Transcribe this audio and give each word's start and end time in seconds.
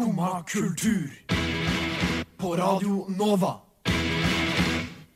Skumma 0.00 0.44
kultur. 0.46 1.10
På 2.36 2.56
Radio 2.56 3.06
Nova. 3.18 3.54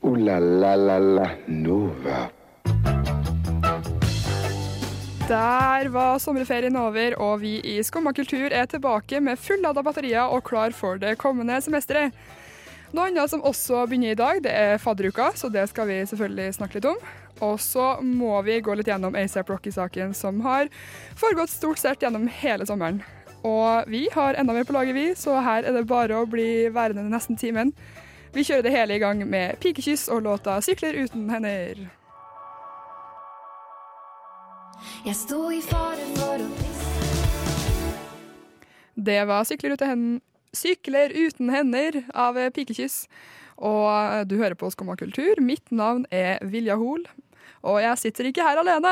O-la-la-la-la 0.00 1.30
Nova. 1.46 2.28
Der 5.28 5.88
var 5.88 6.18
sommerferien 6.18 6.76
over, 6.76 7.16
og 7.16 7.40
vi 7.40 7.54
i 7.64 7.78
Skumma 7.82 8.12
kultur 8.12 8.52
er 8.52 8.66
tilbake 8.66 9.22
med 9.24 9.40
fullada 9.40 9.82
batterier 9.82 10.28
og 10.28 10.44
klar 10.44 10.76
for 10.76 11.00
det 11.00 11.16
kommende 11.16 11.56
semesteret. 11.64 12.12
Noe 12.92 13.08
annet 13.08 13.32
som 13.32 13.40
også 13.40 13.86
begynner 13.88 14.12
i 14.12 14.20
dag, 14.20 14.44
det 14.44 14.52
er 14.52 14.76
fadderuka, 14.84 15.32
så 15.34 15.48
det 15.48 15.64
skal 15.72 15.88
vi 15.88 16.02
selvfølgelig 16.12 16.60
snakke 16.60 16.82
litt 16.82 16.92
om. 16.92 17.00
Og 17.40 17.56
så 17.56 17.94
må 18.04 18.36
vi 18.44 18.60
gå 18.60 18.76
litt 18.76 18.92
gjennom 18.92 19.16
ASAP 19.16 19.48
Rocky-saken, 19.48 20.12
som 20.12 20.44
har 20.44 20.68
foregått 21.16 21.56
stort 21.56 21.80
sett 21.80 22.04
gjennom 22.04 22.28
hele 22.28 22.68
sommeren. 22.68 23.00
Og 23.44 23.90
vi 23.92 24.06
har 24.12 24.38
enda 24.40 24.54
mer 24.56 24.64
på 24.64 24.72
laget, 24.72 24.94
vi, 24.94 25.14
så 25.16 25.36
her 25.44 25.66
er 25.68 25.76
det 25.76 25.86
bare 25.86 26.16
å 26.16 26.28
bli 26.28 26.70
værende 26.72 27.04
nesten 27.12 27.36
timen. 27.36 27.74
Vi 28.34 28.42
kjører 28.42 28.64
det 28.64 28.72
hele 28.72 28.96
i 28.96 29.02
gang 29.02 29.20
med 29.28 29.60
pikekyss 29.60 30.08
og 30.08 30.22
låta 30.24 30.56
'Sykler 30.60 30.96
uten 31.04 31.28
hender'. 31.30 31.88
Jeg 35.04 35.14
sto 35.14 35.50
i 35.50 35.60
fare 35.60 36.04
for 36.16 36.40
å 36.40 36.48
Det 38.96 39.26
var 39.26 39.44
'Sykler 39.44 39.72
uten, 39.72 39.88
hender', 39.88 40.20
Sykler 40.52 41.10
uten 41.26 41.50
hender' 41.50 42.04
av 42.14 42.34
Pikekyss. 42.50 43.06
Og 43.56 44.28
du 44.28 44.36
hører 44.36 44.54
på 44.54 44.70
Skumma 44.70 44.96
kultur. 44.96 45.40
Mitt 45.40 45.72
navn 45.72 46.06
er 46.10 46.38
Vilja 46.42 46.76
Hol. 46.76 47.04
Og 47.64 47.78
jeg 47.80 47.96
sitter 47.96 48.26
ikke 48.28 48.44
her 48.44 48.58
alene. 48.60 48.90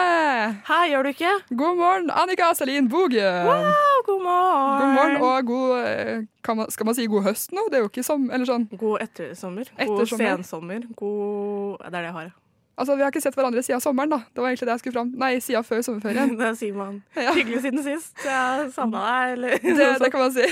Hei, 0.65 0.85
gjør 0.95 1.05
du 1.05 1.11
ikke? 1.13 1.33
God 1.61 1.75
morgen, 1.77 2.07
Annika 2.09 2.47
Selin 2.57 2.87
Bogen. 2.89 3.45
Wow, 3.45 3.99
god 4.07 4.23
morgen. 4.25 4.79
God 4.81 4.95
morgen 4.97 5.17
og 5.29 5.51
god 5.51 5.73
eh, 5.83 6.23
kan 6.45 6.57
man, 6.57 6.71
Skal 6.73 6.89
man 6.89 6.97
si 6.97 7.05
god 7.13 7.27
høst 7.27 7.53
nå? 7.53 7.67
Det 7.69 7.77
er 7.77 7.85
jo 7.85 7.91
ikke 7.91 8.05
som 8.07 8.25
Eller 8.33 8.49
sånn. 8.49 8.65
God 8.81 9.05
ettersommer. 9.05 9.69
God 9.77 10.07
sensommer. 10.09 10.87
God 10.97 11.83
Det 11.83 11.91
er 11.91 11.99
det 11.99 12.07
jeg 12.07 12.17
har. 12.17 12.33
Altså, 12.81 12.97
Vi 12.97 13.05
har 13.05 13.13
ikke 13.13 13.21
sett 13.27 13.37
hverandre 13.37 13.61
siden 13.67 13.85
sommeren, 13.85 14.15
da. 14.15 14.23
Det 14.33 14.41
var 14.41 14.49
egentlig 14.49 14.71
det 14.71 14.75
jeg 14.79 14.85
skulle 14.87 14.97
fram 14.97 15.13
Nei, 15.21 15.31
siden 15.45 15.69
før 15.69 15.85
sommerferien. 15.91 16.33
Det 16.41 16.55
sier 16.63 16.81
man. 16.81 16.97
Ja. 17.27 17.37
Hyggelig 17.37 17.61
siden 17.67 17.85
sist. 17.85 18.17
Jeg 18.25 18.73
savna 18.73 19.05
deg, 19.05 19.37
eller 19.37 19.61
Det, 19.83 19.91
det 20.01 20.13
kan 20.17 20.25
man 20.25 20.33
si. 20.33 20.49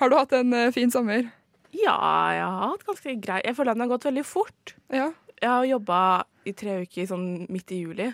Har 0.00 0.08
du 0.08 0.16
hatt 0.16 0.32
en 0.40 0.56
eh, 0.56 0.72
fin 0.72 0.96
sommer? 0.96 1.28
Ja, 1.76 2.00
jeg 2.32 2.48
har 2.48 2.72
hatt 2.72 2.88
ganske 2.88 3.12
grei 3.20 3.42
Jeg 3.44 3.52
føler 3.58 3.74
at 3.74 3.76
den 3.76 3.84
har 3.84 3.92
gått 3.92 4.08
veldig 4.08 4.24
fort. 4.24 4.78
Ja. 4.88 5.10
Jeg 5.38 5.52
har 5.52 5.68
jobba 5.68 6.00
i 6.48 6.54
tre 6.56 6.78
uker 6.84 7.06
sånn 7.10 7.26
midt 7.52 7.72
i 7.76 7.82
juli, 7.84 8.08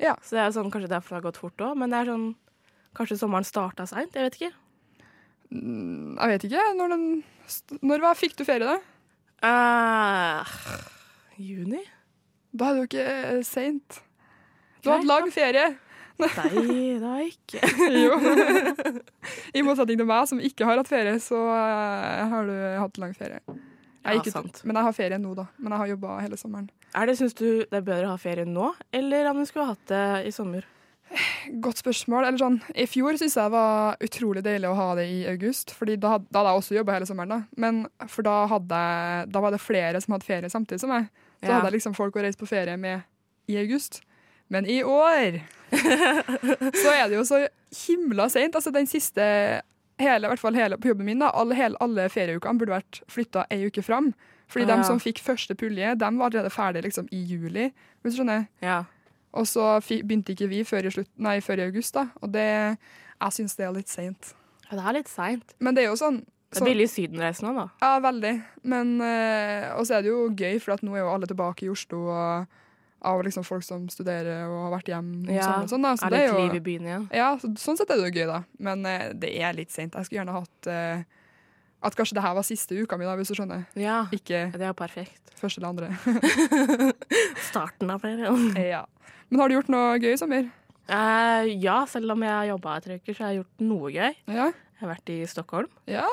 Ja. 0.00 0.14
så 0.24 0.36
det 0.36 0.42
er 0.46 0.54
sånn, 0.56 0.70
kanskje 0.72 0.88
derfor 0.92 1.16
det 1.16 1.18
har 1.20 1.26
gått 1.30 1.40
fort 1.40 1.64
òg. 1.66 1.76
Men 1.80 1.90
det 1.92 2.02
er 2.04 2.12
sånn 2.14 2.30
Kanskje 2.90 3.20
sommeren 3.20 3.46
starta 3.46 3.84
seint? 3.86 4.16
Jeg 4.18 4.24
vet 4.26 4.36
ikke. 4.40 4.54
Mm, 5.54 6.16
Jeg 6.18 6.28
vet 6.32 6.46
ikke. 6.48 6.62
Når, 6.74 6.88
den, 6.90 7.04
når 7.86 8.00
var, 8.02 8.16
fikk 8.18 8.34
du 8.34 8.42
ferie, 8.48 8.66
da? 8.66 8.80
Uh, 9.46 10.42
juni? 11.38 11.84
Da 12.50 12.72
er 12.72 12.74
det 12.74 12.80
jo 12.82 12.88
ikke 12.88 13.04
eh, 13.06 13.42
seint. 13.46 14.00
Du 14.82 14.90
har 14.90 14.98
hatt 14.98 15.06
lang 15.06 15.30
ferie. 15.30 15.68
Nei, 16.20 16.98
da 17.00 17.14
ikke. 17.22 17.62
Jo. 18.02 18.18
I 19.54 19.62
motsetning 19.64 20.00
til 20.02 20.08
meg, 20.10 20.26
som 20.28 20.42
ikke 20.42 20.66
har 20.68 20.82
hatt 20.82 20.90
ferie, 20.90 21.14
så 21.22 21.38
eh, 21.54 22.26
har 22.34 22.50
du 22.50 22.56
hatt 22.82 22.98
lang 23.00 23.14
ferie. 23.16 23.38
Jeg 24.04 24.16
Ja, 24.24 24.32
sant. 24.32 24.62
Men 24.64 24.76
jeg 24.76 24.84
har 24.84 24.92
ferie 24.96 25.18
nå, 25.20 25.34
da. 25.36 25.46
Men 25.58 25.72
jeg 25.72 25.78
har 25.78 25.86
jobba 25.92 26.20
hele 26.22 26.36
sommeren. 26.40 26.70
Er 26.94 27.06
det, 27.06 27.18
Syns 27.18 27.34
du 27.34 27.64
det 27.68 27.72
er 27.72 27.82
bedre 27.84 28.06
å 28.08 28.14
ha 28.14 28.16
ferie 28.16 28.44
nå, 28.48 28.74
eller 28.92 29.28
om 29.30 29.36
du 29.38 29.44
skulle 29.46 29.66
hatt 29.66 29.86
det 29.90 30.26
i 30.26 30.30
sommer? 30.32 30.64
Godt 31.60 31.82
spørsmål. 31.82 32.24
Eller 32.28 32.38
sånn, 32.38 32.60
I 32.74 32.86
fjor 32.86 33.16
syns 33.18 33.34
jeg 33.34 33.42
det 33.44 33.50
var 33.52 33.96
utrolig 34.00 34.42
deilig 34.46 34.68
å 34.70 34.76
ha 34.78 34.94
det 34.94 35.06
i 35.10 35.26
august, 35.28 35.72
Fordi 35.76 35.96
da, 35.98 36.18
da 36.30 36.38
hadde 36.44 36.52
jeg 36.54 36.62
også 36.62 36.76
jobba 36.78 36.92
hele 36.96 37.06
sommeren. 37.06 37.28
da. 37.28 37.40
Men 37.56 37.86
for 38.08 38.22
da, 38.22 38.46
hadde, 38.46 38.82
da 39.30 39.40
var 39.40 39.50
det 39.50 39.60
flere 39.60 40.00
som 40.00 40.14
hadde 40.14 40.24
ferie 40.28 40.50
samtidig 40.50 40.80
som 40.80 40.90
meg. 40.90 41.08
Så 41.42 41.48
Ja. 41.48 41.54
hadde 41.58 41.70
jeg 41.72 41.80
liksom 41.80 41.94
folk 41.96 42.14
å 42.14 42.22
reise 42.22 42.38
på 42.38 42.46
ferie 42.48 42.76
med 42.78 43.02
i 43.48 43.56
august. 43.58 44.00
Men 44.48 44.66
i 44.66 44.82
år 44.82 45.40
så 46.82 46.90
er 46.94 47.08
det 47.08 47.16
jo 47.18 47.24
så 47.26 47.46
himla 47.86 48.28
seint. 48.30 48.54
Altså 48.54 48.72
den 48.74 48.86
siste 48.86 49.22
hele, 50.00 50.26
i 50.26 50.30
hvert 50.32 50.40
fall 50.42 50.54
hele 50.58 50.76
på 50.80 50.88
jobben 50.90 51.04
min, 51.06 51.18
da, 51.22 51.30
alle, 51.36 51.54
hele, 51.58 51.76
alle 51.80 52.08
ferieukene 52.12 52.58
burde 52.58 52.74
vært 52.78 53.02
flytta 53.12 53.46
ei 53.50 53.66
uke 53.68 53.82
fram. 53.86 54.12
Fordi 54.50 54.64
Ah, 54.66 54.76
de 54.80 54.84
som 54.88 54.98
fikk 54.98 55.20
første 55.22 55.54
pulje, 55.54 55.92
de 55.94 56.08
var 56.18 56.26
allerede 56.30 56.50
ferdig 56.50 56.82
liksom, 56.88 57.06
i 57.14 57.20
juli. 57.22 57.68
Hvis 58.02 58.16
du 58.16 58.22
skjønner? 58.22 58.48
Ja. 58.64 58.80
Og 59.32 59.46
så 59.46 59.76
begynte 59.86 60.32
ikke 60.34 60.48
vi 60.50 60.64
før 60.66 60.88
i, 60.88 60.90
slutt, 60.90 61.10
nei, 61.22 61.36
før 61.40 61.60
i 61.62 61.68
august, 61.68 61.94
da. 61.94 62.08
Og 62.20 62.32
det, 62.34 62.48
jeg 63.20 63.32
syns 63.36 63.54
det 63.56 63.66
er 63.68 63.72
litt 63.76 63.88
seint. 63.92 64.32
ja, 64.70 64.76
det 64.76 64.84
er 64.88 64.92
litt 64.98 65.08
seint. 65.08 65.54
Men 65.60 65.74
det 65.74 65.84
er 65.84 65.90
jo 65.92 65.96
sånn 66.00 66.24
Det 66.50 66.58
så- 66.58 66.64
er 66.64 66.70
billig 66.72 66.88
sydenreise 66.90 67.42
nå, 67.46 67.54
da. 67.54 67.68
Ja, 67.80 68.00
veldig. 68.00 68.42
Men 68.64 69.00
øh, 69.00 69.78
Og 69.78 69.86
så 69.86 69.94
er 69.98 70.02
det 70.02 70.10
jo 70.10 70.28
gøy, 70.34 70.58
for 70.60 70.76
nå 70.82 70.96
er 70.96 71.04
jo 71.04 71.12
alle 71.14 71.26
tilbake 71.30 71.62
i 71.62 71.68
Oslo. 71.70 72.08
Og, 72.10 72.46
av 73.00 73.22
liksom 73.24 73.44
folk 73.46 73.64
som 73.64 73.86
studerer 73.92 74.44
og 74.48 74.66
har 74.66 74.74
vært 74.74 74.90
hjemme. 74.92 75.22
Ja, 75.32 75.48
og 75.62 75.70
sånn, 75.70 75.84
da. 75.86 75.94
Så 75.96 76.08
er 76.08 76.12
det 76.12 76.18
det 76.18 76.26
er 76.26 76.34
jo, 76.34 76.42
liv 76.44 76.58
i 76.58 76.62
byen 76.64 76.88
igjen. 76.88 77.06
Ja, 77.16 77.30
så, 77.40 77.50
sånn 77.60 77.80
sett 77.80 77.90
er 77.92 78.00
det 78.00 78.10
jo 78.10 78.20
gøy, 78.20 78.26
da. 78.28 78.42
Men 78.60 78.84
eh, 78.88 79.08
det 79.16 79.32
er 79.40 79.56
litt 79.56 79.72
seint. 79.72 79.96
Jeg 79.96 80.08
skulle 80.08 80.20
gjerne 80.20 80.36
hatt 80.36 80.70
eh, 80.70 81.02
At 81.86 81.96
kanskje 81.96 82.18
det 82.18 82.24
her 82.26 82.36
var 82.36 82.44
siste 82.44 82.76
uka 82.76 82.98
mi, 83.00 83.08
da, 83.08 83.16
hvis 83.16 83.32
du 83.32 83.38
skjønner. 83.38 83.64
Ja, 83.80 84.02
Ikke 84.12 84.48
det 84.52 84.66
er 84.68 84.76
perfekt. 84.76 85.32
første 85.40 85.62
eller 85.62 85.70
andre. 85.72 85.92
Starten 87.50 87.92
av 87.92 88.04
ferien. 88.04 88.50
ja. 88.74 88.84
Men 89.30 89.40
har 89.40 89.48
du 89.48 89.56
gjort 89.56 89.72
noe 89.72 89.94
gøy 90.02 90.12
i 90.12 90.20
sommer? 90.20 90.50
Uh, 90.90 91.46
ja, 91.62 91.84
selv 91.88 92.12
om 92.12 92.22
jeg 92.26 92.34
har 92.34 92.48
jobba 92.50 92.76
i 92.76 92.84
tre 92.84 92.98
uker, 92.98 93.14
så 93.14 93.24
har 93.24 93.32
jeg 93.32 93.44
gjort 93.44 93.64
noe 93.64 93.92
gøy. 93.94 94.14
Ja. 94.26 94.50
Jeg 94.50 94.82
har 94.82 94.92
vært 94.92 95.12
i 95.14 95.18
Stockholm. 95.30 95.70
Ja. 95.88 96.08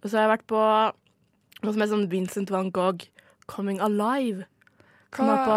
Og 0.00 0.06
så 0.08 0.16
har 0.16 0.28
jeg 0.28 0.34
vært 0.38 0.48
på 0.48 0.60
noe 0.60 1.72
som 1.74 1.82
heter 1.82 1.92
sånn 1.92 2.10
Vincent 2.12 2.52
van 2.54 2.70
Gogh 2.72 3.08
Coming 3.50 3.80
Alive. 3.84 4.46
Som 5.16 5.28
er 5.32 5.40
på, 5.46 5.54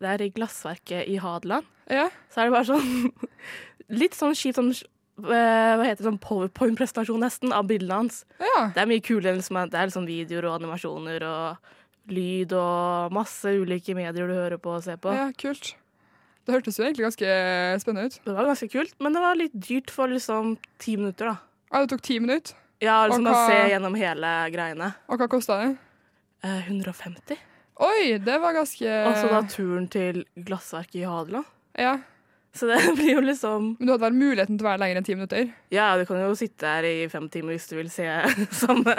det 0.00 0.08
er 0.14 0.22
i 0.24 0.30
glassverket 0.36 1.08
i 1.12 1.16
Hadeland. 1.20 1.66
Ja. 1.92 2.06
Så 2.32 2.40
er 2.42 2.48
det 2.48 2.54
bare 2.56 2.68
sånn 2.68 3.12
Litt 4.00 4.12
sånn 4.16 4.34
kjipt 4.36 4.58
sånn 4.58 4.70
eh, 4.74 5.72
Hva 5.80 5.84
heter 5.86 6.02
det, 6.02 6.06
sånn 6.10 6.18
powerpoint-presentasjon 6.20 7.20
nesten 7.24 7.52
av 7.56 7.66
bildene 7.70 8.02
hans. 8.02 8.22
ja. 8.40 8.68
Det 8.74 8.82
er 8.82 8.90
mye 8.90 9.04
kulere 9.04 9.34
enn 9.38 9.42
som 9.44 9.56
er- 9.60 9.70
det 9.72 9.78
er 9.80 9.88
liksom 9.90 10.06
videoer 10.08 10.44
og 10.50 10.58
animasjoner 10.60 11.24
og 11.24 11.74
lyd 12.12 12.52
og 12.56 13.12
masse 13.12 13.44
ulike 13.52 13.94
medier 13.96 14.28
du 14.28 14.32
hører 14.36 14.56
på 14.60 14.76
og 14.76 14.82
ser 14.84 14.96
på. 14.96 15.12
ja 15.12 15.30
kult. 15.36 15.74
Det 16.48 16.54
hørtes 16.56 16.78
jo 16.80 16.84
egentlig 16.86 17.04
ganske 17.04 17.32
spennende 17.82 18.06
ut. 18.08 18.20
Det 18.24 18.32
var 18.36 18.46
ganske 18.48 18.68
kult, 18.72 18.94
men 19.04 19.12
det 19.12 19.20
var 19.20 19.36
litt 19.36 19.52
dyrt 19.60 19.90
for 19.92 20.08
liksom 20.08 20.54
ti 20.80 20.96
minutter, 20.96 21.28
da. 21.28 21.36
Ja, 21.72 21.82
det 21.84 21.90
tok 21.92 22.00
ti 22.06 22.16
minutter. 22.20 22.54
Ja, 22.80 23.02
liksom 23.10 23.26
hva... 23.28 23.34
å 23.36 23.48
se 23.50 23.58
gjennom 23.74 23.96
hele 24.00 24.30
greiene. 24.54 24.94
Og 25.12 25.18
hva 25.20 25.28
kosta 25.28 25.58
det? 25.60 25.74
Eh, 26.44 26.62
150. 26.70 27.36
Oi, 27.78 28.18
det 28.18 28.38
var 28.42 28.56
ganske 28.56 28.94
Og 29.06 29.16
så 29.16 29.28
da 29.30 29.42
turen 29.46 29.84
til 29.92 30.24
glassverket 30.34 31.02
i 31.02 31.06
Hadeland. 31.06 31.46
Ja. 31.78 31.98
Så 32.56 32.66
det 32.66 32.78
blir 32.98 33.12
jo 33.12 33.22
liksom 33.22 33.68
Men 33.78 33.86
du 33.86 33.92
hadde 33.92 34.06
vel 34.08 34.16
muligheten 34.18 34.58
til 34.58 34.66
å 34.66 34.70
være 34.72 34.82
lenger 34.82 34.98
enn 35.00 35.06
ti 35.06 35.14
minutter? 35.14 35.52
Ja, 35.74 35.92
du 36.00 36.02
kan 36.08 36.18
jo 36.24 36.34
sitte 36.38 36.66
her 36.66 36.88
i 36.88 37.06
fem 37.12 37.28
timer 37.30 37.54
hvis 37.54 37.68
du 37.70 37.76
vil 37.78 37.90
se 37.92 38.08
samme 38.64 38.96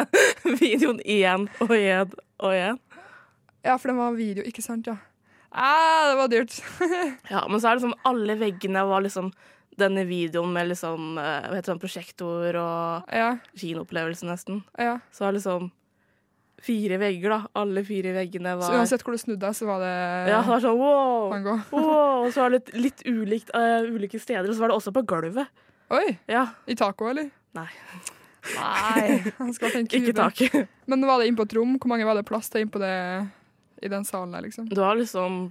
videoen 0.61 1.01
igjen 1.03 1.49
og 1.65 1.73
igjen 1.75 2.13
og 2.39 2.55
igjen. 2.55 2.79
Ja, 3.65 3.75
for 3.75 3.91
det 3.91 3.97
var 3.99 4.15
video, 4.15 4.45
ikke 4.47 4.63
sant? 4.63 4.87
Ja. 4.87 4.95
Ah, 5.51 6.11
det 6.11 6.17
var 6.21 6.29
dyrt. 6.31 6.59
Ja, 7.33 7.41
men 7.49 7.59
så 7.59 7.71
er 7.71 7.79
det 7.79 7.83
sånn 7.87 7.97
alle 8.07 8.37
veggene 8.39 8.85
var 8.87 9.03
liksom 9.03 9.33
denne 9.79 10.03
videoen 10.07 10.51
med 10.55 10.69
liksom 10.71 11.17
eh, 11.19 11.45
hva 11.47 11.55
heter 11.55 11.65
det, 11.65 11.71
sånn 11.71 11.81
prosjektor 11.81 12.55
og 12.59 13.11
ja, 13.15 13.33
kinoopplevelse 13.59 14.27
nesten. 14.27 14.61
ja. 14.79 14.97
Så 15.15 15.25
er 15.25 15.31
det 15.33 15.39
liksom 15.41 15.69
fire 16.61 16.97
vegger, 16.99 17.29
da. 17.31 17.39
Alle 17.61 17.83
fire 17.87 18.11
veggene 18.15 18.55
var 18.59 18.67
Så 18.67 18.75
uansett 18.77 19.03
hvor 19.05 19.15
du 19.15 19.21
snudde 19.21 19.41
deg, 19.45 19.55
så 19.55 19.67
var 19.69 19.79
det 19.83 19.93
Ja, 20.31 20.41
det 20.43 20.49
var 20.51 20.63
sånn 20.63 20.79
wow! 20.79 21.33
Wow! 21.71 22.25
Og 22.25 22.33
så 22.35 22.43
var 22.43 22.53
det 22.53 22.59
litt, 22.59 22.71
litt 22.85 23.03
ulikt, 23.07 23.51
uh, 23.55 23.87
ulike 23.87 24.19
steder, 24.19 24.49
og 24.49 24.55
så 24.57 24.65
var 24.65 24.73
det 24.73 24.79
også 24.79 24.93
på 24.95 25.05
gulvet. 25.07 25.47
Oi! 25.95 26.17
Ja. 26.29 26.45
I 26.69 26.75
taco, 26.77 27.07
eller? 27.09 27.29
Nei, 27.57 27.69
Nei. 28.55 29.31
Ikke 29.97 30.13
taket. 30.15 30.69
Men 30.89 31.03
var 31.07 31.19
det 31.21 31.27
inn 31.29 31.37
på 31.37 31.45
et 31.47 31.55
rom? 31.57 31.75
Hvor 31.81 31.91
mange 31.91 32.05
var 32.07 32.17
det 32.17 32.27
plass 32.29 32.49
til 32.51 32.63
inn 32.65 32.71
på 32.71 32.81
det 32.81 32.93
i 33.83 33.89
den 33.91 34.05
salen 34.07 34.35
der, 34.35 34.45
liksom? 34.45 34.67
Det 34.69 34.79
var 34.79 34.97
liksom 34.99 35.41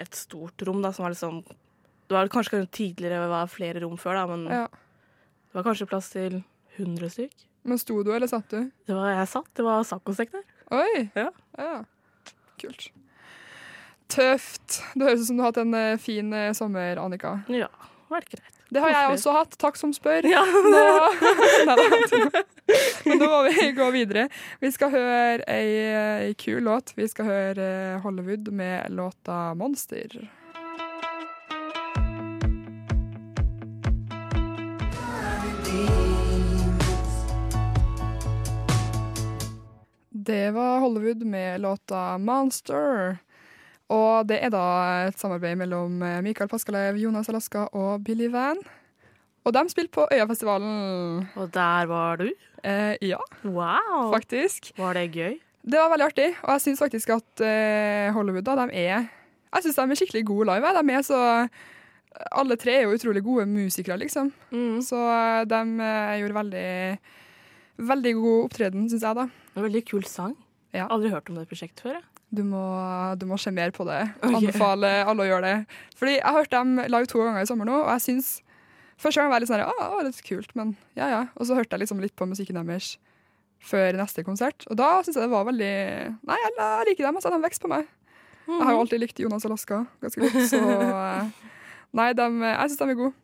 et 0.00 0.16
stort 0.18 0.62
rom, 0.66 0.80
da, 0.82 0.90
som 0.94 1.04
var 1.06 1.14
liksom 1.14 1.42
Det 1.44 2.16
var 2.16 2.28
kanskje 2.32 2.64
tidligere 2.74 3.28
var 3.30 3.48
flere 3.48 3.80
rom 3.84 3.96
før, 4.00 4.18
da, 4.20 4.24
men 4.36 4.46
Ja. 4.50 4.64
det 4.68 5.58
var 5.58 5.66
kanskje 5.68 5.88
plass 5.88 6.10
til 6.12 6.42
100 6.76 7.10
stykk. 7.14 7.44
Men 7.64 7.80
sto 7.80 8.02
du, 8.04 8.12
eller 8.14 8.28
satt 8.28 8.50
du? 8.52 8.70
Det 8.86 8.96
var 8.96 9.10
jeg 9.14 9.28
satt. 9.32 9.48
Det 9.56 9.64
var 9.64 9.84
saccosekk 9.88 10.34
der. 10.36 10.44
Oi! 10.76 11.06
Ja. 11.16 11.30
ja. 11.56 11.76
Kult. 12.60 12.90
Tøft. 14.12 14.82
Det 14.94 15.06
høres 15.06 15.24
ut 15.24 15.30
som 15.30 15.38
du 15.38 15.44
har 15.44 15.52
hatt 15.52 15.62
en 15.64 15.76
eh, 15.78 15.96
fin 16.00 16.32
eh, 16.36 16.52
sommer, 16.56 17.00
Annika. 17.00 17.38
Ja, 17.48 17.70
var 18.12 18.26
greit. 18.28 18.50
Det 18.74 18.82
har 18.82 18.90
jeg 18.90 19.10
også 19.14 19.32
hatt. 19.36 19.56
Takk 19.60 19.76
som 19.78 19.92
spør. 19.94 20.26
Ja, 20.26 20.42
Nå. 20.44 20.84
Men 23.04 23.20
nå 23.20 23.28
må 23.28 23.40
vi 23.46 23.68
gå 23.80 23.88
videre. 23.94 24.26
Vi 24.60 24.70
skal 24.74 24.90
høre 24.94 25.44
ei, 25.50 25.68
ei 26.28 26.32
kul 26.40 26.64
låt. 26.66 26.94
Vi 26.98 27.06
skal 27.10 27.28
høre 27.28 27.68
eh, 27.94 28.00
Hollywood 28.02 28.50
med 28.52 28.90
låta 28.92 29.54
'Monster'. 29.54 30.24
Det 40.24 40.50
var 40.54 40.80
Hollywood 40.80 41.24
med 41.26 41.60
låta 41.60 42.16
'Monster'. 42.18 43.16
Og 43.92 44.26
det 44.28 44.38
er 44.44 44.48
da 44.50 44.62
et 45.08 45.18
samarbeid 45.20 45.58
mellom 45.60 46.02
eh, 46.02 46.22
Mikael 46.24 46.48
Paskalev, 46.48 46.96
Jonas 46.96 47.28
Alaska 47.28 47.66
og 47.76 48.04
Billy 48.04 48.30
Van. 48.32 48.56
Og 49.44 49.52
de 49.52 49.64
spilte 49.68 49.92
på 49.92 50.06
Øyafestivalen. 50.12 51.26
Og 51.36 51.50
der 51.52 51.86
var 51.86 52.16
du. 52.16 52.30
Eh, 52.64 52.96
ja, 53.02 53.20
Wow! 53.44 54.12
faktisk. 54.14 54.72
Var 54.78 54.94
det 54.96 55.10
gøy? 55.12 55.36
Det 55.64 55.78
var 55.80 55.90
veldig 55.92 56.06
artig, 56.06 56.30
og 56.42 56.50
jeg 56.52 56.60
syns 56.60 56.80
faktisk 56.80 57.10
at 57.14 57.40
eh, 57.44 58.12
Hollywood 58.12 58.44
da, 58.44 58.56
de 58.64 58.74
er 58.76 59.06
Jeg 59.54 59.62
syns 59.64 59.76
de 59.76 59.84
er 59.90 60.00
skikkelig 60.00 60.24
gode 60.26 60.46
live. 60.48 60.72
De 60.80 60.92
er 60.92 61.02
så 61.02 61.20
Alle 62.32 62.56
tre 62.56 62.72
er 62.78 62.82
jo 62.84 62.94
utrolig 62.94 63.22
gode 63.24 63.46
musikere, 63.46 63.96
liksom. 63.98 64.32
Mm. 64.52 64.80
Så 64.82 64.96
eh, 64.96 65.44
de 65.50 65.60
eh, 65.82 66.16
gjorde 66.20 66.34
veldig 66.40 66.98
Veldig 67.78 68.12
god 68.20 68.40
opptreden, 68.44 68.88
syns 68.90 69.02
jeg, 69.02 69.18
da. 69.18 69.28
En 69.54 69.66
veldig 69.66 69.82
kul 69.88 70.04
sang. 70.06 70.34
Ja. 70.74 70.88
Aldri 70.90 71.10
hørt 71.14 71.30
om 71.30 71.38
det 71.38 71.46
prosjektet 71.50 71.82
før. 71.82 71.98
jeg. 71.98 72.04
Du 72.34 72.42
må, 72.46 72.62
du 73.18 73.26
må 73.30 73.38
se 73.38 73.52
mer 73.54 73.70
på 73.74 73.86
det. 73.86 74.00
Okay. 74.24 74.40
Anbefale 74.40 74.90
alle 75.04 75.22
å 75.22 75.28
gjøre 75.28 75.46
det. 75.50 75.78
Fordi 75.98 76.16
jeg 76.16 76.24
har 76.26 76.38
hørt 76.40 76.54
dem 76.54 76.76
live 76.82 77.06
to 77.10 77.20
ganger 77.22 77.44
i 77.44 77.50
sommer 77.50 77.68
nå, 77.68 77.82
og 77.84 77.92
jeg 77.96 78.06
syns 78.08 78.32
Første 78.94 79.18
gang 79.18 79.26
var 79.26 79.40
jeg 79.40 79.42
litt 79.42 79.50
sånn 79.50 79.58
her, 79.58 79.90
var 79.90 80.04
litt 80.06 80.20
kult, 80.22 80.52
men 80.54 80.68
ja 80.94 81.08
ja. 81.10 81.22
Og 81.34 81.48
så 81.48 81.56
hørte 81.58 81.74
jeg 81.74 81.82
liksom 81.82 81.98
litt 81.98 82.14
på 82.14 82.28
musikken 82.30 82.60
deres 82.60 82.92
før 83.64 83.96
neste 83.98 84.22
konsert, 84.22 84.62
og 84.70 84.76
da 84.78 85.00
syns 85.02 85.16
jeg 85.18 85.24
det 85.24 85.32
var 85.32 85.48
veldig 85.48 85.70
Nei, 86.30 86.36
jeg, 86.44 86.52
jeg 86.60 86.86
liker 86.90 87.08
dem, 87.08 87.18
altså. 87.18 87.32
De 87.34 87.40
vokser 87.42 87.64
på 87.64 87.70
meg. 87.72 87.88
Jeg 88.46 88.60
har 88.60 88.76
jo 88.76 88.84
alltid 88.84 89.02
likt 89.02 89.22
Jonas 89.24 89.46
Alaska 89.48 89.80
ganske 90.04 90.22
godt, 90.22 90.38
så 90.52 90.60
eh, 90.84 91.50
Nei, 91.98 92.08
de, 92.14 92.28
jeg 92.44 92.70
syns 92.70 92.80
de 92.84 92.88
er 92.92 93.00
gode. 93.02 93.14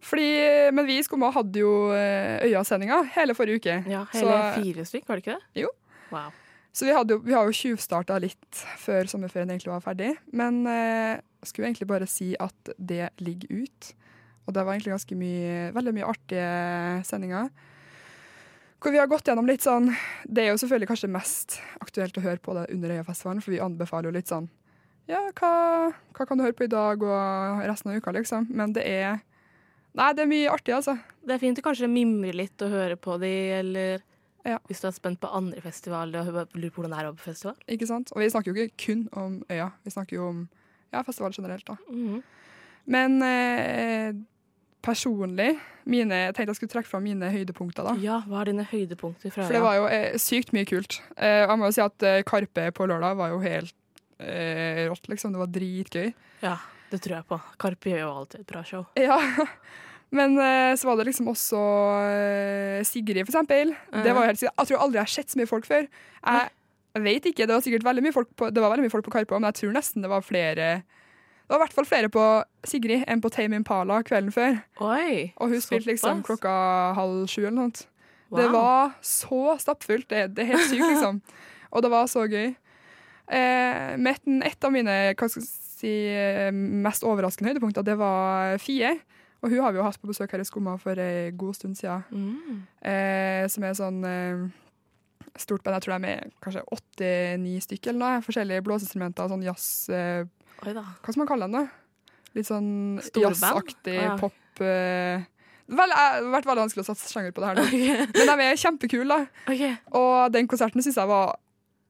Fordi, 0.00 0.70
men 0.72 0.86
vi 0.86 0.98
i 0.98 1.04
Skumma 1.06 1.30
hadde 1.34 1.60
jo 1.62 1.90
eh, 1.96 2.42
Øya-sendinga 2.46 3.02
hele 3.16 3.34
forrige 3.34 3.60
uke. 3.62 3.76
Ja, 3.90 4.04
Hele 4.12 4.34
Så- 4.54 4.62
fire 4.62 4.84
stykk, 4.84 5.06
var 5.08 5.16
det 5.16 5.24
ikke 5.24 5.36
det? 5.38 5.62
Jo. 5.62 5.70
Wow. 6.12 6.30
Så 6.76 6.84
vi, 6.84 6.92
jo, 6.92 7.18
vi 7.24 7.32
har 7.32 7.46
jo 7.48 7.52
tjuvstarta 7.56 8.18
litt 8.20 8.64
før 8.78 9.08
sommerferien 9.08 9.48
egentlig 9.50 9.72
var 9.72 9.80
ferdig. 9.80 10.16
Men 10.32 10.66
eh, 10.66 11.20
skulle 11.42 11.68
egentlig 11.70 11.88
bare 11.88 12.06
si 12.06 12.34
at 12.38 12.74
det 12.78 13.10
ligger 13.24 13.62
ut. 13.64 13.94
Og 14.46 14.54
det 14.54 14.62
var 14.64 14.74
egentlig 14.76 14.92
ganske 14.92 15.16
mye, 15.18 15.72
veldig 15.74 15.94
mye 15.96 16.06
artige 16.12 17.04
sendinger. 17.08 17.48
Hvor 18.78 18.92
vi 18.92 18.98
har 19.00 19.08
gått 19.08 19.24
gjennom 19.26 19.46
litt 19.48 19.64
sånn 19.64 19.88
Det 20.28 20.42
er 20.44 20.50
jo 20.52 20.58
selvfølgelig 20.60 20.88
kanskje 20.90 21.08
mest 21.10 21.54
aktuelt 21.80 22.18
å 22.20 22.22
høre 22.22 22.38
på 22.44 22.52
det 22.54 22.66
under 22.74 22.92
Øyafestivalen, 22.98 23.40
for 23.42 23.50
vi 23.54 23.60
anbefaler 23.64 24.10
jo 24.10 24.14
litt 24.18 24.28
sånn 24.28 24.50
Ja, 25.08 25.22
hva, 25.32 25.94
hva 26.12 26.26
kan 26.28 26.36
du 26.38 26.44
høre 26.44 26.54
på 26.54 26.66
i 26.68 26.70
dag 26.70 27.02
og 27.02 27.62
resten 27.66 27.90
av 27.90 27.96
uka, 27.96 28.12
liksom? 28.12 28.46
Men 28.52 28.74
det 28.76 28.84
er 28.84 29.22
Nei, 29.96 30.10
det 30.12 30.22
er 30.26 30.28
mye 30.28 30.50
artig, 30.52 30.74
altså. 30.76 30.96
Det 31.26 31.34
er 31.36 31.40
fint 31.42 31.58
å 31.58 31.64
kanskje 31.64 31.88
mimre 31.90 32.34
litt 32.36 32.60
og 32.62 32.70
høre 32.74 32.96
på 33.00 33.16
de, 33.22 33.32
eller 33.62 34.02
Ja. 34.46 34.58
hvis 34.68 34.80
du 34.80 34.86
er 34.86 34.92
spent 34.94 35.18
på 35.20 35.30
andre 35.34 35.60
festivaler 35.64 36.20
og 36.28 36.52
lurer 36.54 36.70
på 36.70 36.82
hvordan 36.82 36.92
det 36.92 36.98
er 37.00 37.06
å 37.08 37.12
være 37.14 37.18
på 37.18 37.30
festival. 37.32 37.56
Ikke 37.68 37.86
sant? 37.88 38.12
Og 38.12 38.20
vi 38.22 38.28
snakker 38.30 38.52
jo 38.54 38.66
ikke 38.66 38.76
kun 38.86 39.08
om 39.12 39.38
Øya, 39.50 39.70
vi 39.84 39.90
snakker 39.90 40.16
jo 40.20 40.28
om 40.28 40.48
ja, 40.92 41.02
festival 41.02 41.32
generelt, 41.34 41.64
da. 41.66 41.76
Mhm. 41.90 42.22
Men 42.86 43.16
eh, 43.26 44.12
personlig 44.86 45.56
mine, 45.86 46.14
Jeg 46.28 46.34
tenkte 46.34 46.52
jeg 46.52 46.56
skulle 46.60 46.70
trekke 46.76 46.88
fram 46.90 47.02
mine 47.02 47.30
høydepunkter. 47.32 47.82
da. 47.82 47.94
Ja, 47.98 48.20
hva 48.28 48.40
er 48.42 48.52
dine 48.52 48.64
høydepunkter 48.64 49.32
fra 49.32 49.46
For 49.48 49.52
det 49.52 49.62
var 49.62 49.74
jo 49.80 49.86
eh, 49.90 50.14
sykt 50.18 50.52
mye 50.54 50.64
kult. 50.68 51.00
Eh, 51.16 51.46
jeg 51.46 51.58
må 51.58 51.66
jo 51.66 51.74
si 51.74 51.80
at 51.82 52.02
eh, 52.06 52.22
Karpe 52.22 52.68
på 52.76 52.86
lørdag 52.86 53.16
var 53.18 53.30
jo 53.34 53.40
helt 53.42 53.74
eh, 54.20 54.86
rått, 54.90 55.08
liksom. 55.10 55.32
Det 55.34 55.42
var 55.42 55.50
dritgøy. 55.50 56.12
Ja, 56.42 56.56
det 56.90 57.00
tror 57.02 57.18
jeg 57.18 57.28
på. 57.30 57.40
Karpe 57.62 57.90
gjør 57.90 58.02
jo 58.04 58.12
alltid 58.22 58.42
et 58.42 58.50
bra 58.50 58.62
show. 58.66 58.86
Ja. 59.00 59.18
Men 60.16 60.36
eh, 60.38 60.74
så 60.78 60.86
var 60.88 61.00
det 61.00 61.08
liksom 61.08 61.28
også 61.32 61.62
eh, 62.06 62.84
Sigrid, 62.86 63.24
for 63.24 63.34
eksempel. 63.34 63.74
Det 63.90 64.12
var 64.14 64.26
jo 64.26 64.30
helt, 64.30 64.44
jeg 64.46 64.68
tror 64.68 64.84
aldri 64.84 65.00
jeg 65.00 65.08
har 65.08 65.14
sett 65.16 65.32
så 65.32 65.40
mye 65.40 65.50
folk 65.50 65.66
før. 65.66 65.88
Jeg 66.26 67.02
vet 67.04 67.26
ikke, 67.26 67.46
Det 67.46 67.54
var 67.54 67.64
sikkert 67.64 67.84
veldig 67.84 68.04
mye 68.06 68.14
folk 68.14 68.30
på, 68.38 68.50
det 68.50 68.62
var 68.62 68.72
veldig 68.72 68.86
mye 68.86 68.94
folk 68.94 69.04
på 69.04 69.12
Karpe, 69.12 69.34
men 69.36 69.50
jeg 69.50 69.60
tror 69.60 69.74
nesten 69.76 70.06
det 70.06 70.08
var 70.08 70.22
flere 70.24 70.68
Det 70.80 71.50
var 71.50 71.58
i 71.58 71.64
hvert 71.66 71.74
fall 71.76 71.88
flere 71.90 72.08
på 72.08 72.22
Sigrid 72.64 73.04
enn 73.10 73.20
på 73.20 73.30
Tame 73.34 73.58
Impala 73.58 74.00
kvelden 74.06 74.32
før. 74.32 74.56
Oi! 74.82 75.34
Og 75.36 75.52
hun 75.52 75.60
spilte 75.62 75.90
liksom 75.92 76.22
klokka 76.26 76.54
halv 76.96 77.26
sju 77.30 77.42
eller 77.42 77.58
noe. 77.58 77.84
Wow. 78.30 78.40
Det 78.40 78.46
var 78.50 78.96
så 79.06 79.42
stappfullt. 79.62 80.08
Det, 80.10 80.24
det 80.34 80.42
er 80.42 80.54
helt 80.54 80.70
sykt, 80.70 80.86
liksom. 80.94 81.20
Og 81.70 81.84
det 81.84 81.92
var 81.92 82.08
så 82.10 82.24
gøy. 82.26 82.48
Eh, 83.26 83.92
med 83.98 84.16
et, 84.16 84.26
et 84.50 84.66
av 84.66 84.74
mine 84.74 84.96
hva 85.12 85.28
skal 85.30 85.42
jeg 85.42 85.65
si, 85.76 85.90
eh, 86.08 86.50
mest 86.54 87.04
overraskende 87.06 87.52
høydepunkter, 87.52 87.84
det 87.86 87.96
var 88.00 88.56
Fie. 88.62 88.94
Og 89.44 89.50
hun 89.52 89.60
har 89.62 89.74
vi 89.74 89.78
jo 89.78 89.84
hatt 89.86 90.00
på 90.00 90.08
besøk 90.08 90.32
her 90.32 90.40
i 90.42 90.46
Skumma 90.48 90.78
for 90.80 90.96
ei 90.98 91.30
god 91.36 91.54
stund 91.58 91.76
siden. 91.78 92.02
Mm. 92.10 92.62
Eh, 92.88 93.44
som 93.52 93.66
er 93.68 93.76
sånn 93.76 93.98
eh, 94.08 94.46
stort 95.38 95.62
band. 95.62 95.76
Jeg 95.76 95.84
tror 95.84 96.00
de 96.00 96.14
er 96.14 96.30
kanskje 96.42 96.64
åtte-ni 96.72 97.58
stykker 97.62 97.92
eller 97.92 98.00
noe. 98.02 98.24
Forskjellige 98.24 98.64
blåseinstrumenter. 98.66 99.28
Sånn 99.30 99.44
jazz 99.44 99.68
eh. 99.92 100.24
Hva 100.64 100.72
skal 101.12 101.20
man 101.20 101.28
kalle 101.28 101.46
dem, 101.50 101.58
da? 101.60 102.12
Litt 102.36 102.48
sånn 102.48 102.70
jazzaktig 103.12 103.98
Ah, 104.00 104.06
ja. 104.08 104.16
pop. 104.20 104.62
Eh, 104.64 105.24
vel, 105.68 105.92
det 105.92 106.00
har 106.00 106.26
vært 106.32 106.48
veldig 106.48 106.64
vanskelig 106.64 106.84
å 106.86 106.88
satse 106.88 107.12
sjanger 107.12 107.34
på 107.36 107.44
det 107.44 107.50
her 107.52 107.60
nå. 107.60 107.66
Men 108.16 108.30
de 108.32 108.46
er 108.48 108.60
kjempekule, 108.64 109.06
da. 109.12 109.44
Okay. 109.52 109.74
Og 110.00 110.32
den 110.32 110.48
konserten 110.48 110.80
syns 110.84 110.96
jeg 110.96 111.12
var 111.12 111.36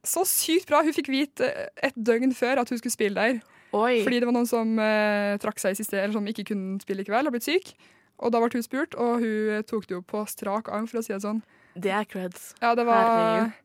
så 0.07 0.27
sykt 0.27 0.69
bra. 0.71 0.83
Hun 0.87 0.95
fikk 0.95 1.09
vite 1.15 1.47
eh, 1.47 1.71
et 1.89 1.95
døgn 1.97 2.35
før 2.35 2.63
at 2.65 2.75
hun 2.75 2.83
skulle 2.83 2.95
spille 2.99 3.23
der. 3.31 3.41
Oi. 3.77 4.01
Fordi 4.07 4.23
det 4.23 4.29
var 4.29 4.37
noen 4.37 4.49
som 4.49 4.73
eh, 4.83 5.37
trakk 5.43 5.61
seg 5.63 5.77
i 5.77 5.79
siste, 5.79 5.99
eller 6.01 6.17
som 6.17 6.27
ikke 6.31 6.49
kunne 6.53 6.81
spille 6.83 7.03
likevel, 7.05 7.29
og 7.29 7.37
blitt 7.37 7.47
syk. 7.47 7.75
Og 8.25 8.33
da 8.33 8.41
ble 8.41 8.51
hun 8.57 8.65
spurt, 8.65 8.97
og 8.97 9.21
hun 9.21 9.69
tok 9.69 9.87
det 9.89 9.99
jo 9.99 10.03
på 10.07 10.25
strak 10.31 10.71
arm, 10.73 10.89
for 10.89 11.03
å 11.03 11.05
si 11.05 11.13
det 11.13 11.23
sånn. 11.25 11.43
Det 11.77 11.93
er 11.93 12.09
creds. 12.09 12.55
Ja, 12.63 12.73
det 12.79 12.87
var 12.89 13.03
Herregud. 13.05 13.63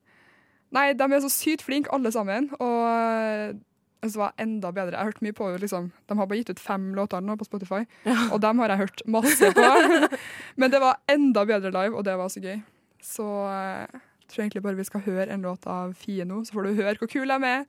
Nei, 0.72 0.86
de 0.96 1.04
er 1.04 1.24
så 1.24 1.32
sykt 1.32 1.66
flinke, 1.68 1.92
alle 1.92 2.12
sammen. 2.16 2.48
Og 2.60 2.80
eh, 2.88 3.56
synes 4.02 4.14
det 4.14 4.22
var 4.22 4.34
enda 4.38 4.72
bedre. 4.72 4.92
Jeg 4.96 5.00
har 5.00 5.12
hørt 5.12 5.22
mye 5.22 5.36
på 5.38 5.50
liksom. 5.62 5.92
De 6.08 6.18
har 6.18 6.28
bare 6.28 6.38
gitt 6.42 6.50
ut 6.50 6.60
fem 6.60 6.94
låter 6.96 7.22
nå 7.22 7.36
på 7.38 7.46
Spotify, 7.46 7.84
og 8.32 8.42
dem 8.42 8.60
har 8.60 8.74
jeg 8.74 8.84
hørt 8.86 9.04
masse 9.06 9.52
på. 9.56 9.68
Men 10.60 10.72
det 10.72 10.82
var 10.82 11.02
enda 11.12 11.46
bedre 11.46 11.72
live, 11.72 11.96
og 11.96 12.06
det 12.06 12.18
var 12.18 12.30
så 12.30 12.42
gøy. 12.42 12.62
Så 13.02 13.28
eh, 13.52 14.02
jeg 14.26 14.34
tror 14.34 14.44
egentlig 14.44 14.64
bare 14.64 14.80
vi 14.80 14.90
skal 14.90 15.06
høre 15.06 15.30
en 15.30 15.46
låt 15.46 15.68
av 15.68 15.94
Fie 15.94 16.26
nå, 16.26 16.44
så 16.46 16.58
får 16.58 16.68
du 16.68 16.82
høre 16.82 16.98
hvor 17.00 17.12
kul 17.12 17.28
de 17.28 17.40
er. 17.54 17.66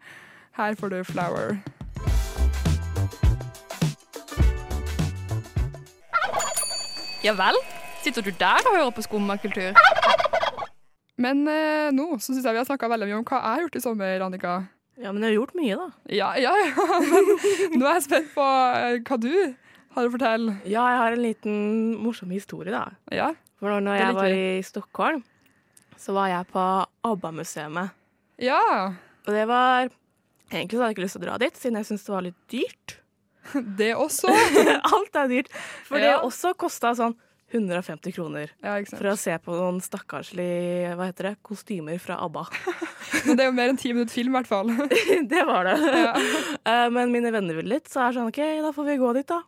Her 0.57 0.75
får 0.75 0.89
du 0.89 1.03
'Flower'. 1.03 1.82
Ja 7.23 7.35
vel? 7.39 7.55
Sitter 8.03 8.25
du 8.27 8.33
der 8.35 8.65
og 8.67 8.75
hører 8.75 8.93
på 8.95 9.03
skummakultur? 9.05 9.77
Men 11.23 11.45
eh, 11.47 11.91
nå 11.95 12.09
så 12.19 12.33
syns 12.33 12.43
jeg 12.43 12.55
vi 12.57 12.59
har 12.59 12.67
snakka 12.67 12.89
veldig 12.91 13.07
mye 13.07 13.19
om 13.21 13.27
hva 13.29 13.39
jeg 13.39 13.47
har 13.47 13.63
gjort 13.63 13.77
i 13.79 13.83
sommer, 13.85 14.25
Annika. 14.27 14.55
Ja, 14.99 15.13
men 15.13 15.23
jeg 15.23 15.31
har 15.31 15.37
gjort 15.37 15.55
mye, 15.57 15.77
da. 15.79 15.87
Ja, 16.11 16.31
ja, 16.41 16.53
ja. 16.59 16.87
Men 17.13 17.79
nå 17.79 17.87
er 17.87 17.97
jeg 18.01 18.07
spent 18.09 18.33
på 18.35 18.43
eh, 18.45 18.97
hva 19.07 19.19
du 19.23 19.31
har 19.95 20.09
å 20.09 20.13
fortelle. 20.17 20.57
Ja, 20.67 20.89
jeg 20.91 21.01
har 21.03 21.17
en 21.17 21.23
liten 21.23 21.61
morsom 22.03 22.35
historie, 22.35 22.75
da. 22.75 22.83
Ja. 23.15 23.31
For 23.63 23.79
når 23.87 24.01
jeg 24.01 24.19
var 24.19 24.35
i 24.35 24.59
Stockholm, 24.67 25.23
så 26.01 26.17
var 26.17 26.33
jeg 26.33 26.51
på 26.51 26.67
ABBA-museet. 27.13 27.95
ja. 28.43 28.63
Og 29.23 29.37
det 29.37 29.45
var 29.47 29.87
Egentlig 30.53 30.75
så 30.75 30.83
hadde 30.83 30.89
jeg 30.91 30.97
ikke 30.97 31.05
lyst 31.07 31.15
til 31.17 31.23
å 31.23 31.27
dra 31.29 31.35
dit, 31.41 31.55
siden 31.57 31.79
jeg 31.79 31.87
syntes 31.89 32.03
det 32.05 32.13
var 32.13 32.25
litt 32.27 32.41
dyrt. 32.53 32.97
Det 33.79 33.93
også. 33.99 34.31
Alt 34.95 35.19
er 35.25 35.29
dyrt. 35.33 35.53
For 35.89 35.99
det 35.99 36.11
Ja. 36.13 36.21
også 36.23 36.55
kosta 36.59 36.95
sånn 36.99 37.17
150 37.53 38.15
kroner 38.17 38.49
Ja, 38.65 38.79
for 38.89 39.11
å 39.11 39.17
se 39.21 39.35
på 39.45 39.53
noen 39.53 39.77
stakkarslige 39.85 40.95
hva 40.97 41.11
heter 41.11 41.27
det, 41.29 41.33
kostymer 41.45 41.99
fra 42.01 42.17
ABBA. 42.25 42.47
Men 43.27 43.37
det 43.37 43.45
er 43.45 43.51
jo 43.51 43.57
mer 43.59 43.69
enn 43.75 43.81
ti 43.83 43.93
minutter 43.93 44.15
film, 44.15 44.33
i 44.33 44.39
hvert 44.41 44.49
fall. 44.49 44.71
det 45.29 45.43
var 45.45 45.69
det. 45.69 45.75
Ja. 45.85 46.15
Eh, 46.65 46.87
Men 46.95 47.13
mine 47.13 47.33
venner 47.35 47.59
ville 47.61 47.75
litt, 47.75 47.91
så 47.93 48.07
er 48.07 48.13
det 48.15 48.21
sånn 48.23 48.31
OK, 48.33 48.41
da 48.65 48.73
får 48.73 48.89
vi 48.89 48.97
gå 49.03 49.13
dit, 49.19 49.29
da. 49.29 49.43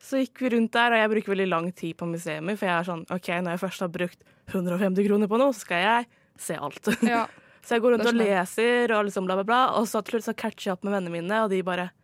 Så 0.00 0.22
gikk 0.22 0.40
vi 0.40 0.54
rundt 0.54 0.72
der, 0.72 0.94
og 0.96 1.02
jeg 1.02 1.12
bruker 1.12 1.34
veldig 1.34 1.48
lang 1.52 1.68
tid 1.76 1.98
på 2.00 2.08
museet, 2.08 2.40
for 2.56 2.64
jeg 2.70 2.72
er 2.78 2.88
sånn 2.88 3.04
OK, 3.12 3.28
når 3.44 3.52
jeg 3.52 3.62
først 3.66 3.84
har 3.84 3.92
brukt 3.92 4.24
150 4.54 5.04
kroner 5.10 5.28
på 5.28 5.42
noe, 5.42 5.52
så 5.52 5.66
skal 5.66 5.84
jeg 5.84 6.08
se 6.40 6.56
alt. 6.56 6.88
Ja. 7.04 7.26
Så 7.60 7.76
jeg 7.76 7.82
går 7.84 7.98
rundt 7.98 8.08
og 8.08 8.16
leser 8.16 8.94
og 8.96 9.04
liksom 9.10 9.26
bla, 9.28 9.36
bla, 9.36 9.44
bla, 9.44 9.58
og 9.76 9.84
så 9.92 10.00
til 10.00 10.16
slutt 10.16 10.30
så 10.30 10.32
catcher 10.40 10.70
jeg 10.70 10.78
opp 10.78 10.88
med 10.88 10.96
vennene 10.96 11.12
mine, 11.20 11.42
og 11.44 11.52
de 11.52 11.60
bare 11.68 11.90
«Eh, 11.90 11.99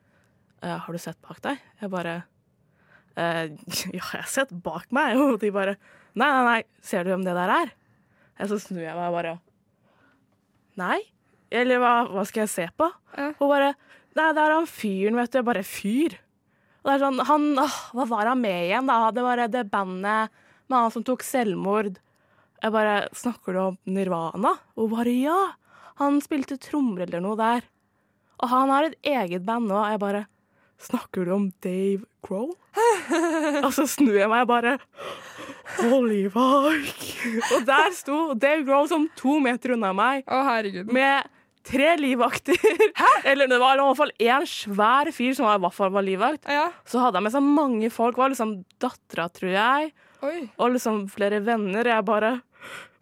Har 0.82 0.92
du 0.92 0.98
sett 1.00 1.18
bak 1.24 1.40
deg? 1.44 1.60
Jeg 1.80 1.92
bare 1.92 2.16
«Eh, 3.16 3.46
Ja, 3.96 4.00
jeg 4.00 4.04
har 4.10 4.30
sett 4.30 4.52
bak 4.64 4.90
meg. 4.94 5.16
Og 5.22 5.38
de 5.42 5.52
bare 5.54 5.76
Nei, 6.16 6.28
nei, 6.32 6.44
nei, 6.46 6.60
ser 6.84 7.04
du 7.04 7.12
hvem 7.12 7.24
det 7.26 7.34
der 7.36 7.52
er? 7.52 7.74
Og 8.40 8.50
så 8.50 8.58
snur 8.60 8.82
jeg 8.84 8.96
meg 8.96 9.08
og 9.10 9.16
bare 9.16 9.34
Nei? 10.80 11.00
Eller 11.52 11.80
hva, 11.80 11.92
hva 12.10 12.24
skal 12.28 12.44
jeg 12.44 12.52
se 12.52 12.66
på? 12.76 12.88
Ja. 13.16 13.30
Hun 13.38 13.50
bare 13.52 13.74
Nei, 14.16 14.30
det 14.32 14.42
er 14.42 14.54
han 14.56 14.68
fyren, 14.68 15.18
vet 15.20 15.32
du. 15.32 15.38
Jeg 15.40 15.46
bare 15.48 15.64
Fyr? 15.68 16.16
Og 16.80 16.88
det 16.88 16.94
er 16.96 17.04
sånn 17.04 17.22
Han 17.28 17.46
åh, 17.60 17.78
Hva 17.96 18.06
var 18.08 18.30
han 18.32 18.40
med 18.40 18.66
igjen, 18.68 18.88
da? 18.88 19.10
Det 19.12 19.24
var 19.24 19.44
det 19.52 19.66
bandet 19.72 20.32
med 20.66 20.76
han 20.80 20.90
som 20.90 21.04
tok 21.06 21.22
selvmord. 21.22 21.98
Jeg 22.62 22.72
bare 22.74 22.96
Snakker 23.16 23.54
du 23.54 23.60
om 23.62 23.76
Nirvana? 23.92 24.56
Og 24.80 24.90
bare 24.96 25.12
ja! 25.14 25.36
Han 26.00 26.18
spilte 26.24 26.58
trommer 26.60 27.04
eller 27.06 27.22
noe 27.24 27.36
der. 27.40 27.68
Og 28.42 28.50
han 28.52 28.72
har 28.72 28.88
et 28.88 28.96
eget 29.06 29.44
band 29.46 29.70
nå. 29.70 29.78
Jeg 29.88 30.00
bare 30.02 30.24
Snakker 30.82 31.24
du 31.24 31.32
om 31.34 31.46
Dave 31.64 32.04
Grohl? 32.26 32.50
og 33.64 33.70
så 33.74 33.86
snur 33.88 34.16
jeg 34.18 34.28
meg 34.28 34.42
og 34.44 34.50
bare 34.50 34.74
Holy 35.80 36.26
fuck. 36.30 37.00
Og 37.56 37.64
der 37.66 37.94
sto 37.96 38.18
Dave 38.38 38.62
Grohl 38.66 38.88
som 38.90 39.08
to 39.18 39.38
meter 39.42 39.74
unna 39.76 39.90
meg 39.96 40.26
Å, 40.28 40.42
herregud. 40.46 40.92
med 40.94 41.26
tre 41.66 41.96
livvakter. 41.98 42.60
Eller 43.26 43.48
det 43.50 43.58
var 43.58 43.74
i 43.80 43.82
hvert 43.82 43.98
fall 43.98 44.12
én 44.22 44.44
svær 44.46 45.10
fyr 45.16 45.32
som 45.34 45.48
var, 45.48 45.58
i 45.58 45.64
hvert 45.64 45.74
fall 45.74 45.90
var 45.96 46.04
livvakt. 46.06 46.46
Ja. 46.46 46.68
Så 46.86 47.00
hadde 47.02 47.18
han 47.18 47.26
med 47.26 47.34
seg 47.34 47.42
mange 47.48 47.90
folk. 47.90 48.14
Det 48.14 48.22
var 48.22 48.34
liksom 48.36 48.52
dattera, 48.82 49.26
tror 49.34 49.50
jeg, 49.56 49.90
Oi. 50.22 50.36
og 50.62 50.76
liksom 50.76 51.02
flere 51.10 51.40
venner. 51.42 51.90
Jeg 51.90 52.06
bare 52.06 52.36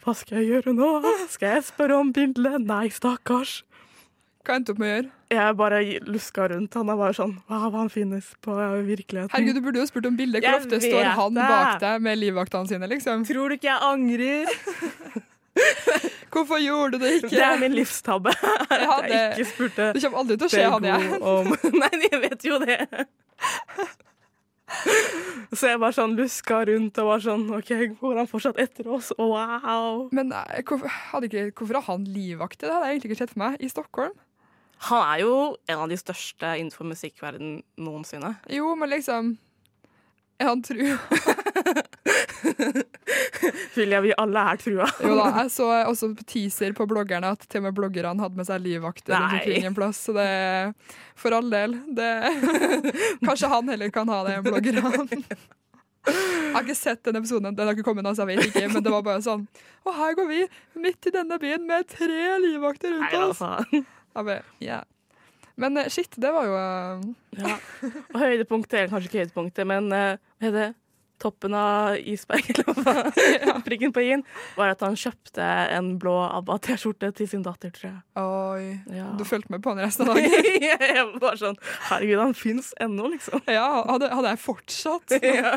Hva 0.05 0.15
skal 0.17 0.41
jeg 0.41 0.49
gjøre 0.55 0.73
nå? 0.79 0.89
Skal 1.33 1.59
jeg 1.59 1.67
spørre 1.69 2.01
om 2.01 2.11
bildet? 2.17 2.57
Nei, 2.65 2.87
stakkars. 2.93 3.59
Hva 4.45 4.59
endte 4.59 4.73
du 4.73 4.75
opp 4.75 4.81
med 4.83 4.89
å 4.91 4.95
gjøre? 4.95 5.11
Jeg 5.35 5.57
bare 5.57 5.79
luska 6.05 6.49
rundt. 6.53 6.75
Han 6.77 6.91
er 6.93 6.99
bare 7.01 7.15
sånn 7.17 7.33
Wow, 7.49 7.71
han 7.79 7.89
finnes 7.91 8.27
på 8.45 8.55
virkeligheten. 8.87 9.33
Herregud, 9.33 9.57
du 9.57 9.63
burde 9.65 9.81
jo 9.81 9.87
spurt 9.89 10.07
om 10.11 10.17
bildet. 10.19 10.45
Hvor 10.45 10.53
Jeg 10.53 10.61
ofte 10.63 10.81
står 10.85 11.09
han 11.17 11.39
det. 11.39 11.47
bak 11.49 11.81
deg 11.83 12.05
med 12.05 12.21
livvaktene 12.21 12.69
sine, 12.69 12.91
liksom? 12.93 13.25
Tror 13.29 13.49
du 13.49 13.57
ikke 13.57 13.71
jeg 13.71 13.81
angrer? 13.89 14.45
Hvorfor 16.35 16.59
gjorde 16.59 16.99
du 16.99 17.05
det 17.07 17.13
ikke? 17.23 17.31
Det 17.31 17.43
er 17.47 17.61
min 17.63 17.75
livstabbe. 17.79 18.33
At 18.75 18.81
Ja, 18.85 18.97
jeg 19.07 19.27
ikke 19.39 19.49
spurte 19.53 19.89
Det 19.95 20.03
kommer 20.03 20.23
aldri 20.25 20.37
til 20.41 20.49
å 20.49 20.53
skje, 20.53 20.65
han 20.75 20.89
jeg. 20.89 21.21
om 21.23 21.53
Nei, 21.83 21.93
jeg 22.09 22.21
vet 22.25 22.47
jo 22.49 22.59
det. 22.63 22.79
Så 25.55 25.69
jeg 25.71 25.79
bare 25.79 25.95
sånn 25.95 26.17
luska 26.19 26.61
rundt 26.67 26.99
og 26.99 27.07
var 27.13 27.23
sånn 27.23 27.45
OK, 27.55 27.71
går 28.01 28.19
han 28.19 28.29
fortsatt 28.31 28.59
etter 28.63 28.89
oss? 28.97 29.13
Wow. 29.21 30.09
Men 30.17 30.33
eh, 30.35 30.63
hvorfor, 30.67 30.91
hadde 31.13 31.29
ikke, 31.31 31.45
hvorfor 31.61 31.79
har 31.79 31.87
han 31.93 32.07
livvakter? 32.11 32.67
Det 32.67 32.75
hadde 32.75 32.89
jeg 32.91 32.99
egentlig 32.99 33.13
ikke 33.13 33.21
sett 33.23 33.35
for 33.37 33.43
meg. 33.45 33.59
I 33.63 33.71
Stockholm? 33.71 34.15
Han 34.91 35.03
er 35.15 35.23
jo 35.25 35.35
en 35.71 35.83
av 35.85 35.89
de 35.89 35.99
største 35.99 36.55
innenfor 36.61 36.89
musikkverden 36.89 37.63
noensinne. 37.81 38.35
Jo, 38.53 38.75
men 38.79 38.91
liksom 38.93 39.37
Er 40.41 40.51
han 40.51 40.63
trua? 40.67 40.99
Jeg 43.75 44.01
vi 44.05 44.13
alle 44.19 44.43
er 44.53 44.61
trua. 44.61 44.87
Jo 45.03 45.15
da, 45.19 45.27
jeg 45.43 45.51
så 45.55 45.67
også 45.89 46.11
teaser 46.27 46.75
på 46.77 46.87
bloggerne 46.91 47.33
at 47.35 47.45
til 47.49 47.61
og 47.61 47.67
med 47.69 47.77
bloggerne 47.77 48.23
hadde 48.23 48.39
med 48.39 48.49
seg 48.49 48.63
livvakter 48.65 49.15
rundt 49.15 49.37
omkring 49.41 49.67
en 49.69 49.77
plass. 49.77 50.01
Så 50.07 50.15
det 50.17 50.29
For 51.19 51.35
all 51.37 51.51
del. 51.53 51.77
Det, 51.95 52.11
kanskje 53.27 53.51
han 53.53 53.69
heller 53.73 53.93
kan 53.95 54.11
ha 54.11 54.23
det, 54.29 54.41
bloggerne. 54.47 55.23
Jeg 56.05 56.53
har 56.61 56.67
ikke 56.69 56.77
sett 56.77 57.01
den 57.09 57.17
episoden, 57.17 57.55
den 57.57 57.67
har 57.67 57.75
ikke 57.75 57.87
kommet 57.87 58.07
altså, 58.07 58.23
så 58.23 58.31
jeg 58.31 58.37
vet 58.39 58.51
ikke. 58.53 58.69
Men 58.75 58.85
det 58.85 58.91
var 58.93 59.03
bare 59.07 59.23
sånn 59.25 59.47
Og 59.89 59.95
her 59.97 60.13
går 60.19 60.27
vi 60.29 60.43
midt 60.85 61.09
i 61.09 61.13
denne 61.15 61.39
byen 61.41 61.65
med 61.67 61.89
tre 61.91 62.37
livvakter 62.45 62.93
rundt 62.93 63.17
oss. 63.19 63.41
Nei, 63.41 63.57
altså. 63.57 63.81
Jeg 64.15 64.29
bare, 64.29 64.43
yeah. 64.63 64.85
Men 65.61 65.77
eh, 65.79 65.91
shit, 65.91 66.15
det 66.21 66.31
var 66.35 66.47
jo 66.49 66.55
uh... 66.55 67.05
Ja. 67.39 67.59
Og 68.15 68.23
høydepunktet, 68.23 68.79
eller 68.79 68.95
kanskje 68.95 69.11
ikke 69.11 69.23
høydepunktet, 69.25 69.69
men 69.71 69.91
uh, 69.93 70.17
hva 70.39 70.49
heter 70.49 70.61
det? 70.61 70.73
Toppen 71.23 71.55
av 71.55 71.95
isberg, 72.11 72.49
eller 72.51 72.75
hva? 72.75 73.61
Prikken 73.67 73.93
på 73.95 74.03
i-en, 74.03 74.25
var 74.59 74.73
at 74.73 74.83
han 74.83 74.97
kjøpte 74.99 75.47
en 75.73 75.93
blå 76.03 76.15
ABBA-T-skjorte 76.27 77.13
til 77.17 77.31
sin 77.31 77.45
datter, 77.47 77.71
tror 77.75 77.87
jeg. 77.87 78.01
Oi. 78.19 78.97
Ja. 78.99 79.13
Du 79.19 79.23
fulgte 79.29 79.55
med 79.55 79.63
på 79.63 79.73
han 79.73 79.83
resten 79.85 80.11
av 80.11 80.19
dagen? 80.19 80.51
jeg 80.67 81.07
var 81.23 81.39
sånn 81.39 81.59
Herregud, 81.87 82.19
han 82.19 82.37
fins 82.39 82.73
ennå, 82.83 83.09
liksom. 83.15 83.47
Ja, 83.47 83.69
hadde, 83.87 84.11
hadde 84.11 84.35
jeg 84.35 84.43
fortsatt? 84.43 85.17
ja. 85.39 85.55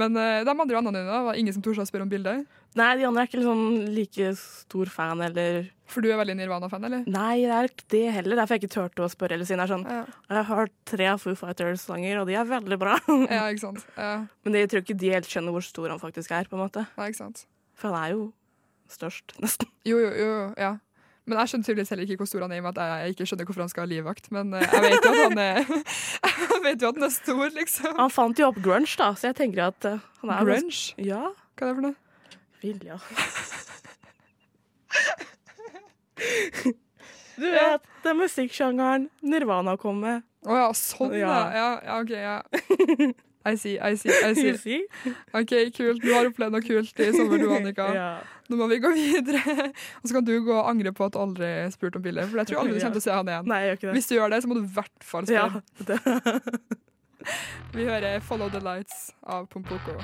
Men 0.00 0.16
uh, 0.16 0.42
de 0.48 0.56
andre 0.56 0.80
vennene 0.80 0.96
dine, 0.96 1.22
var 1.28 1.38
ingen 1.38 1.56
som 1.56 1.64
torde 1.64 1.84
å 1.84 1.88
spørre 1.88 2.08
om 2.08 2.12
bilder? 2.12 2.42
Nei, 2.76 2.90
de 2.98 3.06
andre 3.08 3.22
er 3.22 3.30
ikke 3.30 3.40
liksom 3.44 3.66
like 3.92 4.32
stor 4.40 4.96
fan, 4.96 5.22
eller 5.28 5.68
For 5.86 6.02
du 6.02 6.08
er 6.10 6.18
veldig 6.18 6.34
Nirvana-fan, 6.40 6.86
eller? 6.88 7.04
Nei, 7.06 7.42
det 7.46 7.52
er 7.54 7.68
ikke 7.70 7.86
det 7.94 8.04
heller. 8.16 8.38
Derfor 8.40 8.56
jeg 8.56 8.64
ikke 8.64 8.74
turte 8.74 9.04
å 9.04 9.10
spørre. 9.12 9.36
Eller 9.36 9.46
siden 9.48 9.62
er 9.62 9.70
sånn 9.70 9.84
Ja. 9.86 10.00
Jeg 10.28 10.36
har 10.40 10.48
hørt 10.50 10.72
tre 10.88 11.12
Foo 11.22 11.36
Fighters-sanger, 11.38 12.18
og 12.22 12.26
de 12.30 12.34
er 12.38 12.48
veldig 12.50 12.78
bra. 12.80 12.96
ja, 13.36 13.44
ikke 13.52 13.62
sant. 13.68 13.84
Ja. 13.96 14.16
Men 14.46 14.58
jeg 14.58 14.72
tror 14.72 14.82
ikke 14.82 14.98
de 14.98 15.12
helt 15.14 15.30
skjønner 15.30 15.54
hvor 15.54 15.62
stor 15.66 15.92
han 15.94 16.02
faktisk 16.02 16.34
er, 16.34 16.50
på 16.50 16.58
en 16.58 16.64
måte. 16.64 16.86
Nei, 16.98 17.12
ikke 17.12 17.22
sant. 17.22 17.44
For 17.78 17.92
han 17.94 18.02
er 18.02 18.16
jo 18.16 18.26
størst, 18.90 19.36
nesten. 19.44 19.70
Jo, 19.86 20.00
jo, 20.02 20.10
jo, 20.18 20.34
ja. 20.58 20.72
Men 21.26 21.40
jeg 21.42 21.50
skjønner 21.50 21.66
tydeligvis 21.66 21.90
heller 21.90 22.06
ikke 22.06 22.20
hvor 22.22 22.28
stor 22.30 22.42
han 22.46 22.52
er, 22.54 22.58
i 22.58 22.62
og 22.62 22.66
med 22.68 22.76
at 22.78 22.90
jeg 23.06 23.14
ikke 23.16 23.26
skjønner 23.26 23.48
hvorfor 23.48 23.64
han 23.64 23.70
skal 23.72 23.82
ha 23.82 23.90
livvakt. 23.90 24.28
Men 24.34 24.52
eh, 24.54 24.66
jeg 24.66 24.84
vet 24.84 25.06
jo 25.06 25.10
at 25.10 25.22
han 25.24 25.40
er 25.42 25.56
Jeg 26.46 26.60
vet 26.66 26.82
jo 26.82 26.90
at 26.90 26.98
han 27.00 27.06
er 27.06 27.14
stor, 27.14 27.46
liksom. 27.56 27.94
Han 27.98 28.12
fant 28.14 28.42
jo 28.42 28.50
opp 28.50 28.58
grunge, 28.62 28.92
da, 28.98 29.08
så 29.18 29.30
jeg 29.30 29.38
tenker 29.38 29.64
at 29.70 29.88
eh, 29.90 30.02
han 30.22 30.34
er 30.34 30.50
Grunge? 30.50 30.82
Ja. 31.02 31.22
Hva 31.58 31.66
er 31.66 31.72
det 31.72 31.78
for 31.78 31.86
noe? 31.88 31.96
Vilja. 32.62 32.98
Du 37.36 37.44
vet, 37.52 37.84
den 38.04 38.16
musikksjangeren 38.16 39.08
Nirvana 39.20 39.76
kom 39.80 40.00
med. 40.00 40.24
Å 40.46 40.56
ja, 40.56 40.66
sånn, 40.78 41.12
ja. 41.18 41.36
Ja. 41.52 41.68
ja. 41.84 42.00
OK, 42.00 42.12
ja. 42.16 42.40
I 43.46 43.54
see, 43.54 43.76
I 43.78 43.94
see, 43.94 44.10
I 44.10 44.34
see. 44.34 44.56
See? 44.58 45.12
OK, 45.36 45.52
kult. 45.76 46.02
Du 46.02 46.10
har 46.14 46.26
opplevd 46.26 46.56
noe 46.56 46.64
kult 46.64 46.98
i 46.98 47.12
sommer, 47.14 47.38
du, 47.38 47.46
Annika. 47.54 47.86
Ja. 48.00 48.08
Nå 48.50 48.58
må 48.58 48.68
vi 48.70 48.78
gå 48.82 48.90
videre. 48.94 49.42
Og 50.00 50.06
så 50.06 50.16
kan 50.16 50.26
du 50.26 50.32
gå 50.46 50.54
og 50.54 50.68
angre 50.70 50.92
på 50.94 51.06
at 51.06 51.14
du 51.14 51.20
aldri 51.22 51.50
spurte 51.74 51.98
om 51.98 52.04
bildet, 52.04 52.28
for 52.30 52.42
jeg 52.42 52.50
tror 52.50 52.62
aldri 52.62 52.76
du 52.76 52.82
kommer 52.82 52.98
til 52.98 53.02
å 53.02 53.06
se 53.06 53.16
han 53.18 53.30
igjen. 53.32 53.50
Nei, 53.50 53.60
jeg 53.62 53.70
gjør 53.70 53.78
ikke 53.80 53.88
det. 53.88 53.96
Hvis 53.98 54.10
du 54.10 54.14
gjør 54.16 54.34
det, 54.34 54.40
så 54.42 54.50
må 54.50 54.58
du 54.58 54.62
i 54.62 54.72
hvert 54.78 55.08
fall 55.10 55.30
spørre. 55.30 55.62
Ja. 55.82 56.38
Vi 57.74 57.84
hører 57.90 58.20
'Follow 58.22 58.48
the 58.54 58.62
Lights' 58.62 59.10
av 59.26 59.50
Pompoko. 59.50 59.98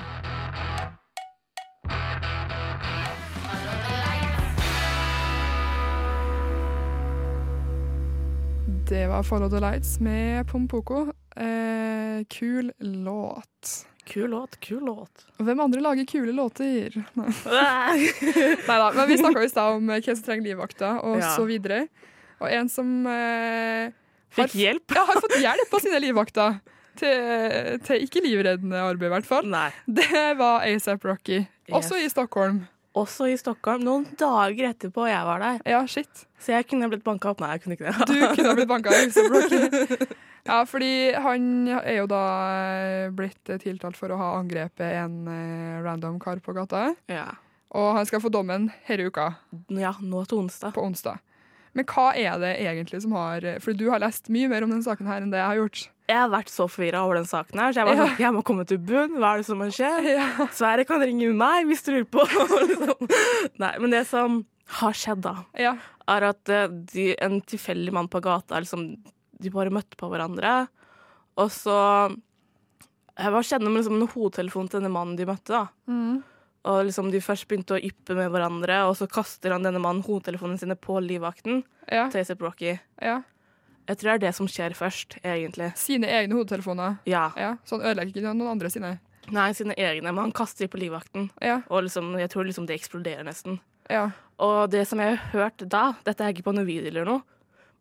Det 8.89 9.07
var 9.07 9.23
'Follow 9.23 9.49
the 9.49 9.59
Lights' 9.59 9.99
med 10.01 10.47
Pompoko. 10.47 11.01
Eh, 11.35 12.23
kul 12.29 12.71
låt. 12.79 13.87
Kul 14.05 14.29
låt, 14.29 14.59
kul 14.59 14.83
låt. 14.85 15.25
Hvem 15.37 15.59
andre 15.59 15.81
lager 15.81 16.05
kule 16.05 16.31
låter? 16.31 17.03
Nei 17.13 18.55
da, 18.67 18.91
men 18.95 19.07
vi 19.07 19.17
snakka 19.17 19.43
i 19.43 19.49
stad 19.49 19.73
om 19.73 19.89
eh, 19.89 20.01
hvem 20.01 20.15
som 20.15 20.25
trenger 20.25 20.43
livvakta, 20.49 20.99
og 21.01 21.17
Ja. 21.19 21.29
så 21.35 21.45
videre. 21.45 21.87
Og 22.39 22.51
en 22.51 22.69
som 22.69 23.05
eh, 23.07 23.91
har, 24.35 24.47
Fikk 24.47 24.55
hjelp? 24.59 24.91
ja, 24.95 25.05
har 25.07 25.21
fått 25.21 25.39
hjelp 25.41 25.73
av 25.73 25.79
sine 25.79 25.99
livvakter. 26.03 26.59
Til, 26.95 27.79
til 27.81 28.03
ikke 28.05 28.21
livreddende 28.21 28.77
arbeid, 28.77 29.07
i 29.09 29.13
hvert 29.15 29.25
fall. 29.25 29.47
Nei. 29.49 29.71
Det 29.87 30.37
var 30.37 30.61
ASAP 30.61 31.05
Rocky. 31.05 31.39
Også 31.71 31.95
i 31.97 32.09
Stockholm. 32.09 32.67
Også 32.93 33.25
i 33.31 33.37
Stockholm. 33.39 33.81
Noen 33.87 34.03
dager 34.19 34.69
etterpå 34.69 35.07
jeg 35.09 35.25
var 35.25 35.41
der. 35.41 35.61
Ja, 35.65 35.79
shit. 35.89 36.27
Så 36.37 36.53
jeg 36.53 36.67
kunne 36.69 36.89
blitt 36.91 37.05
banka 37.05 37.31
opp. 37.31 37.41
Nei, 37.41 37.55
jeg 37.55 37.63
kunne 37.63 37.77
ikke 37.77 37.89
det. 37.89 38.05
Du 38.09 38.35
kunne 38.37 38.53
blitt 38.59 38.69
banka 38.69 38.93
opp. 38.93 40.13
Ja, 40.43 40.57
fordi 40.67 41.13
han 41.23 41.69
er 41.71 42.01
jo 42.01 42.07
da 42.11 42.23
eh, 42.51 43.11
blitt 43.15 43.47
tiltalt 43.63 43.95
for 43.95 44.11
å 44.11 44.17
ha 44.19 44.25
angrepet 44.41 44.83
en 44.99 45.21
eh, 45.31 45.77
random 45.85 46.17
kar 46.19 46.41
på 46.43 46.51
gata. 46.51 46.89
Ja. 47.07 47.29
Og 47.71 47.93
han 47.95 48.09
skal 48.09 48.19
få 48.19 48.27
dommen 48.33 48.67
denne 48.89 49.07
uka, 49.07 49.29
ja, 49.71 49.93
nå 50.03 50.25
til 50.27 50.43
onsdag. 50.43 50.75
på 50.75 50.83
onsdag. 50.83 51.23
Men 51.73 51.87
hva 51.89 52.09
er 52.11 52.35
det 52.43 52.51
egentlig 52.61 52.99
som 53.01 53.15
har 53.17 53.47
For 53.63 53.73
du 53.73 53.87
har 53.89 54.03
lest 54.03 54.27
mye 54.29 54.51
mer 54.51 54.61
om 54.61 54.69
denne 54.69 54.85
saken 54.85 55.07
her 55.09 55.23
enn 55.23 55.31
det 55.31 55.39
jeg 55.39 55.47
har 55.47 55.61
gjort. 55.63 55.85
Jeg 56.09 56.17
har 56.19 56.29
vært 56.33 56.49
så 56.51 56.65
forvirra 56.67 57.01
over 57.05 57.15
den 57.15 57.27
saken 57.29 57.59
her, 57.61 57.71
så 57.71 57.79
jeg 57.79 57.87
var 57.87 57.95
Ja. 57.95 58.05
sånn, 58.07 58.17
jeg 58.19 58.33
må 58.35 58.41
komme 58.43 58.65
til 58.67 58.77
bunn. 58.77 59.13
Hva 59.21 59.33
er 59.33 59.37
det 59.37 59.45
som 59.47 59.59
skjedd? 59.71 60.03
Ja. 60.11 60.47
Sverre 60.51 60.83
kan 60.85 60.99
ringe 61.01 61.29
meg 61.33 61.65
hvis 61.69 61.83
du 61.85 61.93
lurer 61.93 62.09
på. 62.11 62.25
liksom. 62.27 63.07
Nei, 63.63 63.71
men 63.79 63.89
det 63.95 64.03
som 64.09 64.41
har 64.79 64.93
skjedd, 64.93 65.21
da, 65.23 65.35
ja. 65.59 65.75
er 66.11 66.25
at 66.33 66.49
eh, 66.49 66.67
de, 66.67 67.07
en 67.23 67.39
tilfeldig 67.41 67.93
mann 67.95 68.07
på 68.11 68.21
gata 68.23 68.59
liksom, 68.59 68.97
De 69.43 69.49
bare 69.51 69.71
møtte 69.75 69.95
på 69.99 70.07
hverandre. 70.11 70.67
Og 71.39 71.49
så 71.51 71.75
Jeg 73.17 73.31
bare 73.31 73.43
kjenner 73.47 73.69
med 73.71 73.83
liksom, 73.83 73.99
en 74.01 74.07
hodetelefon 74.11 74.69
til 74.69 74.79
denne 74.81 74.91
mannen 74.93 75.15
de 75.19 75.25
møtte. 75.29 75.51
da. 75.53 75.67
Mm. 75.87 76.23
Og 76.65 76.85
liksom 76.87 77.11
de 77.11 77.19
først 77.19 77.47
begynte 77.47 77.75
å 77.75 77.81
yppe 77.83 78.15
med 78.15 78.31
hverandre, 78.31 78.77
og 78.87 78.95
så 78.95 79.07
kaster 79.11 79.51
han 79.51 79.63
denne 79.67 79.81
mannen 79.83 80.03
hodetelefonene 80.05 80.59
sine 80.59 80.75
på 80.79 80.95
livvakten 81.03 81.63
Ja. 81.91 82.09
til 82.09 82.23
Rocky. 82.39 82.79
ja. 83.01 83.21
Jeg 83.87 83.97
tror 83.99 84.09
det 84.09 84.13
er 84.15 84.21
det 84.27 84.35
som 84.35 84.47
skjer 84.47 84.73
først, 84.77 85.17
egentlig. 85.23 85.71
Sine 85.79 86.07
egne 86.07 86.37
hodetelefoner. 86.37 86.99
Ja. 87.09 87.31
Ja, 87.37 87.55
Så 87.65 87.77
han 87.79 87.85
ødelegger 87.91 88.21
ikke 88.21 88.33
noen 88.35 88.51
andre 88.55 88.69
sine. 88.71 88.93
Nei, 89.31 89.49
sine 89.55 89.75
egne, 89.79 90.11
men 90.11 90.21
han 90.25 90.31
kaster 90.35 90.67
på 90.71 90.79
livvakten. 90.79 91.29
Ja. 91.41 91.61
Og 91.69 91.83
liksom, 91.85 92.13
jeg 92.19 92.29
tror 92.31 92.47
liksom 92.47 92.65
det 92.67 92.75
eksploderer 92.79 93.23
nesten. 93.27 93.59
Ja. 93.91 94.09
Og 94.39 94.69
det 94.71 94.85
som 94.87 94.99
jeg 95.03 95.17
har 95.17 95.31
hørt 95.33 95.63
da, 95.69 95.93
dette 96.07 96.23
er 96.23 96.33
ikke 96.33 96.43
på 96.47 96.53
noe 96.55 96.65
video 96.67 96.87
eller 96.91 97.05
noe, 97.07 97.21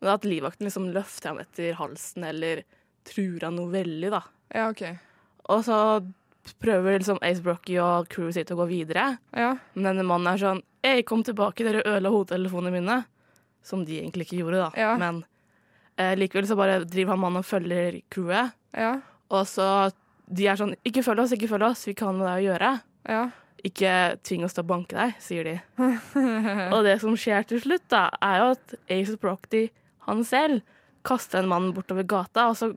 men 0.02 0.10
at 0.14 0.24
livvakten 0.26 0.66
liksom 0.66 0.90
løfter 0.94 1.30
ham 1.32 1.38
etter 1.42 1.74
halsen 1.78 2.24
eller 2.26 2.64
truer 3.06 3.46
han 3.46 3.54
noe 3.58 3.70
veldig, 3.70 4.10
da. 4.10 4.20
ja, 4.54 4.68
OK. 4.70 4.82
Og 5.50 5.62
så 5.66 5.76
prøver 6.62 6.98
liksom 6.98 7.18
Ace 7.22 7.42
Brocky 7.42 7.76
og 7.82 8.08
crewet 8.10 8.34
sitt 8.34 8.50
å 8.50 8.56
gå 8.58 8.66
videre, 8.70 9.18
Ja. 9.34 9.56
men 9.74 9.84
denne 9.84 10.04
mannen 10.06 10.34
er 10.34 10.38
sånn 10.42 10.62
Ei, 10.84 11.02
kom 11.06 11.22
tilbake, 11.22 11.62
dere 11.62 11.84
ødela 11.86 12.10
hodetelefonene 12.10 12.72
mine. 12.74 13.04
Som 13.62 13.84
de 13.86 14.00
egentlig 14.00 14.26
ikke 14.26 14.40
gjorde, 14.40 14.58
da. 14.64 14.70
Ja. 14.74 14.96
Men 14.98 15.20
eh, 16.00 16.14
likevel 16.18 16.48
så 16.48 16.56
bare 16.58 16.82
driver 16.84 17.14
han 17.14 17.22
mannen 17.22 17.42
og 17.42 17.48
følger 17.48 18.00
crewet. 18.12 18.56
Ja. 18.76 18.96
Og 19.32 19.46
så 19.48 19.66
de 20.32 20.48
er 20.48 20.58
sånn 20.58 20.74
Ikke 20.88 21.04
følg 21.04 21.24
oss, 21.24 21.34
ikke 21.36 21.50
følg 21.50 21.66
oss, 21.66 21.86
vi 21.88 21.96
kan 21.98 22.16
med 22.16 22.28
deg 22.28 22.40
å 22.40 22.46
gjøre. 22.50 22.72
Ja. 23.10 23.22
Ikke 23.66 23.94
tving 24.26 24.46
oss 24.46 24.56
til 24.56 24.64
å 24.64 24.70
banke 24.72 24.96
deg, 24.98 25.18
sier 25.22 25.46
de. 25.46 25.56
og 26.74 26.80
det 26.86 26.96
som 27.02 27.14
skjer 27.18 27.46
til 27.46 27.62
slutt, 27.62 27.84
da, 27.92 28.08
er 28.24 28.40
jo 28.40 28.46
at 28.56 28.74
Ace 28.90 29.18
Procty, 29.22 29.66
han 30.08 30.24
selv, 30.26 30.64
kaster 31.06 31.42
en 31.42 31.50
mann 31.50 31.70
bortover 31.74 32.06
gata, 32.06 32.48
og 32.50 32.58
så 32.58 32.72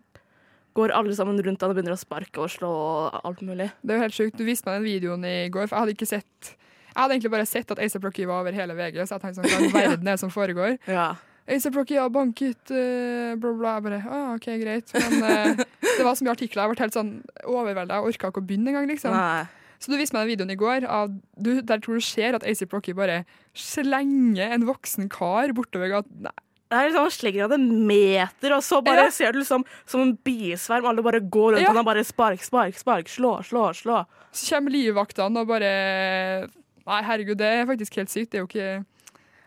går 0.75 0.91
alle 0.97 1.15
sammen 1.15 1.39
rundt 1.41 1.61
han 1.63 1.71
og 1.71 1.77
begynner 1.77 1.95
å 1.95 1.99
sparke 1.99 2.41
og 2.43 2.51
slå 2.51 2.69
og 2.69 3.19
alt 3.21 3.41
mulig. 3.45 3.69
Det 3.81 3.93
er 3.93 3.99
jo 3.99 4.05
helt 4.05 4.17
sjukt. 4.17 4.37
Du 4.37 4.45
viste 4.47 4.67
meg 4.67 4.81
den 4.81 4.87
videoen 4.89 5.25
i 5.27 5.35
går, 5.53 5.69
for 5.69 5.77
jeg 5.77 5.85
hadde 5.85 5.95
ikke 5.95 6.09
sett 6.09 6.51
Jeg 6.95 7.01
hadde 7.01 7.15
egentlig 7.15 7.31
bare 7.33 7.47
sett 7.47 7.71
at 7.73 7.79
Ace 7.83 7.99
Procty 7.99 8.25
var 8.27 8.43
over 8.43 8.55
hele 8.55 8.75
VG, 8.75 9.01
så 9.03 9.17
jeg 9.17 9.23
tenkte 9.23 9.41
sånn, 9.41 9.71
hva 9.71 9.81
i 9.81 9.87
verden 9.89 10.07
er 10.07 10.13
det 10.15 10.21
som 10.21 10.33
foregår? 10.33 10.77
Ja. 10.97 11.13
ASAP 11.45 11.75
Rocky 11.77 11.97
har 11.99 12.09
banket 12.09 12.71
uh, 12.73 13.35
bla, 13.37 13.51
bla. 13.53 13.73
Jeg 13.75 13.83
bare, 13.85 13.99
ah, 14.09 14.31
OK, 14.33 14.47
greit. 14.63 14.89
Men 14.95 15.19
uh, 15.21 15.65
det 15.97 16.05
var 16.05 16.15
så 16.17 16.25
mye 16.25 16.33
artikler. 16.33 16.63
Jeg 16.63 16.73
ble 16.73 16.83
helt 16.85 16.97
sånn 16.97 17.11
overvelda. 17.45 17.99
Jeg 17.99 18.15
orka 18.15 18.31
ikke 18.31 18.41
å 18.41 18.47
begynne 18.47 18.71
engang, 18.73 18.89
liksom. 18.89 19.13
Nei. 19.13 19.45
Så 19.77 19.91
du 19.91 19.99
viste 19.99 20.15
meg 20.15 20.23
den 20.25 20.31
videoen 20.33 20.53
i 20.55 20.57
går. 20.57 20.87
Av, 20.89 21.11
du, 21.37 21.51
der 21.61 21.83
tror 21.83 21.99
du 21.99 22.05
ser 22.05 22.37
at 22.37 22.45
ASAP 22.47 22.73
Rocky 22.73 22.95
bare 22.97 23.19
slenger 23.53 24.55
en 24.55 24.65
voksen 24.65 25.11
kar 25.13 25.53
bortover 25.53 25.91
gata. 25.91 26.09
Nei, 26.25 26.33
Det 26.65 26.79
er 26.79 26.87
liksom, 26.89 27.03
Han 27.05 27.13
slenger 27.13 27.45
han 27.45 27.53
en 27.59 27.67
meter, 27.87 28.55
og 28.55 28.63
så 28.65 28.81
bare 28.81 29.03
Ja. 29.05 29.11
ser 29.13 29.31
du 29.35 29.39
liksom 29.39 29.65
som 29.85 30.01
en 30.01 30.15
bisverm. 30.25 30.87
Alle 30.89 31.03
bare 31.05 31.19
går 31.21 31.53
rundt, 31.53 31.61
Ja. 31.61 31.69
og 31.69 31.75
han 31.77 31.85
bare 31.85 32.03
spark, 32.03 32.41
spark, 32.41 32.73
spark, 32.81 33.05
slå, 33.07 33.37
slå, 33.45 33.69
slå. 33.77 34.05
Så 34.33 34.55
kommer 34.55 34.71
livvaktene 34.73 35.45
og 35.45 35.47
bare 35.47 36.49
Nei, 36.85 37.01
herregud, 37.01 37.37
det 37.37 37.47
er 37.49 37.65
faktisk 37.65 37.95
helt 37.97 38.09
sykt. 38.09 38.31
Det 38.31 38.37
er 38.37 38.43
jo 38.43 38.49
ikke 38.49 38.85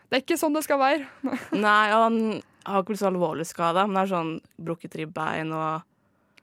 Det 0.09 0.17
er 0.17 0.23
ikke 0.25 0.39
sånn 0.41 0.55
det 0.57 0.63
skal 0.65 0.79
være. 0.81 1.05
Nei, 1.65 1.91
og 1.93 2.03
han 2.07 2.19
har 2.65 2.81
ikke 2.81 2.91
blitt 2.93 3.01
så 3.03 3.09
alvorlig 3.11 3.45
skada, 3.45 3.85
men 3.87 3.95
det 3.97 4.03
er 4.07 4.13
sånn 4.15 4.31
brukket 4.57 4.97
ribbein 4.99 5.53
og 5.53 5.85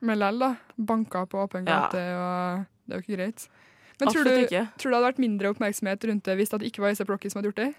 Men 0.06 0.18
lell, 0.20 0.38
da. 0.38 0.52
Banka 0.76 1.25
på 1.26 1.40
åpen 1.46 1.66
Ja. 1.66 1.87
og 1.87 1.92
det 1.92 2.94
er 2.94 3.00
jo 3.00 3.02
ikke 3.02 3.16
greit. 3.16 3.49
Men 3.99 4.12
tror 4.12 4.25
du, 4.28 4.30
tror 4.46 4.90
du 4.90 4.90
det 4.90 4.96
hadde 4.99 5.08
vært 5.08 5.18
mindre 5.25 5.50
oppmerksomhet 5.54 6.04
rundt 6.04 6.25
det 6.28 6.37
hvis 6.37 6.50
det 6.52 6.66
ikke 6.68 6.82
var 6.85 6.92
ASAP 6.92 7.08
Rocky 7.08 7.30
som 7.32 7.40
hadde 7.40 7.49
gjort 7.50 7.62
det? 7.62 7.75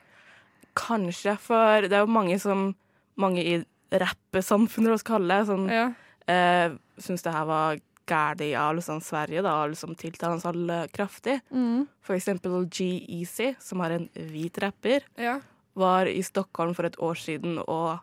Kanskje, 0.77 1.37
for 1.41 1.85
det 1.85 1.93
er 1.93 2.05
jo 2.05 2.11
mange 2.11 2.39
som 2.41 2.73
Mange 3.17 3.41
i 3.41 3.53
rappesamfunnet, 3.97 4.91
la 4.91 4.97
vi 4.99 5.05
kalle 5.07 5.37
det, 5.39 5.45
som 5.47 5.63
Ja. 5.67 5.87
eh, 6.27 6.69
syns 7.01 7.23
det 7.23 7.33
her 7.33 7.45
var 7.45 7.79
gæli 8.05 8.53
av 8.55 8.75
liksom 8.75 9.01
Sverige, 9.01 9.41
da, 9.41 9.63
og 9.63 9.71
liksom 9.71 9.95
tiltaler 9.97 10.37
han 10.37 10.39
så 10.39 10.51
kraftig. 10.93 11.41
kraftig. 11.49 11.87
For 12.01 12.13
eksempel 12.13 12.67
G-Eazy, 12.69 13.55
som 13.59 13.79
har 13.79 13.89
en 13.91 14.07
hvit 14.13 14.57
rapper, 14.61 15.01
ja. 15.17 15.39
Var 15.77 16.09
i 16.09 16.19
Stockholm 16.25 16.75
for 16.77 16.89
et 16.89 16.97
år 17.03 17.17
siden 17.19 17.59
og 17.63 17.97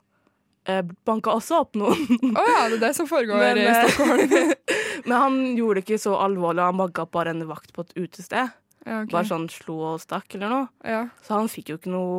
eh, 0.70 0.82
banka 1.06 1.34
også 1.34 1.60
opp 1.64 1.78
noen. 1.78 2.04
Å 2.34 2.44
ja, 2.48 2.62
det 2.72 2.78
er 2.78 2.84
det 2.88 2.92
som 2.98 3.08
foregår 3.10 3.42
Men, 3.42 3.62
i 3.62 3.66
eh, 3.70 3.88
Stockholm. 3.88 4.54
Men 5.08 5.16
han 5.20 5.40
gjorde 5.58 5.80
det 5.80 5.86
ikke 5.88 6.00
så 6.06 6.14
alvorlig, 6.22 6.64
han 6.64 6.80
banka 6.80 7.04
opp 7.04 7.12
bare 7.16 7.34
en 7.34 7.44
vakt 7.50 7.74
på 7.76 7.84
et 7.84 7.94
utested. 7.98 8.54
Ja, 8.84 9.00
okay. 9.00 9.12
Bare 9.14 9.28
sånn 9.28 9.46
slo 9.52 9.78
og 9.94 10.00
stakk 10.02 10.36
eller 10.36 10.52
noe. 10.52 10.66
ja. 10.84 11.06
Så 11.24 11.38
han 11.38 11.48
fikk 11.52 11.72
jo 11.72 11.78
ikke 11.80 11.92
noe 11.92 12.18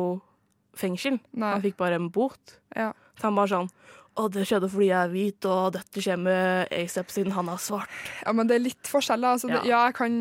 fengsel. 0.76 1.20
Nei. 1.32 1.52
Han 1.54 1.62
fikk 1.64 1.78
bare 1.80 1.98
en 2.00 2.10
bot. 2.12 2.58
Ja. 2.76 2.90
Så 3.16 3.30
han 3.30 3.38
bare 3.38 3.52
sånn 3.54 3.70
Å, 4.16 4.26
det 4.32 4.46
skjedde 4.48 4.70
fordi 4.72 4.86
jeg 4.88 4.96
er 4.96 5.10
hvit, 5.12 5.44
og 5.44 5.74
dette 5.74 6.00
skjer 6.00 6.16
med 6.16 6.70
Acep 6.72 7.10
siden 7.12 7.34
han 7.36 7.50
er 7.52 7.58
svart. 7.60 7.92
Ja, 8.24 8.32
men 8.32 8.48
det 8.48 8.54
er 8.56 8.62
litt 8.64 8.88
forskjell. 8.88 9.20
da. 9.20 9.34
Altså, 9.36 9.50
det, 9.52 9.58
ja, 9.68 9.82
jeg 9.90 9.96
kan, 9.98 10.14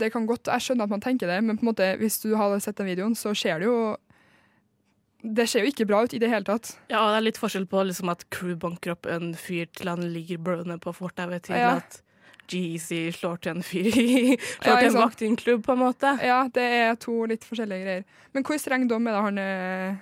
det 0.00 0.08
kan 0.14 0.24
godt, 0.28 0.48
jeg 0.48 0.64
skjønner 0.64 0.88
at 0.88 0.94
man 0.94 1.04
tenker 1.04 1.28
det, 1.28 1.36
men 1.44 1.58
på 1.60 1.66
en 1.66 1.68
måte, 1.68 1.90
hvis 2.00 2.16
du 2.24 2.30
hadde 2.40 2.62
sett 2.64 2.80
den 2.80 2.88
videoen, 2.88 3.12
så 3.18 3.34
ser 3.36 3.60
det 3.60 3.68
jo 3.68 3.76
Det 5.22 5.44
ser 5.48 5.62
jo 5.62 5.70
ikke 5.70 5.86
bra 5.86 6.02
ut 6.02 6.14
i 6.14 6.18
det 6.18 6.28
hele 6.32 6.44
tatt. 6.44 6.72
Ja, 6.90 7.04
og 7.04 7.12
det 7.12 7.18
er 7.20 7.26
litt 7.28 7.38
forskjell 7.38 7.66
på 7.70 7.82
liksom 7.86 8.10
at 8.10 8.24
crew 8.34 8.56
banker 8.58 8.96
opp 8.96 9.06
en 9.06 9.34
fyr 9.38 9.68
til 9.72 9.88
han 9.92 10.02
ligger 10.12 10.38
brødende 10.42 10.78
på 10.82 10.92
fortauet, 10.96 11.42
til 11.46 11.54
Ja. 11.56 11.76
at 11.78 12.00
Jeezy 12.50 13.12
slår 13.14 13.38
til 13.40 13.52
en 13.54 13.62
fyr 13.62 13.86
i 13.96 14.36
Slår 14.60 14.66
Ja, 14.66 14.80
til 14.80 14.88
en 14.90 14.98
vakt 14.98 15.22
i 15.22 15.26
en 15.30 15.36
klubb, 15.38 15.62
på 15.64 15.72
en 15.76 15.78
måte. 15.84 16.10
Ja, 16.26 16.40
det 16.52 16.62
er 16.80 16.94
to 17.00 17.22
litt 17.30 17.46
forskjellige 17.46 17.84
greier. 17.86 18.04
Men 18.34 18.42
hvor 18.44 18.58
streng 18.58 18.88
dom 18.90 19.06
er 19.06 19.12
det 19.14 19.22
han 19.28 19.38
eh, 19.38 19.94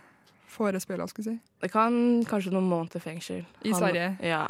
forespeiler, 0.48 1.06
skal 1.12 1.24
vi 1.24 1.28
si? 1.30 1.36
Det 1.60 1.70
kan 1.70 2.00
kanskje 2.26 2.52
noen 2.56 2.66
måneder 2.72 3.00
fengsel. 3.04 3.44
I 3.62 3.70
Han- 3.74 3.78
Sverige? 3.82 4.08
Ja. 4.24 4.46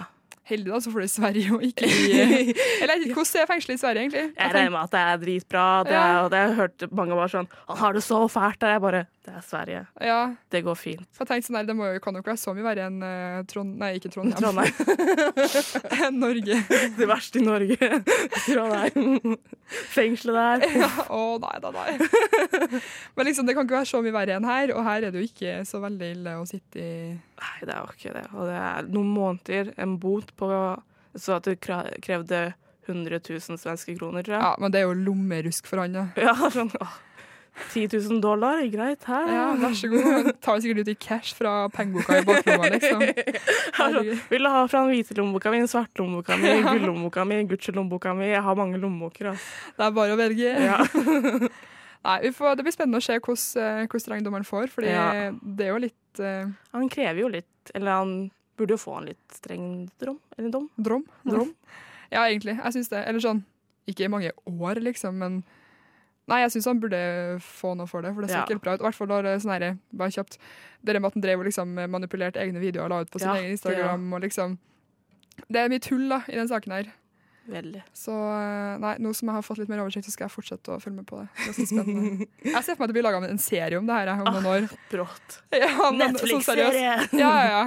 Heldig, 0.50 0.70
da, 0.72 0.78
så 0.82 0.90
får 0.90 1.00
du 1.04 1.08
Sverige 1.12 1.52
og 1.54 1.62
ikke 1.62 1.86
i 1.86 2.54
Eller 2.82 3.04
hvordan 3.12 3.38
er 3.42 3.46
fengselet 3.46 3.76
i 3.76 3.82
Sverige, 3.82 4.00
egentlig? 4.06 4.22
Jeg 4.34 4.54
regner 4.54 4.70
med 4.74 4.80
at 4.80 4.90
det 4.90 5.00
er 5.02 5.20
dritbra. 5.22 5.66
Det 5.86 5.92
Ja. 5.92 6.24
og 6.24 6.30
det 6.32 6.38
har 6.40 6.46
jeg 6.48 6.56
hørt 6.56 6.86
mange 6.96 7.14
var 7.14 7.28
sånn 7.30 7.46
Han 7.68 7.76
har 7.76 7.92
det 7.94 8.02
så 8.02 8.18
fælt 8.32 8.58
der. 8.60 8.72
Jeg 8.74 8.80
bare 8.82 9.04
Det 9.30 9.36
er 9.38 9.44
Sverige. 9.46 9.80
Ja, 10.02 10.34
Det 10.50 10.60
går 10.66 10.74
fint. 10.74 11.06
jeg 11.18 11.28
tenkte 11.28 11.46
sånn 11.46 11.54
nei, 11.54 11.62
Det 11.68 11.74
må 11.78 11.86
jo, 11.86 12.00
kan 12.02 12.16
jo 12.16 12.22
ikke 12.22 12.32
være 12.32 12.40
så 12.42 12.54
mye 12.56 12.64
verre 12.66 12.86
enn 12.88 12.96
uh, 13.04 13.42
Trond... 13.46 13.76
Nei, 13.78 13.90
ikke 14.00 14.10
Trondheim. 14.10 14.40
Trondheim. 14.42 16.18
Norge. 16.24 16.56
Det 16.98 17.06
verste 17.06 17.38
i 17.38 17.44
Norge. 17.46 17.90
Trondheim. 18.48 19.36
Fengselet 19.94 20.66
der. 20.66 20.96
Å 21.14 21.20
nei 21.44 21.52
da, 21.62 21.70
nei. 21.76 21.92
Men 23.14 23.28
liksom, 23.30 23.46
det 23.46 23.54
kan 23.54 23.68
ikke 23.68 23.78
være 23.78 23.90
så 23.92 24.00
mye 24.02 24.16
verre 24.16 24.38
enn 24.40 24.48
her, 24.50 24.72
og 24.74 24.82
her 24.88 25.06
er 25.06 25.14
det 25.14 25.22
jo 25.22 25.28
ikke 25.30 25.60
så 25.68 25.82
veldig 25.84 26.08
ille 26.16 26.38
å 26.40 26.46
sitte 26.48 26.82
i 26.82 26.94
Nei, 27.14 27.54
det 27.62 27.72
er 27.72 27.78
jo 27.78 27.94
ikke 27.94 28.16
det. 28.18 28.24
Og 28.34 28.50
det 28.50 28.56
er 28.58 28.88
noen 28.90 29.12
måneder, 29.14 29.70
en 29.80 29.94
bot 30.02 30.34
på 30.36 30.50
Så 31.14 31.38
at 31.38 31.46
du 31.46 31.54
krevde 31.54 32.48
100 32.90 33.20
000 33.22 33.60
svenske 33.60 33.94
kroner, 33.94 34.26
tror 34.26 34.34
jeg. 34.34 34.42
Ja, 34.42 34.50
men 34.58 34.74
det 34.74 34.82
er 34.82 34.88
jo 34.88 34.98
lommerusk 34.98 35.70
for 35.70 35.84
han, 35.84 35.94
ja. 35.94 36.08
Ja, 36.18 36.34
sånn 36.50 36.72
åh, 36.80 36.98
10 37.72 37.88
000 38.08 38.20
dollar, 38.22 38.60
greit, 38.72 39.04
her. 39.04 39.28
Ja, 39.30 39.44
vær 39.60 39.74
så 39.76 39.88
god. 39.92 40.06
Han 40.06 40.28
tar 40.42 40.60
sikkert 40.64 40.82
ut 40.84 40.90
i 40.92 40.94
cash 40.94 41.34
fra 41.36 41.54
pengeboka 41.74 42.18
i 42.20 42.24
baklomma, 42.26 42.70
liksom. 42.72 43.02
Herregud. 43.78 44.22
Vil 44.30 44.46
du 44.46 44.50
ha 44.50 44.62
fra 44.70 44.84
den 44.86 44.94
hvite 44.94 45.16
lommeboka 45.18 45.52
mi, 45.52 45.60
den 45.62 45.68
svarte 45.70 46.00
lommeboka 46.02 46.38
mi, 46.40 46.48
Ja. 46.48 46.72
gullommeboka 46.72 47.24
mi, 47.28 47.40
Gucci-lommeboka 47.50 48.14
mi? 48.16 48.30
Jeg 48.32 48.42
har 48.46 48.56
mange 48.58 48.80
lommeboker, 48.80 49.32
altså. 49.34 49.74
Det 49.76 49.86
er 49.86 49.94
bare 50.00 50.16
å 50.16 50.20
velge. 50.20 50.54
Ja. 50.70 50.80
Nei, 52.08 52.30
får, 52.32 52.54
Det 52.56 52.64
blir 52.64 52.72
spennende 52.72 53.00
å 53.02 53.04
se 53.04 53.18
hvordan 53.20 53.62
eh, 53.82 53.86
hvor 53.92 54.00
streng 54.00 54.24
dommeren 54.24 54.46
får, 54.48 54.70
fordi 54.72 54.88
Ja. 54.94 55.30
det 55.42 55.66
er 55.66 55.74
jo 55.74 55.80
litt 55.84 56.20
uh... 56.24 56.48
Han 56.72 56.88
krever 56.88 57.20
jo 57.20 57.28
litt 57.28 57.72
Eller 57.76 57.92
han 57.98 58.12
burde 58.56 58.72
jo 58.76 58.80
få 58.80 58.94
en 59.00 59.10
litt 59.10 59.36
streng 59.36 59.66
drom. 60.00 60.16
Eller 60.38 60.48
dom. 60.52 60.70
drom. 60.76 61.04
Drom. 61.28 61.52
Ja, 62.12 62.24
egentlig. 62.26 62.56
Jeg 62.56 62.72
syns 62.76 62.88
det. 62.92 63.04
Eller 63.08 63.20
sånn, 63.24 63.44
ikke 63.88 64.04
i 64.04 64.10
mange 64.12 64.32
år, 64.48 64.80
liksom, 64.84 65.16
men 65.20 65.38
Nei, 66.28 66.42
jeg 66.44 66.52
syns 66.54 66.68
han 66.70 66.80
burde 66.82 66.98
få 67.42 67.72
noe 67.78 67.88
for 67.90 68.02
det, 68.04 68.12
for 68.14 68.22
det 68.22 68.30
ser 68.30 68.36
Ja. 68.38 68.42
ikke 68.44 68.54
helt 68.58 68.62
bra 68.62 68.74
ut. 68.74 68.80
I 68.80 68.84
hvert 68.86 68.94
fall 68.94 69.08
når 69.10 69.26
er 69.26 69.38
sånn 69.42 69.54
herre, 69.56 69.70
bare 69.92 70.10
kjapt 70.14 70.38
Det 70.84 70.94
med 70.94 71.04
at 71.10 71.14
han 71.14 71.22
drev 71.22 71.40
og 71.40 71.46
liksom 71.46 71.74
manipulerte 71.90 72.40
egne 72.40 72.60
videoer 72.60 72.84
og 72.84 72.90
la 72.90 73.00
ut 73.02 73.10
på 73.10 73.18
sin 73.20 73.28
Ja, 73.28 73.34
egen 73.36 73.50
det 73.50 73.56
Instagram, 73.58 74.12
og 74.14 74.20
liksom 74.22 74.58
Det 75.48 75.56
er 75.60 75.68
mye 75.68 75.80
tull 75.80 76.08
da, 76.08 76.22
i 76.28 76.36
den 76.36 76.48
saken 76.48 76.72
her. 76.72 76.92
Veldig. 77.50 77.82
Så 77.96 78.12
eh, 78.12 78.78
nei, 78.78 78.94
nå 79.02 79.12
som 79.16 79.28
jeg 79.30 79.34
har 79.34 79.42
fått 79.42 79.58
litt 79.58 79.68
mer 79.72 79.80
oversikt, 79.82 80.06
så 80.06 80.12
skal 80.14 80.28
jeg 80.28 80.34
fortsette 80.36 80.74
å 80.74 80.78
følge 80.82 81.00
med 81.00 81.06
på 81.08 81.18
det. 81.18 81.28
det 81.40 81.64
er 81.64 81.66
spennende. 81.66 82.26
Jeg 82.44 82.62
ser 82.64 82.76
for 82.76 82.82
meg 82.82 82.86
at 82.86 82.92
det 82.92 82.96
blir 82.98 83.06
laga 83.08 83.22
en 83.30 83.42
serie 83.42 83.80
om 83.80 83.88
det 83.88 83.96
her 83.96 84.12
om 84.14 84.28
noen 84.36 84.46
år. 84.52 84.68
Brått. 84.92 85.40
Ja, 85.62 85.90
men 85.90 86.14
sånn. 86.20 86.44
Ja, 86.60 86.70
ja, 87.16 87.32
ja. 87.48 87.64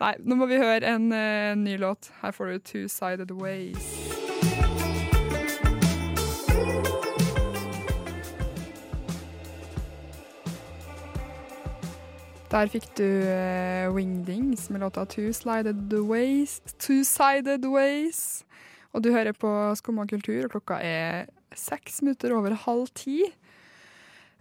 Nei, 0.00 0.14
nå 0.24 0.38
må 0.40 0.48
vi 0.48 0.56
høre 0.62 0.94
en 0.94 1.10
eh, 1.12 1.52
ny 1.60 1.76
låt. 1.82 2.08
Her 2.22 2.32
får 2.32 2.54
du 2.54 2.58
Two 2.72 2.88
Sided 2.88 3.34
Ways. 3.36 4.19
Der 12.50 12.66
fikk 12.70 12.88
du 12.98 13.04
uh, 13.06 13.92
Wingdings 13.94 14.70
med 14.70 14.80
låta 14.82 15.04
Two 15.06 15.32
Sided 15.32 15.92
Ways. 15.92 16.60
Two 16.78 17.04
Sided 17.06 17.64
Ways. 17.66 18.44
Og 18.92 19.04
du 19.04 19.12
hører 19.14 19.32
på 19.38 19.50
Skumma 19.78 20.06
kultur, 20.10 20.48
og 20.48 20.50
klokka 20.56 20.80
er 20.82 21.28
seks 21.54 22.00
minutter 22.02 22.34
over 22.34 22.56
halv 22.64 22.88
ti. 22.94 23.22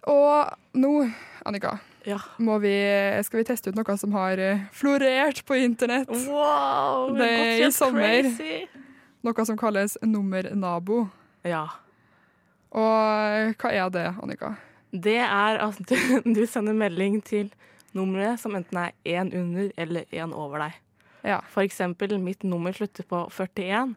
Og 0.10 0.50
nå, 0.74 0.93
Annika, 1.45 1.76
Ja. 2.08 2.17
må 2.39 2.58
vi, 2.63 2.72
skal 3.24 3.39
vi 3.41 3.45
teste 3.45 3.69
ut 3.69 3.76
noe 3.78 3.98
som 4.00 4.13
har 4.15 4.39
eh, 4.41 4.62
florert 4.74 5.43
på 5.45 5.54
internett. 5.60 6.10
Wow! 6.10 7.12
Det 7.17 7.28
er 7.30 7.67
i 7.67 7.72
sommer. 7.72 8.24
crazy. 8.24 8.65
Noe 9.22 9.45
som 9.45 9.58
kalles 9.60 9.98
nummernabo. 10.02 11.04
Ja. 11.45 11.65
Og 12.72 13.54
hva 13.60 13.69
er 13.76 13.89
det, 13.93 14.08
Annika? 14.24 14.56
Det 14.89 15.19
er 15.22 15.62
at 15.67 15.78
du, 15.78 15.95
du 16.39 16.45
sender 16.50 16.74
melding 16.74 17.19
til 17.22 17.52
nummeret 17.97 18.41
som 18.41 18.56
enten 18.58 18.82
er 18.82 18.93
én 19.06 19.32
under 19.36 19.71
eller 19.78 20.06
én 20.12 20.34
over 20.36 20.65
deg. 20.65 20.78
Ja. 21.28 21.41
For 21.52 21.65
eksempel, 21.65 22.15
mitt 22.21 22.43
nummer 22.47 22.73
slutter 22.75 23.04
på 23.04 23.25
41, 23.34 23.95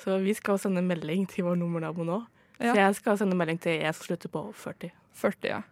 så 0.00 0.18
vi 0.22 0.34
skal 0.34 0.58
sende 0.58 0.82
melding 0.84 1.26
til 1.30 1.48
vår 1.48 1.58
nummernabo 1.60 2.06
nå. 2.06 2.22
Ja. 2.58 2.72
Så 2.72 2.78
jeg 2.78 2.98
skal 3.00 3.18
sende 3.20 3.38
melding 3.38 3.60
til 3.62 3.80
jeg 3.80 3.94
som 3.94 4.08
slutter 4.08 4.32
på 4.32 4.46
40. 4.64 4.92
40, 5.20 5.50
ja. 5.50 5.62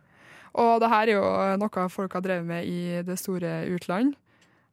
Og 0.58 0.82
det 0.82 0.90
her 0.92 1.08
er 1.08 1.14
jo 1.16 1.24
noe 1.62 1.86
folk 1.92 2.12
har 2.18 2.24
drevet 2.24 2.48
med 2.48 2.68
i 2.68 3.00
det 3.06 3.16
store 3.20 3.62
utland. 3.72 4.12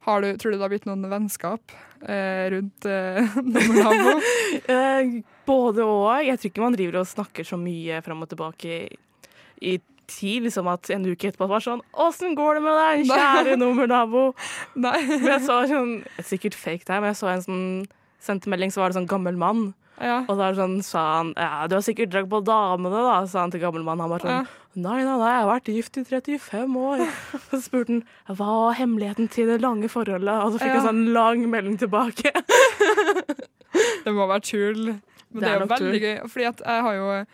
Har 0.07 0.23
du, 0.23 0.31
tror 0.37 0.51
du 0.51 0.57
det 0.57 0.63
har 0.63 0.71
blitt 0.71 0.87
noen 0.87 1.03
vennskap 1.11 1.73
eh, 2.07 2.47
rundt 2.53 2.87
eh, 2.87 3.35
nummernabo? 3.53 4.17
Eh, 4.69 5.21
både 5.45 5.83
og. 5.85 6.23
Jeg 6.25 6.39
tror 6.39 6.49
ikke 6.49 6.63
man 6.63 6.75
driver 6.75 6.99
og 6.99 7.07
snakker 7.09 7.45
så 7.45 7.57
mye 7.59 7.99
fram 8.05 8.23
og 8.25 8.29
tilbake 8.31 8.69
i, 8.69 8.97
i 9.61 9.73
tid. 10.09 10.43
Liksom 10.47 10.67
at 10.71 10.89
en 10.93 11.05
uke 11.05 11.29
etterpå 11.31 11.47
var 11.47 11.59
sånn 11.63 11.81
'Åssen 11.93 12.35
går 12.35 12.59
det 12.59 12.63
med 12.65 12.75
deg, 12.81 13.05
kjære 13.07 13.57
nummernabo?' 13.61 14.33
Nei. 14.75 15.01
Men 15.07 15.23
jeg 15.37 15.41
så 15.47 15.61
sånn, 15.69 16.03
Sikkert 16.21 16.53
fake 16.57 16.85
der, 16.85 16.99
men 17.01 17.13
jeg 17.13 17.19
så 17.21 17.29
en 17.33 17.41
sånn 17.45 17.87
sendte 18.19 18.49
melding, 18.51 18.71
så 18.71 18.81
var 18.83 18.89
det 18.91 18.97
sånn 18.99 19.07
gammel 19.07 19.37
mann. 19.37 19.73
Ja. 20.01 20.21
Og 20.29 20.37
da 20.39 20.53
sånn, 20.55 20.81
sa 20.83 21.17
han 21.17 21.33
ja, 21.35 21.67
du 21.67 21.75
har 21.75 21.81
sikkert 21.83 22.09
dragd 22.11 22.29
på 22.31 22.39
damene, 22.43 22.89
da, 23.03 23.25
sa 23.27 23.41
han 23.41 23.51
til 23.51 23.59
gammel 23.59 23.83
mann. 23.83 23.99
Han 23.99 24.09
var 24.09 24.19
sånn 24.19 24.31
Ja. 24.31 24.45
nei, 24.75 25.03
nei, 25.03 25.17
nei, 25.17 25.31
jeg 25.33 25.43
har 25.43 25.59
vært 25.59 25.73
gift 25.75 25.97
i 25.97 26.03
35 26.03 26.75
år. 26.77 27.03
Så 27.51 27.59
spurte 27.61 27.89
han 27.89 28.03
hva 28.37 28.47
var 28.67 28.73
hemmeligheten 28.79 29.29
til 29.29 29.47
det 29.47 29.61
lange 29.61 29.89
forholdet, 29.91 30.43
og 30.43 30.53
så 30.53 30.59
fikk 30.59 30.73
Ja. 30.73 30.79
han 30.79 30.87
sånn 30.87 31.13
lang 31.13 31.49
melding 31.51 31.77
tilbake. 31.77 32.31
Det 34.05 34.13
må 34.15 34.25
være 34.29 34.41
tull. 34.41 34.85
Men 35.31 35.41
Det 35.41 35.41
det, 35.41 35.49
er 35.49 35.55
er 35.55 35.59
jo 35.59 35.67
veldig 35.67 35.77
tull. 35.77 35.99
gøy. 35.99 36.29
Fordi 36.31 36.45
at 36.49 36.61
jeg 36.65 36.81
har 36.81 36.93
jo 36.93 37.25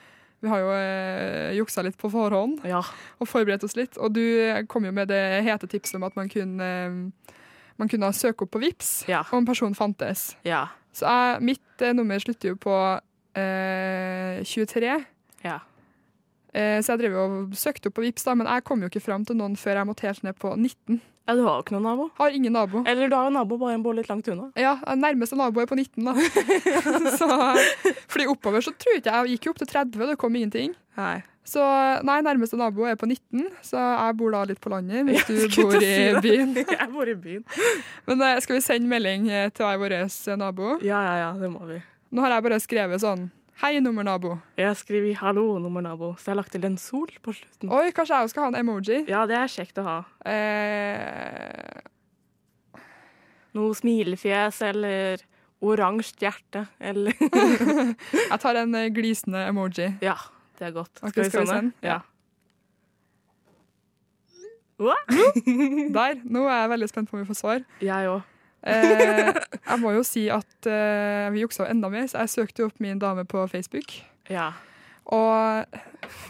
vi 0.43 0.49
har 0.51 0.59
jo 0.61 0.71
eh, 0.75 1.53
juksa 1.57 1.81
litt 1.85 1.95
på 1.97 2.09
forhånd 2.11 2.65
Ja, 2.67 2.81
og 3.19 3.27
forberedt 3.29 3.63
oss 3.65 3.75
litt. 3.79 3.97
Og 3.97 4.13
du 4.13 4.21
kom 4.69 4.85
jo 4.85 4.91
med 4.93 5.07
det 5.09 5.21
hete 5.47 5.67
tipset 5.71 5.95
om 5.97 6.03
at 6.05 6.15
man 6.19 6.29
kunne, 6.29 6.61
eh, 6.61 7.37
man 7.79 7.89
kunne 7.91 8.11
søke 8.13 8.45
opp 8.45 8.51
på 8.53 8.61
Vips 8.61 9.05
ja, 9.09 9.23
om 9.33 9.45
personen 9.47 9.75
fantes. 9.75 10.35
ja, 10.45 10.67
Så 10.93 11.07
jeg, 11.07 11.41
mitt 11.41 11.81
eh, 11.81 11.93
nummer 11.97 12.19
slutter 12.21 12.53
jo 12.53 12.59
på 12.61 12.75
eh, 13.35 14.43
23. 14.43 15.05
ja. 15.43 15.59
Eh, 16.55 16.79
så 16.79 16.93
jeg 16.93 17.01
drev 17.01 17.11
jo 17.17 17.23
og 17.25 17.55
søkte 17.59 17.89
opp 17.89 17.97
på 17.97 18.05
Vips 18.05 18.23
da, 18.23 18.31
men 18.39 18.47
jeg 18.47 18.63
kom 18.63 18.79
jo 18.79 18.87
ikke 18.87 19.01
fram 19.03 19.25
til 19.27 19.35
noen 19.35 19.57
før 19.59 19.81
jeg 19.81 19.87
måtte 19.89 20.05
helt 20.07 20.23
ned 20.23 20.37
på 20.39 20.53
19. 20.55 21.01
Ja, 21.25 21.33
du 21.33 21.41
har 21.41 21.57
jo 21.57 21.63
ikke 21.65 21.73
noen 21.73 21.87
nabo. 21.89 22.07
Har 22.19 22.33
ingen 22.37 22.53
nabo. 22.53 22.83
Eller 22.85 23.09
du 23.09 23.15
har 23.17 23.25
jo 23.25 23.33
nabo, 23.33 23.57
bare 23.57 23.73
en 23.79 23.83
bor 23.85 23.95
litt 23.97 24.09
langt 24.11 24.27
unna. 24.29 24.51
Ja, 24.61 24.75
nærmeste 24.93 25.37
nabo 25.39 25.63
er 25.63 25.69
på 25.69 25.77
19, 25.77 26.05
da. 26.05 26.13
så, 27.19 27.29
fordi 28.13 28.27
oppover 28.29 28.61
så 28.61 28.73
tror 28.77 28.93
jeg 28.93 29.01
ikke 29.01 29.15
jeg 29.15 29.31
gikk 29.33 29.47
jo 29.47 29.55
opp 29.55 29.61
til 29.63 29.71
30, 29.71 30.11
det 30.11 30.17
kom 30.21 30.37
ingenting. 30.37 30.75
Nei. 30.99 31.23
Så 31.45 31.61
nei, 32.05 32.19
nærmeste 32.25 32.57
nabo 32.57 32.85
er 32.89 32.97
på 32.97 33.09
19, 33.09 33.49
så 33.65 33.77
jeg 33.77 34.17
bor 34.17 34.33
da 34.33 34.43
litt 34.49 34.61
på 34.61 34.71
landet, 34.73 35.05
hvis 35.05 35.25
du 35.29 35.61
bor 35.61 35.77
i 35.77 35.81
si 35.81 36.21
byen. 36.25 36.55
Jeg 36.73 36.87
bor 36.93 37.09
i 37.09 37.13
byen. 37.13 37.43
Men 38.09 38.23
eh, 38.25 38.39
skal 38.41 38.57
vi 38.57 38.61
sende 38.65 38.89
melding 38.89 39.27
eh, 39.29 39.51
til 39.53 39.65
hver 39.67 39.77
vår 39.81 39.97
eh, 39.99 40.31
nabo? 40.41 40.77
Ja, 40.85 41.03
ja, 41.05 41.17
ja, 41.21 41.27
det 41.37 41.51
må 41.53 41.61
vi. 41.69 41.77
Nå 42.15 42.23
har 42.25 42.33
jeg 42.33 42.45
bare 42.47 42.61
skrevet 42.63 43.01
sånn 43.03 43.27
Hei, 43.61 43.79
nummernabo. 43.79 44.37
Jeg 44.57 44.75
skriver 44.77 45.15
'hallo, 45.15 45.59
nummernabo', 45.59 46.15
så 46.17 46.23
jeg 46.25 46.31
har 46.33 46.35
lagt 46.35 46.51
til 46.51 46.65
en 46.65 46.77
sol 46.77 47.07
på 47.23 47.31
slutten. 47.33 47.71
Oi, 47.71 47.91
kanskje 47.95 48.15
jeg 48.15 48.23
òg 48.23 48.29
skal 48.29 48.43
ha 48.43 48.47
en 48.49 48.55
emoji? 48.67 49.05
Ja, 49.07 49.25
det 49.25 49.35
er 49.37 49.47
kjekt 49.47 49.77
å 49.79 49.83
ha. 49.83 49.97
Eh, 50.25 51.81
Noe 53.55 53.71
smilefjes 53.73 54.61
eller 54.61 55.17
oransje 55.61 56.19
hjerte 56.19 56.65
eller 56.81 57.13
jeg 58.31 58.39
tar 58.43 58.55
en 58.59 58.75
eh, 58.75 58.89
glisende 58.91 59.47
emoji. 59.47 59.87
Ja, 60.01 60.17
det 60.59 60.67
er 60.67 60.71
godt. 60.75 60.99
Okay, 61.01 61.23
skal 61.29 61.41
vi 61.41 61.47
sende? 61.47 61.73
Ja. 61.81 62.01
Der. 65.95 66.19
Nå 66.27 66.43
er 66.49 66.57
jeg 66.59 66.69
veldig 66.69 66.89
spent 66.89 67.09
på 67.09 67.15
om 67.15 67.23
vi 67.23 67.27
får 67.31 67.39
svar. 67.39 67.63
Jeg 67.79 68.09
òg. 68.11 68.21
Eh, 68.65 69.29
jeg 69.69 69.81
må 69.81 69.91
jo 69.93 70.03
si 70.05 70.25
at 70.33 70.69
eh, 70.69 71.27
vi 71.33 71.43
juksa 71.43 71.67
enda 71.69 71.91
mer, 71.93 72.07
så 72.09 72.23
jeg 72.23 72.33
søkte 72.33 72.63
jo 72.63 72.69
opp 72.71 72.79
min 72.81 73.01
dame 73.01 73.25
på 73.29 73.43
Facebook. 73.51 73.93
Ja. 74.31 74.51
Og 75.13 75.69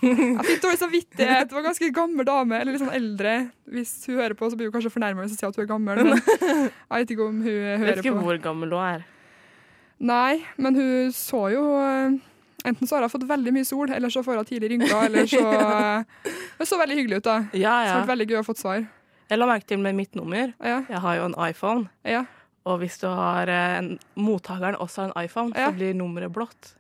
jeg 0.04 0.44
fikk 0.44 0.64
dårlig 0.66 0.80
samvittighet. 0.82 1.48
Det 1.48 1.56
var 1.56 1.62
en 1.62 1.70
ganske 1.70 1.92
gammel 1.96 2.28
dame, 2.28 2.60
eller 2.60 2.76
litt 2.76 2.84
sånn 2.84 2.96
eldre. 2.96 3.36
Hvis 3.72 3.94
hun 4.10 4.20
hører 4.20 4.36
på, 4.36 4.50
så 4.52 4.60
blir 4.60 4.68
hun 4.68 4.76
kanskje 4.76 4.92
fornærma 4.92 5.24
hvis 5.24 5.36
jeg 5.36 5.42
sier 5.42 5.54
at 5.54 5.60
hun 5.60 5.64
er 5.64 5.72
gammel. 5.72 6.04
Men 6.04 6.20
jeg 6.68 7.06
vet 7.06 7.16
ikke 7.16 7.28
om 7.30 7.40
hun 7.40 7.52
hører 7.52 7.80
på. 7.80 7.90
Vet 7.94 8.04
ikke 8.04 8.24
hvor 8.28 8.42
gammel 8.44 8.76
hun 8.76 8.88
er. 8.90 9.06
Nei, 10.06 10.42
men 10.60 10.76
hun 10.76 11.12
så 11.16 11.46
jo 11.54 11.68
eh, 11.80 12.18
Enten 12.66 12.90
så 12.90 12.98
har 12.98 13.06
hun 13.06 13.12
fått 13.14 13.28
veldig 13.30 13.52
mye 13.54 13.68
sol, 13.68 13.92
eller 13.94 14.10
så 14.12 14.24
får 14.26 14.40
hun 14.42 14.48
tidlig 14.50 14.72
rynker, 14.74 14.96
eller 15.06 15.28
så 15.30 15.42
Hun 16.58 16.68
så 16.68 16.80
veldig 16.82 16.96
hyggelig 16.98 17.20
ut, 17.22 17.28
da. 17.28 17.36
Ja, 17.54 17.54
Så 17.54 17.60
det 17.62 17.70
har 17.70 17.86
ja. 17.86 17.98
vært 18.00 18.12
veldig 18.16 18.28
gøy 18.32 18.40
å 18.40 18.46
få 18.48 18.56
svar. 18.58 18.88
Jeg 19.30 19.40
la 19.42 19.46
merke 19.50 19.66
til 19.72 19.80
med 19.82 19.96
mitt 19.98 20.16
nummer. 20.16 20.54
Ja, 20.62 20.82
Jeg 20.90 21.00
har 21.02 21.16
jo 21.22 21.26
en 21.32 21.38
iPhone. 21.50 21.90
ja. 22.06 22.26
Og 22.66 22.80
hvis 22.82 22.96
du 22.98 23.06
har 23.06 23.46
eh, 23.48 23.76
en, 23.78 24.00
mottakeren 24.18 24.74
også 24.82 25.04
har 25.04 25.12
en 25.12 25.24
iPhone, 25.28 25.52
Ja. 25.54 25.68
så 25.70 25.76
blir 25.78 25.94
nummeret 25.94 26.32
blått. 26.34 26.72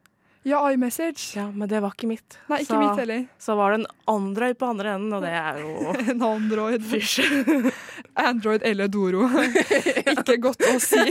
ja 0.43 0.57
iMessage. 0.71 1.35
Ja, 1.37 1.51
Men 1.53 1.69
det 1.69 1.79
var 1.81 1.91
ikke 1.93 2.07
mitt. 2.09 2.39
Nei, 2.49 2.59
ikke 2.63 2.73
så, 2.73 2.79
mitt 2.79 2.97
heller. 2.97 3.27
Så 3.37 3.55
var 3.55 3.71
det 3.71 3.79
en 3.83 3.87
Android 4.07 4.57
på 4.57 4.65
andre 4.65 4.95
enden, 4.95 5.13
og 5.13 5.21
det 5.21 5.29
er 5.29 5.59
jo 5.61 5.93
En 6.11 6.21
Android. 6.23 6.81
fysj. 6.81 7.21
Android 8.15 8.61
eller 8.65 8.87
Doro. 8.87 9.27
Ikke 10.17 10.37
godt 10.41 10.61
å 10.73 10.79
si. 10.81 11.05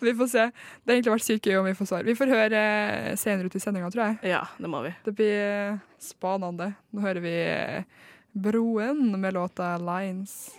vi 0.00 0.14
får 0.14 0.28
se. 0.30 0.44
Det 0.84 0.90
har 0.92 0.94
egentlig 0.96 1.14
vært 1.16 1.26
sykt 1.26 1.46
gøy 1.50 1.58
om 1.58 1.66
vi 1.66 1.74
får 1.78 1.86
svar. 1.90 2.06
Vi 2.06 2.14
får 2.18 2.32
høre 2.34 2.60
eh, 2.62 3.16
senere 3.18 3.46
ut 3.50 3.56
i 3.58 3.62
sendinga, 3.62 3.90
tror 3.90 4.04
jeg. 4.12 4.30
Ja, 4.34 4.44
det 4.58 4.70
må 4.70 4.82
vi. 4.86 4.92
Det 5.06 5.14
blir 5.18 5.34
eh, 5.42 5.78
spanende. 6.02 6.70
Nå 6.94 7.02
hører 7.02 7.24
vi 7.24 7.34
Broen 8.42 9.20
med 9.20 9.34
låta 9.34 9.78
'Lines'. 9.78 10.50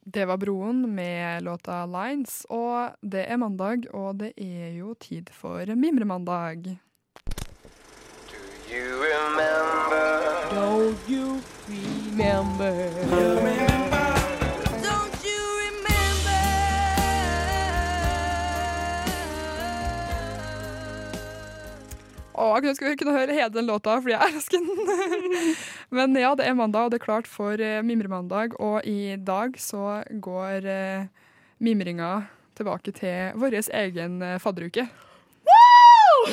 Det 0.00 0.24
var 0.24 0.36
Broen 0.36 0.94
med 0.94 1.42
låta 1.42 1.86
'Lines', 1.86 2.46
og 2.48 2.90
det 3.02 3.32
er 3.32 3.36
mandag, 3.36 3.94
og 3.94 4.14
det 4.14 4.32
er 4.36 4.70
jo 4.78 4.94
tid 4.94 5.30
for 5.32 5.74
mimremandag. 5.74 6.78
Å, 22.40 22.46
jeg 22.64 22.76
vi 22.80 22.96
kunne 22.96 23.12
høre 23.12 23.36
hele 23.36 23.52
den 23.52 23.68
låta, 23.68 23.98
fordi 24.00 24.14
jeg 24.14 24.32
elsker 24.32 24.64
den. 24.64 25.50
Men 25.96 26.16
ja, 26.16 26.32
det 26.38 26.46
er 26.48 26.56
mandag, 26.56 26.86
og 26.86 26.94
det 26.94 27.00
er 27.00 27.04
klart 27.04 27.28
for 27.28 27.60
eh, 27.60 27.82
mimremandag. 27.84 28.56
Og 28.62 28.86
i 28.88 29.16
dag 29.20 29.58
så 29.60 30.00
går 30.24 30.68
eh, 30.70 31.08
mimringa 31.60 32.14
tilbake 32.56 32.94
til 32.96 33.36
vår 33.40 33.58
egen 33.60 34.20
eh, 34.24 34.38
fadderuke. 34.40 34.88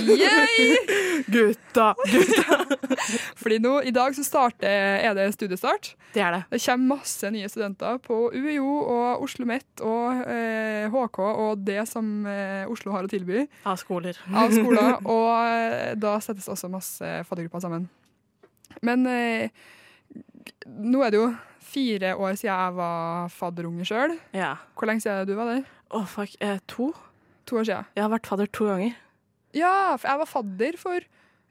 Yay! 0.07 0.77
Gutta! 1.33 1.93
Fordi 3.39 3.57
nå, 3.63 3.77
i 3.87 3.93
dag 3.95 4.15
så 4.17 4.23
starter, 4.25 4.99
er 5.07 5.15
det 5.17 5.29
studiestart. 5.35 5.93
Det 6.13 6.21
er 6.23 6.35
det. 6.35 6.41
Det 6.51 6.61
kommer 6.65 6.97
masse 6.97 7.31
nye 7.33 7.47
studenter 7.51 7.99
på 8.03 8.19
UiO 8.35 8.67
og 8.83 9.23
Oslo 9.23 9.37
OsloMet 9.37 9.81
og 9.85 10.23
eh, 10.31 10.87
HK 10.89 11.19
og 11.27 11.63
det 11.67 11.83
som 11.89 12.25
eh, 12.29 12.65
Oslo 12.71 12.93
har 12.95 13.05
å 13.05 13.11
tilby 13.11 13.43
Av 13.69 13.77
skoler. 13.77 14.17
av 14.33 14.53
skoler. 14.55 14.95
Og 15.13 15.29
eh, 15.45 15.91
da 15.99 16.15
settes 16.23 16.47
også 16.49 16.69
masse 16.73 17.11
faddergrupper 17.29 17.61
sammen. 17.61 17.85
Men 18.81 19.05
eh, 19.11 19.49
nå 20.65 21.03
er 21.05 21.13
det 21.13 21.21
jo 21.21 21.27
fire 21.67 22.15
år 22.15 22.37
siden 22.39 22.53
jeg 22.53 22.77
var 22.79 23.29
fadderunge 23.35 23.85
sjøl. 23.87 24.15
Ja. 24.35 24.55
Hvor 24.77 24.89
lenge 24.89 25.03
siden 25.05 25.27
du 25.29 25.35
var 25.37 25.51
der? 25.53 25.65
Å, 25.93 26.03
fuck. 26.09 26.33
Eh, 26.43 26.57
to? 26.71 26.89
To 27.47 27.59
år 27.61 27.67
siden. 27.69 27.91
Jeg 27.95 28.05
har 28.07 28.13
vært 28.15 28.27
fadder 28.31 28.49
to 28.57 28.67
ganger. 28.71 28.95
Ja, 29.57 29.73
for 29.97 30.07
jeg 30.11 30.21
var 30.21 30.29
fadder 30.29 30.77
for 30.81 31.01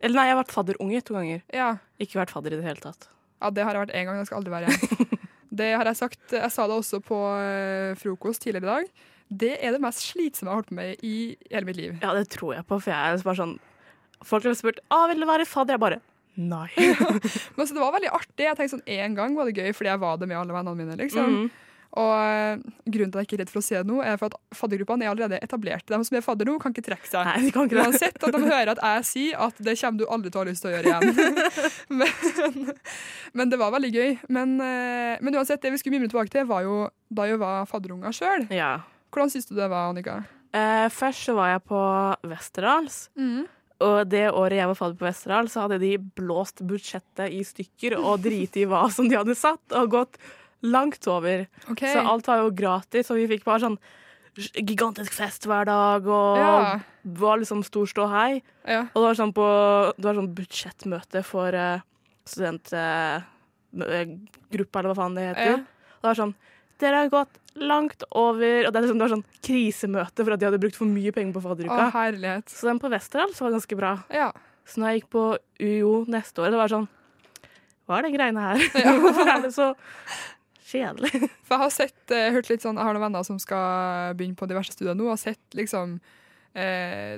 Eller 0.01 0.17
nei, 0.19 0.27
jeg 0.29 0.35
har 0.37 0.43
vært 0.45 0.55
fadderunge 0.55 1.03
to 1.09 1.15
ganger. 1.17 1.43
Ja, 1.57 1.69
Ikke 2.03 2.21
vært 2.21 2.33
fadder 2.35 2.53
i 2.55 2.61
det 2.61 2.67
hele 2.69 2.83
tatt. 2.83 3.09
ja 3.43 3.51
det 3.51 3.65
har 3.65 3.75
jeg 3.77 3.87
vært 3.87 3.95
én 3.97 4.07
gang. 4.09 4.19
Det 4.21 4.27
skal 4.31 4.41
aldri 4.43 4.53
være 4.57 4.73
igjen. 4.73 5.13
Det 5.57 5.71
har 5.73 5.89
jeg 5.89 5.97
sagt. 5.97 6.19
Jeg 6.35 6.51
sa 6.53 6.67
det 6.69 6.75
også 6.77 6.99
på 7.01 7.17
eh, 7.41 7.95
frokost 7.97 8.43
tidligere 8.45 8.67
i 8.67 8.73
dag. 8.73 9.05
Det 9.31 9.53
er 9.65 9.73
det 9.73 9.81
mest 9.81 10.03
slitsomme 10.05 10.51
jeg 10.51 10.53
har 10.53 10.59
holdt 10.61 10.69
på 10.69 10.77
med 10.77 11.05
i 11.07 11.13
hele 11.49 11.65
mitt 11.69 11.79
liv. 11.79 11.95
Ja, 12.03 12.11
det 12.13 12.27
tror 12.35 12.53
jeg 12.59 12.67
på, 12.69 12.77
for 12.83 12.93
jeg 12.93 13.15
er 13.15 13.23
bare 13.25 13.39
sånn 13.41 13.55
Folk 14.27 14.45
har 14.49 14.55
spurt 14.59 14.83
ah, 14.93 15.07
vil 15.09 15.23
du 15.23 15.27
være 15.29 15.47
fadder. 15.49 15.79
Jeg 15.79 15.83
bare 15.87 16.01
nei. 16.37 16.69
Men 17.57 17.65
så 17.65 17.73
det 17.73 17.81
var 17.81 17.95
veldig 17.97 18.13
artig. 18.19 18.45
Jeg 18.45 18.59
tenkte 18.59 18.75
sånn, 18.77 18.85
En 18.99 19.17
gang 19.17 19.37
var 19.39 19.49
det 19.49 19.57
gøy 19.57 19.73
fordi 19.79 19.91
jeg 19.95 20.03
var 20.03 20.21
det 20.21 20.29
med 20.29 20.37
alle 20.43 20.57
vennene 20.59 20.77
mine. 20.83 20.99
liksom. 21.01 21.33
Mhm. 21.39 21.49
Og 21.97 22.63
Grunnen 22.87 23.13
til 23.13 23.19
at 23.19 23.25
jeg 23.25 23.29
ikke 23.29 23.37
er 23.39 23.41
redd 23.43 23.53
for 23.53 23.63
å 23.63 23.65
se 23.65 23.81
noe, 23.89 24.05
er 24.05 24.19
for 24.21 24.29
at 24.29 24.57
faddergruppene 24.57 25.07
er 25.07 25.13
allerede 25.13 25.39
etablert. 25.45 25.87
De 25.89 25.99
som 26.05 26.19
er 26.19 26.25
fadder 26.25 26.49
nå, 26.49 26.59
kan 26.61 26.75
ikke 26.75 26.85
trekke 26.91 27.09
seg. 27.09 27.25
Nei, 27.29 27.47
de 27.47 27.53
kan 27.55 27.71
ikke. 27.71 27.81
Uansett 27.83 28.21
at 28.21 28.37
de 28.37 28.43
hører 28.45 28.73
at 28.75 28.83
jeg 28.85 29.07
sier 29.09 29.43
at 29.47 29.59
det 29.65 29.77
kommer 29.81 30.03
du 30.03 30.05
aldri 30.13 30.33
til 30.33 30.41
å 30.41 30.45
ha 30.45 30.51
lyst 30.51 30.65
til 30.65 30.71
å 30.71 30.75
gjøre 30.77 30.93
igjen. 30.93 31.57
men, 31.99 32.71
men 33.41 33.53
det 33.53 33.61
var 33.63 33.75
veldig 33.75 33.93
gøy. 33.97 34.15
Men, 34.37 34.55
eh, 34.61 35.17
men 35.25 35.41
uansett, 35.41 35.63
det 35.65 35.73
vi 35.75 35.81
skulle 35.81 35.97
mimre 35.97 36.13
tilbake 36.13 36.35
til, 36.37 36.47
var 36.49 36.67
jo 36.67 36.87
da 37.09 37.29
jeg 37.31 37.41
var 37.41 37.67
fadderunger 37.71 38.15
sjøl. 38.17 38.49
Ja. 38.55 38.79
Hvordan 39.15 39.33
syns 39.33 39.49
du 39.49 39.57
det 39.57 39.69
var, 39.73 39.91
Annika? 39.91 40.21
Eh, 40.57 40.87
først 40.93 41.27
så 41.27 41.37
var 41.37 41.55
jeg 41.57 41.67
på 41.69 41.83
Westerdals. 42.29 43.07
Og 43.87 43.99
det 44.09 44.25
året 44.31 44.57
jeg 44.57 44.69
var 44.71 44.79
fadder 44.79 45.01
på 45.01 45.05
Westerdal, 45.09 45.49
så 45.53 45.67
hadde 45.67 45.81
de 45.83 45.97
blåst 46.17 46.63
budsjettet 46.65 47.33
i 47.33 47.43
stykker 47.45 47.99
og 48.01 48.23
driti 48.25 48.65
i 48.65 48.69
hva 48.69 48.87
som 48.93 49.09
de 49.09 49.19
hadde 49.19 49.37
satt, 49.37 49.65
og 49.77 49.93
gått 49.93 50.21
langt 50.63 51.07
over. 51.09 51.47
Okay. 51.71 51.93
Så 51.93 52.01
alt 52.07 52.27
var 52.27 52.39
jo 52.45 52.51
gratis, 52.57 53.11
og 53.11 53.17
vi 53.21 53.27
fikk 53.35 53.45
bare 53.45 53.61
sånn 53.67 53.79
gigantisk 54.37 55.13
fest 55.17 55.47
hver 55.49 55.65
dag, 55.65 56.07
og 56.07 56.37
Ja. 56.39 56.81
var 57.05 57.39
liksom 57.41 57.63
stor 57.65 57.87
ståhei. 57.87 58.43
Ja. 58.69 58.81
Og 58.95 59.01
det 59.01 59.07
var 59.09 59.15
sånn 59.15 59.33
på 59.35 59.47
Det 59.97 60.05
var 60.05 60.15
sånn 60.19 60.35
budsjettmøte 60.35 61.23
for 61.25 61.55
uh, 61.55 61.81
studentgruppa, 62.27 63.25
eller 64.81 64.93
hva 64.93 64.97
faen 64.99 65.15
det 65.17 65.25
heter. 65.31 65.47
Ja. 65.47 65.55
Og 65.97 66.03
det 66.03 66.09
var 66.11 66.15
sånn 66.21 66.35
Dere 66.77 66.97
har 67.01 67.09
gått 67.09 67.39
langt 67.57 68.03
over 68.13 68.67
Og 68.67 68.73
det, 68.75 68.81
liksom, 68.85 68.99
det 68.99 69.05
var 69.07 69.15
sånn 69.15 69.25
krisemøte 69.41 70.21
for 70.27 70.33
at 70.35 70.41
de 70.43 70.47
hadde 70.51 70.61
brukt 70.61 70.77
for 70.77 70.85
mye 70.91 71.09
penger 71.17 71.33
på 71.33 71.41
Å, 71.41 71.45
fadderuka. 71.47 71.87
herlighet. 71.95 72.45
Så 72.53 72.69
den 72.69 72.79
på 72.83 72.91
Westerdals 72.93 73.41
var 73.41 73.55
ganske 73.55 73.77
bra. 73.79 73.95
Ja. 74.13 74.29
Så 74.69 74.81
når 74.83 74.89
jeg 74.93 75.01
gikk 75.01 75.09
på 75.17 75.23
UiO 75.63 75.95
neste 76.13 76.37
år, 76.45 76.51
det 76.53 76.61
var 76.61 76.69
sånn 76.69 76.85
hva 77.87 78.01
er 78.01 78.03
det 78.09 78.17
greiene 78.17 78.43
her? 78.43 78.59
Hvorfor 79.01 79.29
er 79.31 79.41
det 79.45 79.53
så 79.55 79.69
kjedelig? 80.67 81.13
For 81.47 81.57
jeg 81.57 81.63
har 81.63 81.75
sett, 81.75 81.99
eh, 82.15 82.31
hørt 82.35 82.51
litt 82.51 82.65
sånn, 82.65 82.79
jeg 82.79 82.89
har 82.89 82.97
noen 82.97 83.09
venner 83.09 83.27
som 83.27 83.41
skal 83.43 84.17
begynne 84.19 84.39
på 84.39 84.49
diverse 84.51 84.75
studier 84.75 84.97
nå, 84.97 85.09
og 85.09 85.15
har 85.15 85.23
sett 85.23 85.59
liksom 85.59 85.99
eh, 86.59 87.17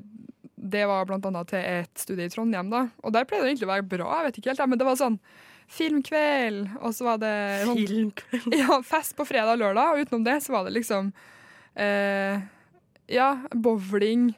Det 0.59 0.87
var 0.91 1.07
blant 1.09 1.27
annet 1.29 1.53
til 1.53 1.63
et 1.63 2.03
studie 2.03 2.29
i 2.29 2.33
Trondheim, 2.33 2.73
da. 2.73 2.89
Og 3.03 3.15
der 3.15 3.29
pleide 3.29 3.47
det 3.47 3.55
egentlig 3.55 3.69
å 3.69 3.75
være 3.75 3.91
bra, 3.95 4.09
jeg 4.19 4.29
vet 4.29 4.41
ikke 4.43 4.53
helt, 4.53 4.67
men 4.73 4.81
det 4.81 4.89
var 4.89 4.99
sånn 5.01 5.21
filmkveld, 5.69 6.69
og 6.81 6.95
så 6.97 7.07
var 7.11 7.23
det 7.23 7.35
sånn 7.69 7.81
Filmkveld. 7.83 8.55
ja, 8.63 8.79
fest 8.87 9.17
på 9.19 9.27
fredag 9.29 9.59
og 9.59 9.63
lørdag, 9.63 9.95
og 9.95 10.05
utenom 10.05 10.27
det 10.27 10.39
så 10.45 10.55
var 10.57 10.69
det 10.69 10.77
liksom 10.79 11.13
eh, 11.77 12.41
Ja, 13.13 13.31
bowling. 13.53 14.31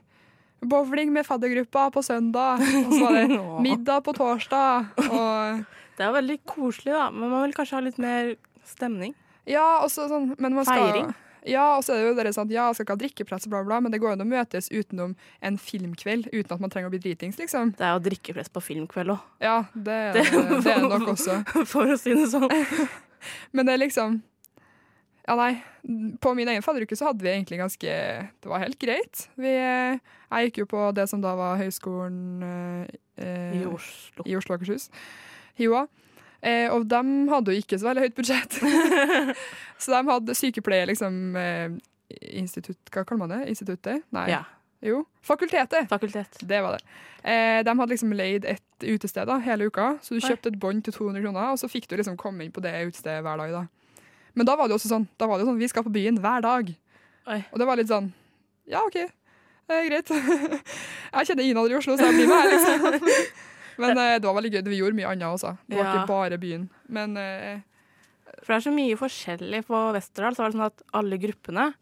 Bowling 0.61 1.14
med 1.14 1.25
faddergruppa 1.27 1.88
på 1.94 2.03
søndag, 2.05 2.61
og 2.61 2.92
så 2.92 3.01
var 3.05 3.16
det 3.16 3.38
middag 3.66 4.05
på 4.07 4.14
torsdag. 4.18 4.90
Og 5.07 5.62
Det 5.96 6.07
er 6.07 6.16
veldig 6.18 6.38
koselig, 6.49 6.92
da, 6.92 7.09
men 7.14 7.31
man 7.33 7.46
vil 7.46 7.57
kanskje 7.57 7.79
ha 7.79 7.85
litt 7.87 8.01
mer 8.03 8.35
stemning. 8.64 9.14
ja, 9.46 9.81
og 9.83 9.90
så 9.90 10.09
sånn 10.11 10.35
men 10.38 10.55
man 10.55 10.64
skal, 10.64 10.87
Feiring. 10.90 11.11
Ja, 11.49 11.77
og 11.79 11.85
så 11.87 11.94
er 11.94 12.03
det 12.03 12.09
jo 12.11 12.16
dere 12.18 12.33
sånn 12.37 12.51
at 12.51 12.53
ja, 12.53 12.66
jeg 12.68 12.75
skal 12.77 12.85
ikke 12.85 12.92
ha 12.92 13.01
drikkepress 13.01 13.46
bla, 13.49 13.62
bla, 13.64 13.79
men 13.81 13.90
det 13.94 14.01
går 14.03 14.12
an 14.12 14.20
å 14.20 14.29
møtes 14.29 14.68
utenom 14.68 15.14
en 15.40 15.57
filmkveld 15.57 16.27
uten 16.35 16.53
at 16.53 16.61
man 16.61 16.68
trenger 16.70 16.90
å 16.90 16.92
bli 16.92 17.01
dritings, 17.01 17.38
liksom. 17.40 17.70
Det 17.79 17.87
er 17.87 17.94
jo 17.96 18.03
drikkepress 18.11 18.51
på 18.53 18.61
filmkveld 18.61 19.14
òg, 19.14 19.23
Ja, 19.40 19.64
det, 19.75 19.88
er 19.94 20.12
Det- 20.18 20.27
det, 20.31 20.59
det 20.66 20.75
er 20.75 20.83
nok 20.85 21.09
også. 21.14 21.38
for 21.73 21.88
å 21.88 21.96
si 21.96 22.12
det 22.12 22.29
sånn. 22.29 22.51
Men 23.57 23.66
det 23.66 23.73
er 23.79 23.81
liksom 23.87 24.20
Ja, 25.29 25.35
nei. 25.37 25.62
På 26.20 26.35
min 26.37 26.49
egen 26.49 26.62
fadderuke 26.64 26.96
så 26.96 27.07
hadde 27.09 27.23
vi 27.25 27.29
egentlig 27.33 27.59
ganske 27.61 27.88
Det 28.42 28.49
var 28.51 28.59
helt 28.61 28.79
greit. 28.81 29.29
Vi, 29.40 29.49
jeg 29.57 30.51
gikk 30.51 30.59
jo 30.62 30.66
på 30.66 30.81
det 30.96 31.09
som 31.09 31.20
da 31.25 31.33
var 31.38 31.57
høyskolen 31.61 32.42
eh, 32.44 32.87
eh, 33.16 33.61
I 33.61 33.64
Oslo. 33.68 34.25
i 34.29 34.37
Oslo 34.37 34.55
og 34.57 34.61
Akershus. 34.61 34.90
HiOA. 35.61 35.87
Eh, 36.40 36.72
og 36.72 36.87
de 36.88 37.00
hadde 37.29 37.53
jo 37.55 37.62
ikke 37.62 37.79
så 37.81 37.90
veldig 37.90 38.07
høyt 38.07 38.16
budsjett. 38.16 38.57
så 39.83 39.92
de 39.92 40.00
hadde 40.09 40.37
sykepleie, 40.38 40.87
liksom 40.88 41.37
eh, 41.37 41.76
Institutt, 42.35 42.81
Hva 42.90 43.05
kaller 43.05 43.26
man 43.26 43.35
det? 43.35 43.42
Instituttet? 43.53 44.07
Nei. 44.14 44.26
Ja. 44.33 44.42
Jo. 44.81 45.03
Fakultetet. 45.22 45.88
Fakultet. 45.90 46.40
Det 46.40 46.61
var 46.64 46.79
det. 46.79 46.96
Eh, 47.22 47.61
de 47.64 47.74
hadde 47.76 47.92
liksom 47.92 48.14
leid 48.16 48.46
et 48.48 48.87
utested 48.87 49.29
da, 49.29 49.37
hele 49.44 49.68
uka, 49.68 49.92
så 50.00 50.16
du 50.16 50.24
kjøpte 50.24 50.55
et 50.55 50.59
bånd 50.61 50.81
til 50.87 50.96
200 50.96 51.20
kroner, 51.26 51.53
og 51.53 51.61
så 51.61 51.68
fikk 51.68 51.90
du 51.90 51.98
liksom 52.00 52.16
komme 52.20 52.46
inn 52.46 52.55
på 52.55 52.64
det 52.64 52.72
utestedet 52.88 53.20
hver 53.26 53.44
dag. 53.44 53.53
da. 53.59 54.00
Men 54.33 54.48
da 54.48 54.57
var 54.57 54.68
det 54.68 54.74
jo 54.74 54.81
også 54.81 54.94
sånn, 54.94 55.07
da 55.20 55.29
var 55.29 55.37
det 55.37 55.44
jo 55.44 55.50
sånn, 55.50 55.61
vi 55.61 55.68
skal 55.68 55.85
på 55.85 55.92
byen 55.92 56.20
hver 56.24 56.46
dag. 56.46 56.72
Oi. 57.29 57.40
Og 57.53 57.61
det 57.61 57.68
var 57.68 57.76
litt 57.76 57.92
sånn, 57.92 58.09
ja, 58.70 58.81
ok, 58.87 59.03
er 59.70 59.87
greit. 59.90 60.11
jeg 61.14 61.29
kjenner 61.29 61.44
ingen 61.44 61.61
andre 61.61 61.76
i 61.76 61.79
Oslo, 61.79 61.96
så 61.98 62.09
jeg 62.09 62.16
blir 62.16 62.31
med 62.31 62.40
her, 62.40 62.50
liksom. 62.57 63.38
Men 63.81 63.99
eh, 63.99 64.19
det 64.21 64.27
var 64.29 64.37
veldig 64.38 64.53
gøy, 64.55 64.62
vi 64.69 64.79
gjorde 64.81 64.99
mye 65.01 65.11
annet 65.11 65.27
også. 65.35 65.57
Det 65.66 65.77
var 65.79 65.85
Ja. 65.85 65.93
ikke 65.99 66.07
bare 66.12 66.38
byen. 66.43 66.69
Men 66.88 67.16
eh, 67.16 67.61
For 68.40 68.55
det 68.55 68.59
er 68.61 68.66
så 68.71 68.73
mye 68.75 68.97
forskjellig 69.01 69.64
på 69.66 69.81
Westerdal. 69.97 70.35
Så 70.37 70.43
var 70.45 70.51
det 70.51 70.59
sånn 70.59 70.66
at 70.71 70.83
alle 70.95 71.19
gruppene 71.19 71.73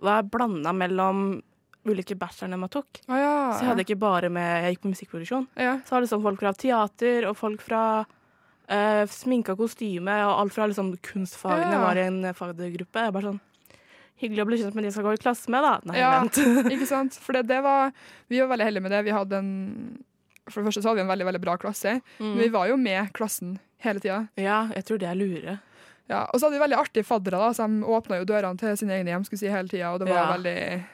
var 0.00 0.22
blanda 0.22 0.72
mellom 0.72 1.42
ulike 1.84 2.14
bachelorene 2.16 2.58
man 2.60 2.68
tok. 2.72 3.00
å 3.08 3.16
ja. 3.18 3.34
Så 3.56 3.64
jeg 3.64 3.68
hadde 3.72 3.84
ikke 3.86 3.98
bare 3.98 4.28
med 4.30 4.64
Jeg 4.64 4.74
gikk 4.76 4.82
på 4.84 4.92
musikkproduksjon. 4.94 5.46
ja. 5.56 5.78
Så 5.84 5.90
var 5.96 6.00
det 6.04 6.10
sånn 6.12 6.22
folk 6.22 6.40
fra 6.40 6.52
teater 6.52 7.26
og 7.28 7.36
folk 7.36 7.60
fra 7.64 7.82
uh, 8.70 9.04
sminka 9.10 9.56
kostyme, 9.58 10.12
og 10.28 10.34
alt 10.44 10.52
fra 10.54 10.66
liksom 10.70 10.92
kunstfagene 11.02 11.72
Ja. 11.72 11.80
var 11.84 11.96
i 11.96 12.04
en 12.06 12.22
faggruppe. 12.34 13.00
Jeg 13.06 13.12
bare 13.12 13.32
sånn 13.32 13.40
Hyggelig 14.20 14.42
å 14.42 14.46
bli 14.50 14.56
kjent 14.60 14.74
med 14.76 14.84
de 14.84 14.88
jeg 14.90 14.92
skal 14.92 15.04
gå 15.08 15.12
i 15.16 15.16
klasse 15.24 15.48
med, 15.48 15.62
da. 15.64 15.80
Nei, 15.88 15.96
Ja. 15.96 16.20
vent. 16.20 16.36
Ikke 16.74 16.86
sant? 16.86 17.14
For 17.16 17.32
det, 17.32 17.46
det 17.48 17.62
var, 17.64 17.90
vi 18.28 18.38
var 18.42 18.48
veldig 18.52 18.66
heldige 18.68 18.82
med 18.84 18.92
det. 18.92 19.04
Vi 19.06 19.14
hadde 19.16 19.32
en, 19.38 20.04
for 20.48 20.60
det 20.62 20.68
første 20.70 20.82
så 20.82 20.88
hadde 20.90 21.00
vi 21.02 21.06
en 21.08 21.12
veldig, 21.12 21.26
veldig 21.28 21.40
bra 21.44 21.56
klasse. 21.60 22.00
Men 22.20 22.38
vi 22.38 22.46
Mm. 22.48 22.52
var 22.52 22.68
jo 22.68 22.76
med 22.76 23.12
klassen 23.12 23.58
hele 23.84 24.00
tida. 24.00 24.28
Ja, 24.36 24.68
jeg 24.74 24.84
tror 24.84 24.98
det 24.98 25.08
er 25.08 25.14
lure. 25.14 25.58
Ja, 26.08 26.24
og 26.32 26.40
så 26.40 26.46
hadde 26.48 26.58
vi 26.58 26.64
veldig 26.64 26.78
artige 26.80 27.04
faddere, 27.06 27.38
da, 27.38 27.50
så 27.52 27.66
de 27.68 27.82
åpna 27.86 28.18
jo 28.18 28.24
dørene 28.24 28.58
til 28.58 28.76
sine 28.76 28.96
egne 28.98 29.10
hjem 29.12 29.24
skulle 29.24 29.38
si, 29.38 29.46
hele 29.48 29.68
tida, 29.68 29.92
og 29.92 30.00
det 30.00 30.08
var 30.08 30.26
Ja. 30.26 30.32
veldig, 30.36 30.84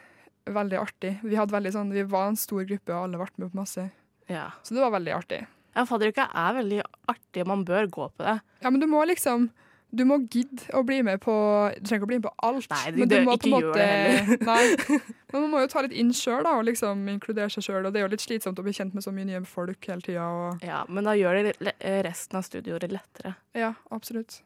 veldig 0.46 0.78
artig. 0.80 1.20
Vi, 1.22 1.36
veldig 1.36 1.72
sånn, 1.72 1.92
vi 1.92 2.02
var 2.02 2.28
en 2.28 2.36
stor 2.36 2.64
gruppe, 2.64 2.90
og 2.92 3.04
alle 3.04 3.16
ble 3.18 3.26
med 3.38 3.52
på 3.52 3.56
masse. 3.62 3.90
Ja. 4.28 4.50
Så 4.62 4.74
det 4.74 4.80
var 4.82 4.90
veldig 4.98 5.14
artig. 5.16 5.46
ja 5.76 5.84
Fadderuka 5.84 6.28
er 6.34 6.54
veldig 6.62 6.82
artig, 7.08 7.40
og 7.42 7.46
man 7.48 7.64
bør 7.64 7.86
gå 7.90 8.10
på 8.16 8.24
det. 8.24 8.40
Ja, 8.62 8.70
men 8.70 8.80
du 8.80 8.86
må 8.86 9.04
liksom 9.06 9.50
Du 9.96 10.02
må 10.08 10.18
gidde 10.32 10.66
å 10.76 10.82
bli 10.86 10.98
med 11.06 11.20
på 11.24 11.34
Du 11.76 11.86
trenger 11.88 12.02
ikke 12.02 12.08
å 12.08 12.10
bli 12.10 12.18
med 12.20 12.26
på 12.26 12.32
alt. 12.48 12.68
Nei, 12.72 12.92
du 12.92 12.98
men 13.00 13.12
du 13.12 13.16
må 13.26 13.36
ikke 13.38 13.52
gjøre 13.54 13.76
det 13.76 13.86
heller. 13.86 14.42
Nei. 14.50 14.98
Men 15.32 15.44
man 15.46 15.52
må 15.52 15.62
jo 15.64 15.70
ta 15.72 15.82
litt 15.86 15.94
inn 15.96 16.12
sjøl, 16.16 16.46
og 16.48 16.66
liksom 16.68 17.06
inkludere 17.12 17.52
seg 17.52 17.66
sjøl. 17.66 17.88
Og 17.88 17.94
det 17.94 18.02
er 18.02 18.06
jo 18.06 18.12
litt 18.14 18.24
slitsomt 18.24 18.60
å 18.60 18.66
bli 18.66 18.74
kjent 18.76 18.96
med 18.96 19.06
så 19.06 19.14
mye 19.14 19.28
nye 19.28 19.42
folk 19.48 19.88
hele 19.90 20.04
tida. 20.04 20.26
Ja, 20.66 20.82
Men 20.88 21.08
da 21.08 21.16
gjør 21.18 21.40
det 21.40 21.74
resten 22.06 22.40
av 22.40 22.46
studieåret 22.46 22.92
lettere. 22.92 23.36
Ja, 23.56 23.72
absolutt. 23.94 24.40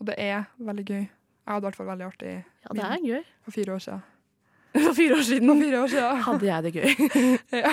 Og 0.00 0.10
det 0.10 0.18
er 0.20 0.50
veldig 0.60 0.84
gøy. 0.84 1.06
Jeg 1.06 1.54
hadde 1.54 1.62
i 1.62 1.68
hvert 1.68 1.78
fall 1.78 1.90
veldig 1.92 2.06
artig 2.08 2.30
Ja, 2.34 2.74
det 2.74 2.86
er 2.90 3.02
gøy. 3.06 3.26
for 3.46 3.54
fire 3.54 3.76
år 3.76 3.82
siden. 3.84 4.04
For 4.76 4.96
fire 4.96 5.14
år 5.14 5.22
For 5.22 5.60
fire 5.62 5.82
år 5.82 5.92
siden. 5.92 6.22
hadde 6.28 6.46
jeg 6.46 6.66
det 6.66 6.72
gøy. 6.74 6.88
Ja. 7.62 7.72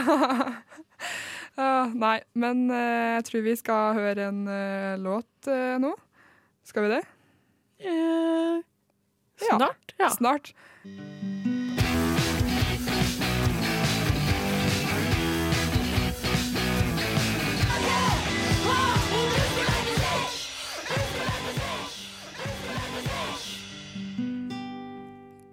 Uh, 1.53 1.91
nei, 1.93 2.17
men 2.33 2.63
uh, 2.71 3.19
jeg 3.19 3.25
tror 3.27 3.43
vi 3.45 3.53
skal 3.59 3.97
høre 3.97 4.29
en 4.31 4.39
uh, 4.49 4.95
låt 4.97 5.49
eh, 5.51 5.75
nå. 5.81 5.91
Skal 6.65 6.87
vi 6.87 6.93
det? 6.95 7.01
Eh. 7.83 8.61
Snart. 9.35 9.93
Ja. 9.97 10.09
Snart. 10.09 10.53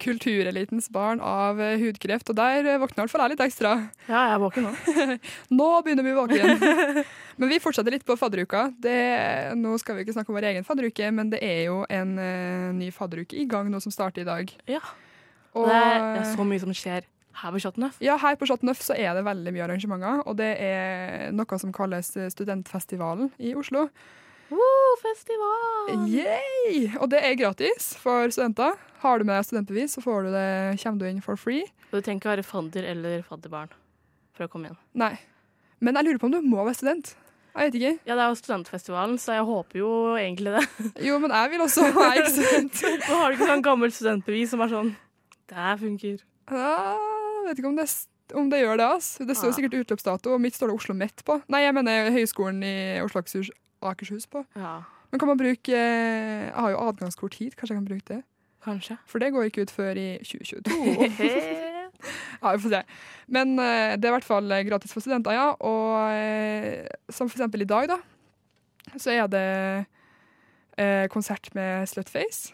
Kulturelitens 0.01 0.87
barn 0.93 1.21
av 1.21 1.59
eh, 1.61 1.77
hudkreft, 1.81 2.31
og 2.31 2.37
der 2.39 2.65
eh, 2.65 2.79
våkner 2.81 3.01
i 3.01 3.03
hvert 3.03 3.13
fall 3.13 3.23
jeg 3.25 3.33
litt 3.35 3.43
ekstra. 3.45 3.73
ja, 4.07 4.23
jeg 4.25 4.33
er 4.33 4.41
våken 4.41 4.65
nå. 4.65 4.71
Nå 5.59 5.67
begynner 5.85 6.07
vi 6.07 6.13
å 6.13 6.17
våke 6.17 6.39
igjen. 6.39 7.01
Men 7.41 7.51
vi 7.51 7.59
fortsetter 7.61 7.93
litt 7.93 8.05
på 8.07 8.17
fadderuka. 8.17 8.67
Det, 8.81 8.97
nå 9.57 9.75
skal 9.81 9.97
vi 9.97 10.05
ikke 10.05 10.15
snakke 10.15 10.33
om 10.33 10.37
vår 10.37 10.49
egen 10.51 10.65
fadderuke, 10.67 11.07
men 11.15 11.31
det 11.31 11.39
er 11.41 11.63
jo 11.71 11.79
en 11.89 12.11
uh, 12.19 12.67
ny 12.77 12.91
fadderuke 12.93 13.33
i 13.39 13.47
gang 13.49 13.71
nå 13.71 13.79
som 13.81 13.93
starter 13.93 14.21
i 14.21 14.27
dag. 14.27 14.51
Ja. 14.69 14.81
Og, 15.55 15.65
Det 15.65 15.79
er, 15.79 16.05
er 16.19 16.27
så 16.35 16.45
mye 16.45 16.61
som 16.61 16.75
skjer 16.75 17.07
her 17.41 17.55
på 17.55 17.61
Chateauneuf. 17.63 17.97
ja, 18.03 18.17
her 18.21 18.37
på 18.37 18.45
Chateauneuf 18.45 18.83
så 18.85 18.93
er 18.93 19.15
det 19.17 19.25
veldig 19.25 19.55
mye 19.55 19.65
arrangementer, 19.65 20.21
og 20.27 20.37
det 20.37 20.51
er 20.61 21.31
noe 21.33 21.61
som 21.63 21.73
kalles 21.73 22.13
Studentfestivalen 22.35 23.31
i 23.41 23.55
Oslo. 23.57 23.87
Woo, 24.51 24.95
festival! 24.99 26.07
Yay! 26.11 26.91
Og 26.99 27.09
det 27.09 27.23
er 27.23 27.39
gratis 27.39 27.93
for 28.03 28.27
studenter. 28.29 28.75
Har 29.01 29.17
du 29.19 29.25
med 29.25 29.33
deg 29.35 29.47
studentbevis, 29.47 29.95
så 29.97 30.01
får 30.03 30.27
du 30.27 30.31
det, 30.35 30.47
kommer 30.83 30.99
du 31.01 31.07
inn 31.09 31.21
for 31.25 31.39
free. 31.39 31.63
Og 31.89 31.97
du 31.97 32.01
trenger 32.05 32.21
ikke 32.21 32.31
være 32.35 32.45
fadder 32.45 32.87
eller 32.91 33.23
fadderbarn 33.25 33.71
for 34.37 34.45
å 34.45 34.51
komme 34.51 34.69
igjen. 34.69 34.77
Nei. 35.01 35.15
Men 35.81 35.97
jeg 35.97 36.05
lurer 36.05 36.19
på 36.21 36.29
om 36.29 36.35
du 36.35 36.41
må 36.45 36.61
være 36.67 36.77
student. 36.77 37.15
Jeg 37.51 37.67
vet 37.67 37.77
ikke. 37.81 37.93
Ja, 38.07 38.15
det 38.15 38.21
er 38.23 38.29
jo 38.31 38.37
studentfestivalen, 38.39 39.17
så 39.19 39.33
jeg 39.35 39.43
håper 39.49 39.79
jo 39.81 39.89
egentlig 40.21 40.53
det. 40.55 40.61
Jo, 41.07 41.17
men 41.19 41.33
jeg 41.35 41.51
vil 41.51 41.63
også 41.65 41.87
være 41.97 42.29
student. 42.31 42.83
Nå 43.09 43.17
har 43.19 43.25
du 43.33 43.35
ikke 43.39 43.49
sånn 43.49 43.65
gammelt 43.65 43.97
studentbevis 43.97 44.53
som 44.53 44.61
er 44.63 44.71
sånn 44.71 44.93
Det 45.51 45.73
funker. 45.81 46.21
Ja, 46.51 46.71
Jeg 47.41 47.49
vet 47.49 47.59
ikke 47.59 47.71
om 47.73 47.75
det, 47.81 47.87
om 48.39 48.49
det 48.53 48.61
gjør 48.61 48.77
det. 48.79 48.87
Altså. 48.95 49.25
Det 49.27 49.35
står 49.35 49.51
Ja. 49.51 49.57
sikkert 49.57 49.79
utløpsdato, 49.81 50.31
og 50.37 50.39
mitt 50.45 50.55
står 50.55 50.71
det 50.71 50.77
Oslo 50.77 50.95
Met 50.95 51.25
på. 51.27 51.41
Nei, 51.51 51.65
jeg 51.65 51.73
mener 51.75 52.11
Høgskolen 52.15 52.63
i 52.63 52.75
Oslo 53.03 53.19
Akershus, 53.25 53.49
Akershus 53.81 54.29
på. 54.31 54.45
Ja, 54.55 54.77
Men 55.11 55.19
kan 55.19 55.27
man 55.27 55.41
bruke 55.41 55.73
Jeg 55.75 56.53
har 56.55 56.69
jo 56.71 56.77
adgangskort 56.87 57.33
hit, 57.35 57.57
kanskje 57.59 57.73
jeg 57.75 57.81
kan 57.81 57.89
bruke 57.89 58.07
det? 58.13 58.21
Kanskje. 58.63 58.97
For 59.09 59.19
det 59.23 59.31
går 59.33 59.49
ikke 59.49 59.65
ut 59.67 59.71
før 59.73 59.97
i 59.99 60.07
2022. 60.23 60.71
ja, 62.41 62.51
vi 62.55 62.61
får 62.63 62.73
se. 62.75 62.81
Men 63.31 63.53
eh, 63.59 63.95
det 63.97 64.05
er 64.07 64.11
i 64.11 64.15
hvert 64.17 64.27
fall 64.27 64.51
eh, 64.51 64.63
gratis 64.67 64.93
for 64.93 65.03
studenter, 65.03 65.35
ja. 65.37 65.49
Og 65.59 66.15
eh, 66.15 66.87
som 67.09 67.29
for 67.29 67.37
eksempel 67.39 67.61
i 67.65 67.69
dag, 67.69 67.89
da, 67.91 67.99
så 68.97 69.13
er 69.13 69.27
det 69.31 69.45
eh, 70.77 71.07
konsert 71.13 71.49
med 71.55 71.87
Slutface 71.89 72.51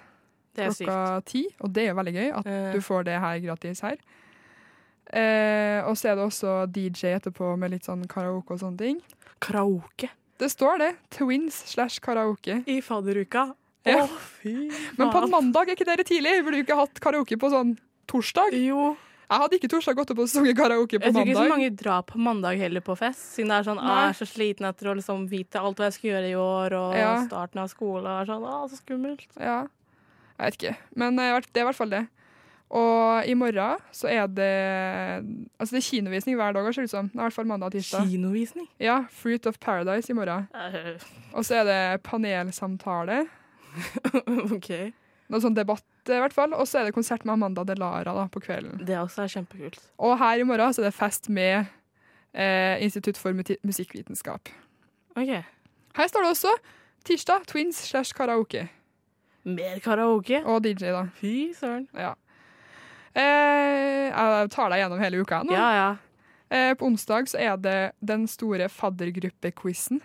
Det 0.55 0.65
er 0.67 0.71
sykt. 0.75 0.87
klokka 0.89 1.21
ti. 1.29 1.45
Og 1.63 1.71
det 1.75 1.83
er 1.85 1.91
jo 1.93 1.99
veldig 2.01 2.15
gøy 2.17 2.31
at 2.41 2.49
du 2.75 2.79
får 2.83 3.07
det 3.07 3.19
her 3.23 3.39
gratis 3.45 3.83
her. 3.85 3.97
Eh, 5.07 5.79
og 5.87 5.95
så 5.95 6.09
er 6.11 6.17
det 6.19 6.25
også 6.27 6.55
DJ 6.75 7.13
etterpå 7.15 7.53
med 7.59 7.71
litt 7.71 7.85
sånn 7.87 8.03
karaoke 8.11 8.57
og 8.57 8.59
sånne 8.59 8.81
ting. 8.81 8.97
karaoke 9.39 10.09
Det 10.37 10.49
står 10.51 10.81
det. 10.81 10.89
Twins 11.15 11.61
slash 11.71 12.01
karaoke. 12.03 12.59
i 12.67 12.81
fadderuka. 12.83 13.53
Ja. 13.87 14.05
Å, 14.05 14.87
Men 14.97 15.09
på 15.11 15.23
en 15.23 15.29
mandag 15.33 15.69
er 15.69 15.75
ikke 15.75 15.87
dere 15.89 16.03
tidlig? 16.07 16.37
Burde 16.45 16.59
du 16.59 16.63
ikke 16.63 16.77
hatt 16.79 16.99
karaoke 17.03 17.37
på 17.39 17.49
sånn 17.51 17.75
torsdag? 18.07 18.53
Jo. 18.63 18.95
Jeg 19.27 19.41
hadde 19.43 19.57
ikke 19.59 19.67
torsdag 19.73 19.95
gått 19.97 20.11
opp 20.13 20.19
og 20.23 20.29
sunget 20.31 20.55
karaoke 20.55 20.99
på 21.03 21.09
mandag. 21.11 21.27
Jeg 21.27 21.35
tror 21.35 21.43
ikke 21.43 21.49
så 21.49 21.55
mange 21.57 21.71
drar 21.75 22.03
på 22.07 22.19
mandag 22.23 22.57
heller 22.61 22.79
på 22.85 22.95
fest, 22.95 23.25
siden 23.35 23.49
det 23.51 23.57
er 23.59 23.65
sånn, 23.67 23.81
jeg 23.83 24.11
er 24.11 24.13
så 24.15 24.27
sliten 24.29 24.69
etter 24.69 24.87
å 24.87 24.93
liksom 24.95 25.25
vite 25.27 25.59
alt 25.59 25.75
hva 25.81 25.89
jeg 25.89 25.97
skal 25.97 26.09
gjøre 26.13 26.29
i 26.29 26.37
år, 26.39 26.75
og 26.79 26.95
Ja. 26.95 27.09
starten 27.25 27.59
av 27.59 27.67
skole, 27.67 28.07
er 28.21 28.25
sånn, 28.29 28.45
å, 28.47 28.69
så 28.71 28.79
skummelt. 28.79 29.27
Ja, 29.35 29.67
jeg 30.39 30.45
vet 30.45 30.55
ikke. 30.61 30.77
Men 30.95 31.19
eh, 31.19 31.41
det 31.51 31.59
er 31.59 31.65
i 31.65 31.67
hvert 31.67 31.75
fall 31.81 31.89
det. 31.91 32.07
Og 32.69 33.23
i 33.27 33.33
morgen 33.39 33.77
så 33.95 34.09
er 34.11 34.27
det 34.27 34.47
Altså 35.59 35.71
det 35.75 35.79
er 35.79 35.85
kinovisning 35.87 36.35
hver 36.35 36.51
dag, 36.55 36.65
ser 36.75 36.83
det 36.83 36.89
ut 36.91 36.95
som. 36.95 37.05
I 37.13 37.17
hvert 37.21 37.33
fall 37.35 37.45
mandag 37.47 37.67
og 37.71 37.75
tirsdag. 37.77 38.07
Kinovisning. 38.11 38.67
Ja, 38.79 39.05
Fruit 39.11 39.45
of 39.47 39.59
Paradise 39.59 40.11
i 40.11 40.15
morgen. 40.15 40.47
Eh, 40.53 40.97
Og 41.33 41.43
så 41.47 41.61
er 41.61 41.63
det 41.67 42.03
panelsamtale. 42.03 43.27
OK. 44.55 44.71
Noe 45.27 45.43
sånn 45.43 45.57
debatt, 45.57 45.83
i 46.07 46.19
hvert 46.21 46.35
fall. 46.35 46.53
Og 46.55 46.67
så 46.69 46.81
er 46.81 46.87
det 46.87 46.95
konsert 46.95 47.25
med 47.27 47.35
Amanda 47.35 47.65
Delara 47.67 48.13
da, 48.15 48.27
på 48.31 48.41
kvelden. 48.43 48.79
Det 48.87 48.95
også 48.99 49.25
er 49.25 49.33
kjempekult. 49.33 49.81
Og 49.99 50.15
her 50.21 50.39
i 50.39 50.47
morgen 50.47 50.75
så 50.75 50.83
er 50.83 50.89
det 50.89 50.95
fest 50.95 51.27
med 51.33 51.67
eh, 52.31 52.79
Institutt 52.85 53.19
for 53.19 53.35
musikkvitenskap. 53.35 54.53
OK. 55.17 55.33
Her 55.97 56.11
står 56.11 56.23
det 56.23 56.31
også 56.31 56.55
tirsdag 57.07 57.47
Twins 57.49 57.81
slash 57.89 58.15
karaoke. 58.15 58.67
Mer 59.47 59.79
karaoke. 59.83 60.41
Og 60.45 60.63
DJ, 60.63 60.93
da. 60.95 61.05
Fy 61.19 61.51
søren. 61.57 61.87
Ja. 61.95 62.15
Eh, 63.17 64.11
jeg 64.11 64.51
tar 64.53 64.71
deg 64.71 64.83
gjennom 64.83 65.01
hele 65.01 65.23
uka 65.23 65.41
nå. 65.43 65.55
Ja, 65.55 65.69
ja. 65.75 65.87
Eh, 66.47 66.73
på 66.79 66.87
onsdag 66.87 67.27
så 67.27 67.39
er 67.43 67.57
det 67.59 67.79
den 67.99 68.27
store 68.31 68.69
faddergruppequizen 68.71 69.99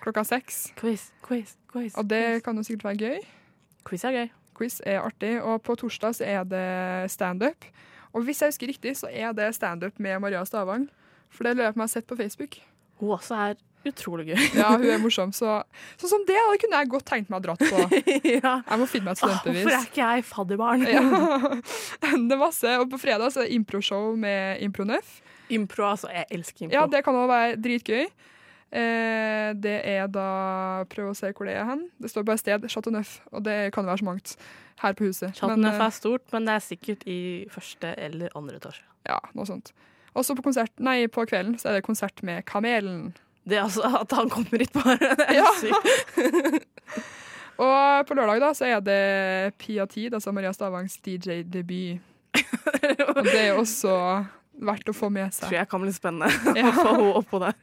klokka 0.00 0.24
seks. 0.24 0.72
Quiz, 0.76 1.10
quiz, 1.26 1.56
quiz. 1.72 1.96
Og 1.98 2.10
det 2.10 2.42
kan 2.44 2.58
jo 2.58 2.66
sikkert 2.66 2.90
være 2.90 3.00
gøy. 3.04 3.30
Quiz 3.88 4.04
er 4.04 4.16
gøy. 4.16 4.28
Quiz 4.58 4.80
er 4.84 5.00
artig. 5.00 5.36
Og 5.42 5.62
på 5.64 5.76
torsdag 5.80 6.18
så 6.18 6.26
er 6.28 6.44
det 6.48 7.10
standup. 7.12 7.68
Og 8.12 8.26
hvis 8.26 8.42
jeg 8.42 8.52
husker 8.52 8.72
riktig, 8.72 8.96
så 8.98 9.10
er 9.10 9.32
det 9.36 9.52
standup 9.54 9.98
med 10.02 10.18
Maria 10.20 10.44
Stavang. 10.44 10.88
For 11.30 11.46
det 11.46 11.56
lurer 11.56 11.70
jeg 11.70 11.78
har 11.78 11.90
sett 11.92 12.08
på 12.10 12.18
Facebook. 12.18 12.58
Hun 13.00 13.14
også 13.14 13.34
er 13.38 13.58
utrolig 13.86 14.26
gøy. 14.32 14.40
Ja, 14.58 14.74
hun 14.76 14.90
er 14.90 15.00
morsom. 15.00 15.30
Så 15.32 15.60
sånn 16.00 16.12
som 16.12 16.24
det 16.28 16.36
da 16.36 16.56
kunne 16.60 16.80
jeg 16.82 16.90
godt 16.92 17.06
tenkt 17.08 17.30
meg 17.32 17.40
å 17.40 17.44
dratt 17.46 17.62
på. 17.62 18.00
ja. 18.34 18.54
Jeg 18.66 18.80
må 18.82 18.88
finne 18.90 19.08
meg 19.08 19.14
et 19.14 19.22
studentbevis. 19.22 19.62
Hvorfor 19.62 19.78
er 19.78 19.86
ikke 19.88 20.08
jeg 20.10 20.26
fadderbarn? 20.28 20.84
Ja. 20.90 21.04
Det 22.02 22.36
er 22.36 22.40
masse. 22.40 22.74
Og 22.82 22.90
på 22.92 23.00
fredag 23.00 23.32
så 23.32 23.44
er 23.44 23.48
det 23.48 23.56
improshow 23.56 24.12
med 24.18 24.60
Impronøff. 24.66 25.20
Impro, 25.50 25.86
altså. 25.88 26.10
Jeg 26.14 26.28
elsker 26.30 26.66
impro. 26.66 26.76
Ja, 26.76 26.84
det 26.90 27.02
kan 27.06 27.16
også 27.16 27.30
være 27.30 27.56
dritgøy. 27.62 28.04
Eh, 28.72 29.50
det 29.58 29.80
er 29.90 30.06
da 30.06 30.84
Prøv 30.92 31.08
å 31.10 31.14
se 31.18 31.32
hvor 31.34 31.48
det 31.48 31.56
er 31.58 31.64
hen. 31.66 31.88
Det 31.98 32.10
står 32.12 32.22
bare 32.28 32.38
sted 32.38 32.66
Chateau 32.70 32.92
Neuf, 32.94 33.16
og 33.32 33.42
det 33.44 33.72
kan 33.74 33.86
være 33.88 33.98
så 33.98 34.04
mangt 34.06 34.36
her 34.84 34.92
på 34.94 35.08
huset. 35.08 35.34
Chateau 35.34 35.56
Men, 35.56 35.64
eh, 35.72 35.80
er 35.86 35.90
stort, 35.90 36.22
men 36.32 36.46
det 36.46 36.54
er 36.54 36.62
sikkert 36.64 37.02
i 37.10 37.46
første 37.50 37.94
eller 37.98 38.28
andre 38.38 38.56
etasje. 38.60 38.84
Ja, 39.08 39.18
noe 39.34 39.46
sånt. 39.48 39.72
Også 40.14 40.34
på, 40.36 40.42
konsert, 40.42 40.70
nei, 40.78 41.06
på 41.06 41.26
kvelden 41.26 41.58
så 41.58 41.68
er 41.70 41.78
det 41.80 41.84
konsert 41.86 42.22
med 42.22 42.44
Kamelen. 42.46 43.12
Det 43.46 43.56
er 43.58 43.62
altså 43.64 43.82
at 44.00 44.10
han 44.12 44.28
kommer 44.30 44.58
hit, 44.58 44.72
bare. 44.72 44.98
Det 44.98 45.26
er 45.28 45.34
Ja. 45.34 45.50
sykt. 45.58 46.66
Og 47.60 48.06
på 48.08 48.14
lørdag 48.16 48.40
da 48.40 48.52
så 48.56 48.64
er 48.70 48.80
det 48.80 49.54
Pia 49.60 49.84
Tid, 49.86 50.14
altså 50.16 50.32
Maria 50.32 50.52
Stavangs 50.52 50.96
DJ-debut. 51.04 52.00
Og 53.16 53.24
det 53.26 53.40
er 53.48 53.58
også 53.58 54.24
verdt 54.60 54.88
å 54.92 54.94
få 54.96 55.08
med 55.12 55.30
Tror 55.32 55.48
seg. 55.48 55.56
jeg 55.58 55.68
kan 55.70 55.82
bli 55.84 55.92
spennende 55.96 56.30
Ja. 56.60 56.68
å 56.70 56.72
få 56.76 56.88
henne 56.94 57.12
oppå 57.20 57.40
der. 57.42 57.54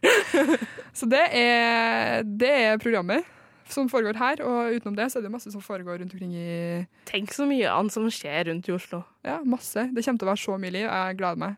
Så 0.98 1.08
det 1.10 1.24
er, 1.38 2.24
det 2.26 2.52
er 2.72 2.78
programmet 2.82 3.26
som 3.68 3.90
foregår 3.92 4.16
her, 4.16 4.40
og 4.48 4.72
utenom 4.78 4.96
det 4.96 5.10
så 5.12 5.20
er 5.20 5.26
det 5.26 5.32
masse 5.34 5.52
som 5.52 5.62
foregår 5.64 6.00
rundt 6.00 6.14
omkring 6.16 6.32
i 6.40 6.86
Tenk 7.10 7.34
så 7.36 7.44
mye 7.50 7.68
annet 7.68 7.92
som 7.92 8.06
skjer 8.08 8.48
rundt 8.48 8.70
i 8.70 8.76
Oslo. 8.76 9.02
Ja, 9.28 9.42
masse. 9.44 9.90
Det 9.92 10.06
kommer 10.06 10.22
til 10.22 10.28
å 10.30 10.32
være 10.32 10.44
så 10.46 10.56
mye 10.62 10.72
liv. 10.78 10.86
Jeg 10.88 11.18
gleder 11.20 11.42
meg. 11.42 11.58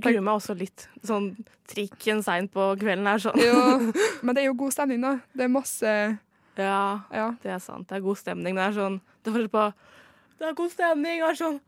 Gruer 0.00 0.22
meg 0.24 0.38
også 0.38 0.54
litt. 0.56 0.86
Sånn 1.04 1.26
trikken 1.68 2.22
seint 2.24 2.48
på 2.54 2.70
kvelden 2.80 3.04
er 3.10 3.20
sånn. 3.20 3.36
Jo, 3.36 3.92
men 4.24 4.32
det 4.34 4.46
er 4.46 4.48
jo 4.48 4.56
god 4.64 4.72
stemning, 4.72 5.02
da. 5.04 5.18
Det 5.36 5.44
er 5.44 5.52
masse 5.52 5.92
Ja, 6.56 6.78
Ja. 7.12 7.26
det 7.44 7.52
er 7.52 7.60
sant. 7.64 7.86
Det 7.92 7.98
er 8.00 8.04
god 8.04 8.16
stemning. 8.20 8.56
Det 8.56 8.64
er 8.70 8.78
sånn 8.80 8.96
Det 9.22 9.28
er 9.30 9.36
forskjell 9.36 9.52
på 9.52 9.66
Det 10.40 10.48
er 10.48 10.56
god 10.58 10.72
stemning. 10.72 11.20
Er 11.28 11.36
sånn 11.38 11.60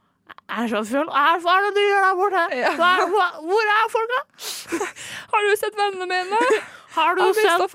er 0.54 0.68
så 0.70 0.80
full. 0.86 1.08
Er, 1.08 1.40
hva 1.42 1.56
er 1.58 1.66
det 1.66 1.72
du 1.76 1.82
gjør 1.82 2.04
der 2.04 2.16
borte? 2.20 2.42
Hva, 2.78 3.28
hvor 3.42 3.70
er 3.74 3.92
folka? 3.92 4.20
Har 5.34 5.46
du 5.46 5.52
sett 5.60 5.78
vennene 5.78 6.08
mine? 6.10 6.40
Har 6.94 7.16
du, 7.18 7.22
sett, 7.34 7.72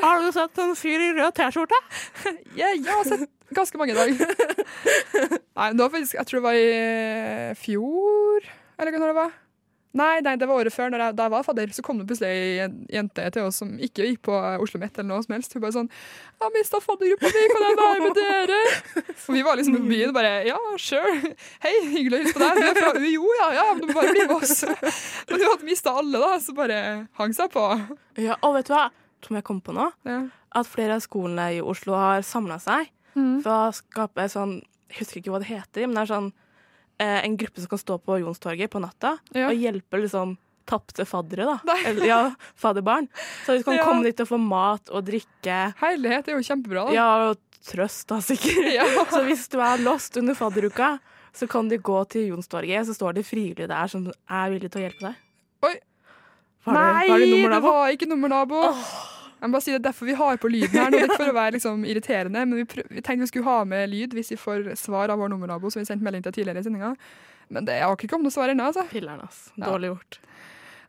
har 0.00 0.22
du 0.24 0.30
sett 0.32 0.58
en 0.62 0.70
fyr 0.80 1.02
i 1.04 1.10
rød 1.12 1.34
T-skjorte? 1.36 1.76
Ja, 2.56 2.70
jeg 2.72 2.86
har 2.88 3.02
sett 3.04 3.26
ganske 3.52 3.76
mange 3.76 3.92
i 3.92 3.96
dag. 3.98 4.14
Nei, 4.16 5.66
det 5.76 5.82
var 5.82 5.90
faktisk 5.92 6.16
Jeg 6.16 6.30
tror 6.30 6.38
det 6.40 6.46
var 6.46 6.56
i 6.56 6.70
fjor, 7.60 8.46
eller 8.80 8.96
hva 8.96 9.10
det 9.10 9.18
var. 9.18 9.34
Nei, 9.96 10.20
nei, 10.20 10.34
det 10.36 10.46
var 10.48 10.58
året 10.60 10.74
før. 10.74 10.90
Når 10.92 11.02
jeg, 11.02 11.14
da 11.16 11.24
jeg 11.26 11.32
var 11.32 11.44
fadder, 11.46 11.70
så 11.72 11.82
kom 11.86 11.98
det 12.00 12.06
plutselig 12.10 12.28
ei 12.28 12.66
jente 12.92 13.24
til 13.32 13.46
oss 13.48 13.60
som 13.62 13.70
ikke 13.80 14.04
gikk 14.10 14.20
på 14.28 14.34
Oslo 14.60 14.80
Met 14.82 14.98
eller 15.00 15.08
noe 15.14 15.24
som 15.24 15.32
helst. 15.36 15.54
Hun 15.56 15.62
bare 15.64 15.72
sånn 15.76 15.88
'Jeg 15.88 16.44
har 16.44 16.52
mista 16.52 16.80
faddergruppa 16.84 17.30
mi, 17.32 17.44
kan 17.52 17.64
jeg 17.66 17.78
være 17.80 18.02
med 18.04 18.14
dere?' 18.20 18.60
Og 19.28 19.32
vi 19.34 19.42
var 19.42 19.56
liksom 19.56 19.76
på 19.78 19.88
byen 19.88 20.08
og 20.12 20.14
bare 20.18 20.44
'Ja, 20.46 20.58
sure. 20.76 21.34
Hei, 21.64 21.74
hyggelig 21.96 22.18
å 22.18 22.22
hilse 22.22 22.34
på 22.36 22.44
deg. 22.44 22.54
Du 22.56 22.62
er 22.66 22.74
fra 22.82 22.92
UiO, 23.00 23.26
ja? 23.40 23.48
Ja, 23.56 23.66
men 23.74 23.80
du 23.80 23.86
må 23.88 23.94
bare 24.00 24.12
bli 24.12 24.26
med 24.26 24.36
oss.' 24.36 24.64
Men 25.30 25.40
hun 25.40 25.48
hadde 25.50 25.64
mista 25.64 25.90
alle, 25.96 26.18
da, 26.20 26.38
så 26.38 26.54
bare 26.54 27.08
hang 27.16 27.32
seg 27.32 27.50
på. 27.50 27.64
Ja, 28.20 28.36
og 28.42 28.54
vet 28.60 28.66
du 28.68 28.74
hva? 28.74 28.90
Som 29.24 29.36
jeg 29.36 29.44
kom 29.44 29.60
på 29.64 29.72
nå? 29.74 29.90
Ja. 30.04 30.26
At 30.54 30.66
flere 30.68 30.94
av 30.94 31.00
skolene 31.00 31.54
i 31.56 31.60
Oslo 31.64 31.94
har 31.96 32.20
samla 32.22 32.60
seg 32.60 32.92
Mm. 33.16 33.40
for 33.42 33.48
å 33.50 33.72
skape 33.72 34.28
sånn 34.28 34.58
Jeg 34.92 34.98
husker 35.00 35.20
ikke 35.22 35.30
hva 35.32 35.38
det 35.40 35.48
heter, 35.48 35.86
men 35.88 35.94
det 35.96 36.02
er 36.04 36.10
sånn 36.14 36.26
eh, 36.28 36.45
en 37.04 37.36
gruppe 37.36 37.60
som 37.60 37.68
kan 37.68 37.78
stå 37.78 37.98
på 38.02 38.18
Jonstorget 38.22 38.70
på 38.72 38.80
natta 38.80 39.18
Ja. 39.34 39.48
og 39.50 39.54
hjelpe 39.56 40.00
liksom 40.00 40.36
tapte 40.66 41.04
faddere, 41.06 41.44
da. 41.64 41.74
Eller, 41.86 42.06
ja, 42.06 42.20
fadderbarn. 42.58 43.08
Så 43.46 43.56
de 43.58 43.62
kan 43.62 43.76
Ja. 43.76 43.84
komme 43.84 44.02
dit 44.04 44.18
og 44.20 44.26
få 44.28 44.38
mat 44.40 44.88
og 44.90 45.04
drikke. 45.06 45.74
Herlighet, 45.78 46.24
det 46.26 46.32
er 46.34 46.40
jo 46.40 46.46
kjempebra, 46.48 46.86
da. 46.88 46.92
Ja, 46.96 47.30
og 47.30 47.36
trøst, 47.62 48.06
da, 48.08 48.16
sikkert. 48.18 48.72
Ja. 48.74 48.84
Så 49.12 49.22
hvis 49.28 49.46
du 49.48 49.58
er 49.60 49.78
lost 49.84 50.16
under 50.16 50.34
fadderuka, 50.34 50.98
så 51.36 51.46
kan 51.48 51.68
du 51.68 51.76
gå 51.78 52.00
til 52.08 52.28
Jonstorget, 52.32 52.86
så 52.88 52.94
står 52.96 53.14
det 53.14 53.26
frivillige 53.26 53.68
der 53.68 53.86
som 53.92 54.06
er 54.08 54.50
villige 54.50 54.70
til 54.72 54.80
å 54.82 54.88
hjelpe 54.88 55.00
deg. 55.10 55.14
Oi. 55.62 55.74
Var 56.66 56.74
det, 56.74 56.82
Nei, 56.82 57.08
var 57.08 57.18
det 57.18 57.50
det 57.52 57.62
var 57.62 57.90
ikke 57.94 58.08
nummernabo. 58.10 58.62
Jeg 59.36 59.50
må 59.50 59.56
bare 59.58 59.64
si 59.66 59.72
Det 59.74 59.80
er 59.80 59.86
derfor 59.90 60.08
vi 60.08 60.16
har 60.16 60.38
på 60.40 60.50
lyden 60.50 60.76
her. 60.76 60.90
nå, 60.90 60.96
Det 60.96 61.04
er 61.04 61.10
ikke 61.10 61.22
for 61.22 61.32
å 61.32 61.36
være 61.36 61.56
liksom 61.58 61.84
irriterende, 61.84 62.44
men 62.48 62.62
vi, 62.62 62.84
vi 62.88 63.02
tenkte 63.04 63.26
vi 63.26 63.30
skulle 63.30 63.48
ha 63.50 63.64
med 63.68 63.90
lyd 63.92 64.16
hvis 64.16 64.32
vi 64.32 64.38
får 64.40 64.70
svar 64.80 65.12
av 65.12 65.20
vår 65.20 65.32
nummernabo, 65.34 65.70
som 65.70 65.82
vi 65.82 65.88
sendte 65.88 66.06
melding 66.06 66.24
til 66.24 66.38
tidligere 66.38 66.64
i 66.64 66.68
sendinga. 66.68 66.94
Men 67.52 67.68
det 67.68 67.80
har 67.82 67.94
ikke 67.94 68.10
kommet 68.10 68.30
noe 68.30 68.34
svar 68.34 68.50
ennå. 68.50 68.70
Altså. 68.70 68.86
Filler'n, 68.90 69.22
ass. 69.22 69.50
Ja. 69.54 69.68
Dårlig 69.68 69.92
gjort. 69.92 70.18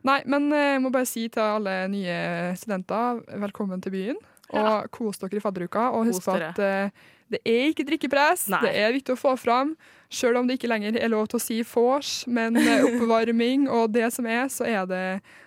Nei, 0.08 0.18
men 0.30 0.48
eh, 0.54 0.72
jeg 0.76 0.82
må 0.82 0.90
bare 0.94 1.08
si 1.10 1.26
til 1.32 1.42
alle 1.44 1.76
nye 1.92 2.16
studenter, 2.58 3.22
velkommen 3.44 3.82
til 3.84 3.94
byen. 3.94 4.18
Og 4.56 4.88
kos 4.94 5.20
dere 5.20 5.38
i 5.38 5.44
fadderuka. 5.44 5.90
Og 5.94 6.08
husk 6.08 6.28
at 6.32 6.58
uh, 6.62 7.08
det 7.28 7.42
er 7.44 7.68
ikke 7.72 7.84
drikkepress. 7.88 8.46
Nei. 8.52 8.62
Det 8.64 8.72
er 8.80 8.94
viktig 8.96 9.12
å 9.12 9.20
få 9.20 9.34
fram. 9.40 9.74
Selv 10.10 10.38
om 10.40 10.46
det 10.48 10.56
ikke 10.58 10.70
lenger 10.70 10.96
er 10.96 11.08
lov 11.12 11.26
til 11.28 11.36
å 11.36 11.42
si 11.42 11.58
vors, 11.68 12.26
men 12.26 12.56
eh, 12.56 12.80
oppvarming 12.88 13.66
og 13.68 13.90
det 13.92 14.06
som 14.14 14.26
er, 14.26 14.46
så 14.48 14.64
er 14.64 14.86
det, 14.88 15.00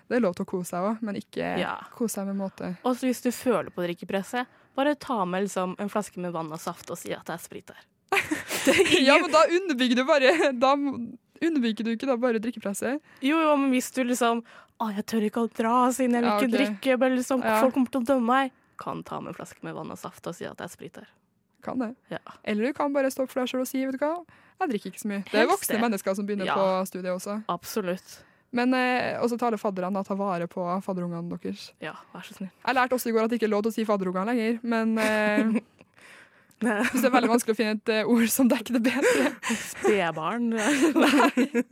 det 0.08 0.18
er 0.20 0.22
lov 0.22 0.36
til 0.38 0.46
å 0.46 0.50
kose 0.52 0.70
seg 0.70 0.86
òg. 0.92 1.00
Men 1.02 1.16
ikke 1.18 1.58
Ja. 1.60 1.78
kose 1.98 2.20
seg 2.20 2.28
med 2.30 2.38
måte. 2.38 2.76
Og 2.86 2.96
hvis 3.02 3.22
du 3.26 3.32
føler 3.34 3.72
på 3.74 3.82
drikkepresset, 3.88 4.46
bare 4.78 4.94
ta 4.96 5.26
med 5.26 5.48
liksom 5.48 5.74
en 5.82 5.90
flaske 5.90 6.18
med 6.22 6.32
vann 6.32 6.52
og 6.54 6.60
saft 6.62 6.90
og 6.94 6.98
si 7.02 7.12
at 7.12 7.26
det 7.26 7.34
er 7.34 7.42
sprit 7.42 7.66
der. 7.74 7.82
Er 8.68 9.02
Ja, 9.02 9.18
men 9.24 9.32
da 9.32 9.46
underbygger 9.48 9.96
du 9.96 10.04
bare 10.06 10.52
Da 10.54 10.74
underbygger 10.76 11.84
du 11.88 11.92
ikke 11.96 12.08
da 12.10 12.18
bare 12.20 12.40
drikkepresset. 12.44 13.00
Jo, 13.24 13.40
jo, 13.42 13.56
men 13.58 13.72
hvis 13.74 13.88
du 13.96 14.04
liksom 14.04 14.44
Å, 14.82 14.90
jeg 14.96 15.06
tør 15.10 15.26
ikke 15.28 15.44
å 15.46 15.50
dra 15.54 15.74
siden 15.94 16.18
jeg 16.18 16.24
vil 16.26 16.30
Ja, 16.30 16.38
ikke 16.38 16.50
ok. 16.50 16.56
drikke, 16.58 17.00
men 17.00 17.16
liksom, 17.18 17.44
Ja. 17.46 17.60
folk 17.62 17.74
kommer 17.74 17.90
til 17.94 18.02
å 18.02 18.06
dømme 18.14 18.26
meg. 18.26 18.52
Kan 18.82 19.04
ta 19.04 19.20
med 19.22 19.30
en 19.34 19.38
flaske 19.38 19.62
med 19.64 19.74
vann 19.78 19.92
og 19.94 19.98
saft 19.98 20.26
og 20.28 20.34
si 20.36 20.46
at 20.46 20.58
det 20.58 20.66
er 20.66 20.74
sprit 20.74 20.94
der. 20.98 21.08
Kan 21.64 21.80
det. 21.84 21.92
Ja. 22.14 22.20
Eller 22.44 22.68
du 22.70 22.74
kan 22.78 22.94
bare 22.94 23.12
stå 23.14 23.24
opp 23.26 23.32
for 23.34 23.42
deg 23.44 23.52
sjøl 23.52 23.64
og 23.66 23.70
si 23.70 23.86
vet 23.86 23.98
du 23.98 24.04
hva, 24.04 24.16
jeg 24.62 24.70
drikker 24.74 24.92
ikke 24.92 25.02
så 25.04 25.10
mye. 25.10 25.24
Det 25.32 25.40
er 25.42 25.48
voksne 25.50 25.78
det. 25.78 25.82
mennesker 25.86 26.16
som 26.18 26.28
begynner 26.28 26.46
Ja. 26.50 26.56
på 26.58 26.68
studiet 26.90 27.14
også. 27.16 27.40
Absolutt. 27.50 28.20
Men 28.52 28.74
eh, 28.76 29.16
også 29.24 29.38
til 29.40 29.48
alle 29.48 29.58
fadderne, 29.62 30.02
ta 30.04 30.16
vare 30.20 30.48
på 30.52 30.64
fadderungene 30.84 31.38
deres. 31.40 31.70
Ja, 31.80 31.94
vær 32.14 32.26
så 32.28 32.36
snill. 32.36 32.50
Jeg 32.68 32.76
lærte 32.76 32.98
også 32.98 33.10
i 33.10 33.14
går 33.16 33.24
at 33.24 33.32
det 33.32 33.40
ikke 33.40 33.48
er 33.48 33.56
lov 33.56 33.64
til 33.64 33.72
å 33.72 33.76
si 33.78 33.86
fadderungene 33.88 34.28
lenger, 34.34 34.58
men 34.68 34.98
eh, 35.00 35.62
det 36.62 37.06
er 37.08 37.14
veldig 37.16 37.32
vanskelig 37.32 37.56
å 37.56 37.58
finne 37.58 37.78
et 37.80 37.90
eh, 37.96 38.04
ord 38.12 38.28
som 38.30 38.50
dekker 38.52 38.76
det 38.76 38.84
bedre. 38.90 39.32
Spedbarn. 39.72 40.52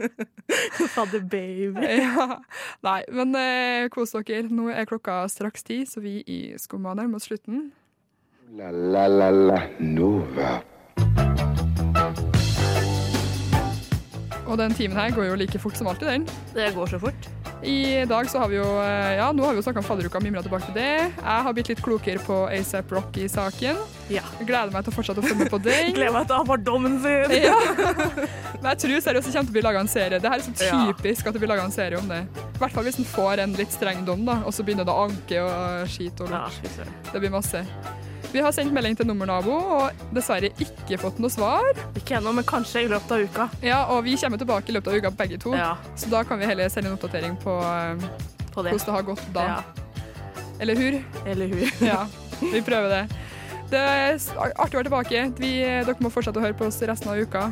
Fadder 0.96 1.28
baby. 1.30 1.84
ja. 2.00 2.40
Nei, 2.88 3.02
men 3.14 3.36
eh, 3.38 3.90
kos 3.94 4.16
dere. 4.16 4.48
Nå 4.50 4.70
er 4.74 4.88
klokka 4.90 5.22
straks 5.30 5.68
ti, 5.68 5.84
så 5.86 6.02
vi 6.02 6.20
i 6.26 6.40
nærmer 6.56 7.20
oss 7.20 7.28
slutten. 7.30 7.72
La 8.58 8.72
la 8.72 9.06
la 9.08 9.30
la 9.30 9.60
Nova. 9.80 10.62
Og 14.50 14.58
den 14.58 14.74
timen 14.74 14.98
her 14.98 15.12
går 15.14 15.28
jo 15.28 15.36
like 15.38 15.60
fort 15.62 15.78
som 15.78 15.88
alltid, 15.92 16.08
den. 16.10 16.24
Det 16.56 16.72
går 16.74 16.90
så 16.90 16.98
fort. 17.00 17.28
I 17.62 18.06
dag 18.10 18.30
så 18.32 18.40
har 18.40 18.48
vi 18.50 18.56
jo 18.56 18.66
eh, 18.82 19.18
Ja, 19.20 19.28
nå 19.36 19.44
har 19.46 19.52
vi 19.54 19.60
jo 19.60 19.66
snakka 19.66 19.82
om 19.84 19.86
fadderuka, 19.86 20.22
mimra 20.24 20.42
tilbake 20.42 20.66
til 20.72 20.78
det. 20.80 20.88
Jeg 21.20 21.44
har 21.46 21.54
blitt 21.54 21.70
litt 21.70 21.84
klokere 21.86 22.22
på 22.26 22.38
ASAP 22.50 22.90
Rocky-saken. 22.96 23.78
Ja. 24.10 24.24
Gleder 24.40 24.74
meg 24.74 24.88
til 24.88 24.94
å 24.94 24.98
fortsette 24.98 25.22
å 25.22 25.28
følge 25.28 25.44
med 25.44 25.52
på 25.54 25.62
den. 25.68 25.92
Gleder 26.00 26.16
meg 26.16 26.26
til 26.32 26.40
han 26.40 26.50
får 26.50 26.64
dommen 26.66 26.98
sin. 27.04 27.36
Ja. 27.44 27.54
Men 28.64 28.72
jeg 28.72 28.82
tror 28.88 29.06
seriøst 29.06 29.30
det 29.30 29.36
kommer 29.36 29.52
til 29.52 29.54
å 29.54 29.58
bli 29.60 29.66
laga 29.68 29.84
en 29.86 29.92
serie. 29.94 30.18
Det 30.24 30.34
her 30.34 30.42
er 30.42 30.48
så 30.48 30.56
Ja. 30.72 30.82
typisk 30.90 31.30
at 31.30 31.38
det 31.38 31.44
blir 31.46 31.54
laga 31.54 31.68
en 31.70 31.76
serie 31.76 32.02
om 32.02 32.10
det. 32.10 32.24
I 32.48 32.58
hvert 32.64 32.74
fall 32.80 32.88
hvis 32.90 32.98
den 32.98 33.12
får 33.14 33.44
en 33.46 33.54
litt 33.60 33.76
streng 33.78 34.02
dom, 34.08 34.26
da, 34.26 34.40
og 34.42 34.56
så 34.56 34.66
begynner 34.66 34.88
det 34.90 34.96
å 34.96 35.06
anke 35.06 35.46
og 35.46 35.86
skite 35.94 36.26
og 36.26 36.34
lort. 36.34 36.64
Ja. 36.80 36.90
Det 37.14 37.22
blir 37.22 37.36
masse. 37.38 37.68
Vi 38.34 38.42
har 38.44 38.52
sendt 38.54 38.74
melding 38.76 38.96
til 39.00 39.08
nummernabo 39.10 39.54
og 39.76 40.02
dessverre 40.14 40.52
ikke 40.62 41.00
fått 41.02 41.18
noe 41.24 41.32
svar. 41.34 41.66
Ikke 41.98 42.18
ennå, 42.20 42.34
men 42.38 42.46
kanskje 42.46 42.84
i 42.86 42.90
løpet 42.92 43.12
av 43.16 43.24
uka. 43.26 43.48
Ja, 43.66 43.80
Og 43.90 44.04
vi 44.06 44.16
kommer 44.22 44.38
tilbake 44.38 44.70
i 44.70 44.76
løpet 44.76 44.92
av 44.92 45.00
uka 45.02 45.12
begge 45.24 45.40
to, 45.42 45.56
Ja, 45.58 45.72
så 45.98 46.10
da 46.12 46.22
kan 46.24 46.38
vi 46.40 46.46
heller 46.46 46.70
sende 46.70 46.92
en 46.92 46.98
oppdatering 47.00 47.38
på 47.42 47.56
eh, 47.64 48.04
på 48.54 48.64
det. 48.66 48.72
hvordan 48.76 48.86
det 48.86 48.94
har 48.98 49.04
gått 49.08 49.26
da. 49.34 49.44
Ja. 49.48 49.64
Eller 50.60 50.76
hur? 50.76 51.00
Eller 51.26 51.48
hur. 51.48 51.66
Ja, 51.92 52.06
vi 52.42 52.62
prøver 52.62 52.90
det. 52.90 53.04
Det 53.70 53.78
er 53.80 54.16
artig 54.58 54.76
å 54.76 54.80
være 54.80 54.88
tilbake. 54.90 55.26
Vi, 55.40 55.52
dere 55.86 55.96
må 56.02 56.10
fortsette 56.14 56.38
å 56.42 56.44
høre 56.46 56.58
på 56.58 56.66
oss 56.70 56.80
resten 56.82 57.10
av 57.12 57.18
uka. 57.22 57.48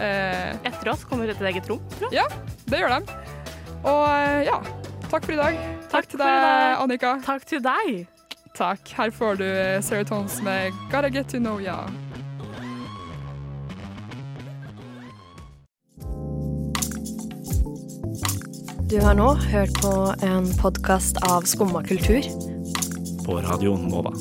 Eh, 0.00 0.56
Etter 0.66 0.88
oss 0.92 1.04
kommer 1.04 1.28
et 1.30 1.40
eget 1.40 1.68
rom. 1.70 1.80
tror 1.98 2.12
jeg. 2.12 2.40
det 2.66 2.80
gjør 2.80 2.96
de. 2.98 3.18
Og 3.84 4.04
eh, 4.08 4.44
ja, 4.48 4.60
takk 5.10 5.24
for 5.28 5.32
i 5.32 5.40
dag. 5.40 5.54
Takk, 5.88 5.90
Takk 5.94 6.10
til 6.10 6.18
deg. 6.24 6.76
Annika. 6.82 7.16
Takk 7.24 7.44
til 7.46 7.62
deg. 7.64 8.06
Takk. 8.54 8.88
Her 8.96 9.10
får 9.10 9.34
du 9.34 9.44
serotons 9.44 9.86
Sarah 9.86 10.04
Tones 10.06 10.42
med 10.42 10.72
'Gotta 10.90 11.08
Get 11.08 11.28
To 11.28 11.38
Know 11.38 11.60
Ya'. 11.60 11.90
Du 18.90 19.00
har 19.00 19.14
nå 19.14 19.34
hørt 19.34 19.74
på 19.82 20.14
en 20.22 20.46
podkast 20.62 21.16
av 21.16 21.42
Skumma 21.42 21.82
kultur. 21.82 22.22
På 23.26 23.40
Radio 23.40 23.76
Nova. 23.76 24.12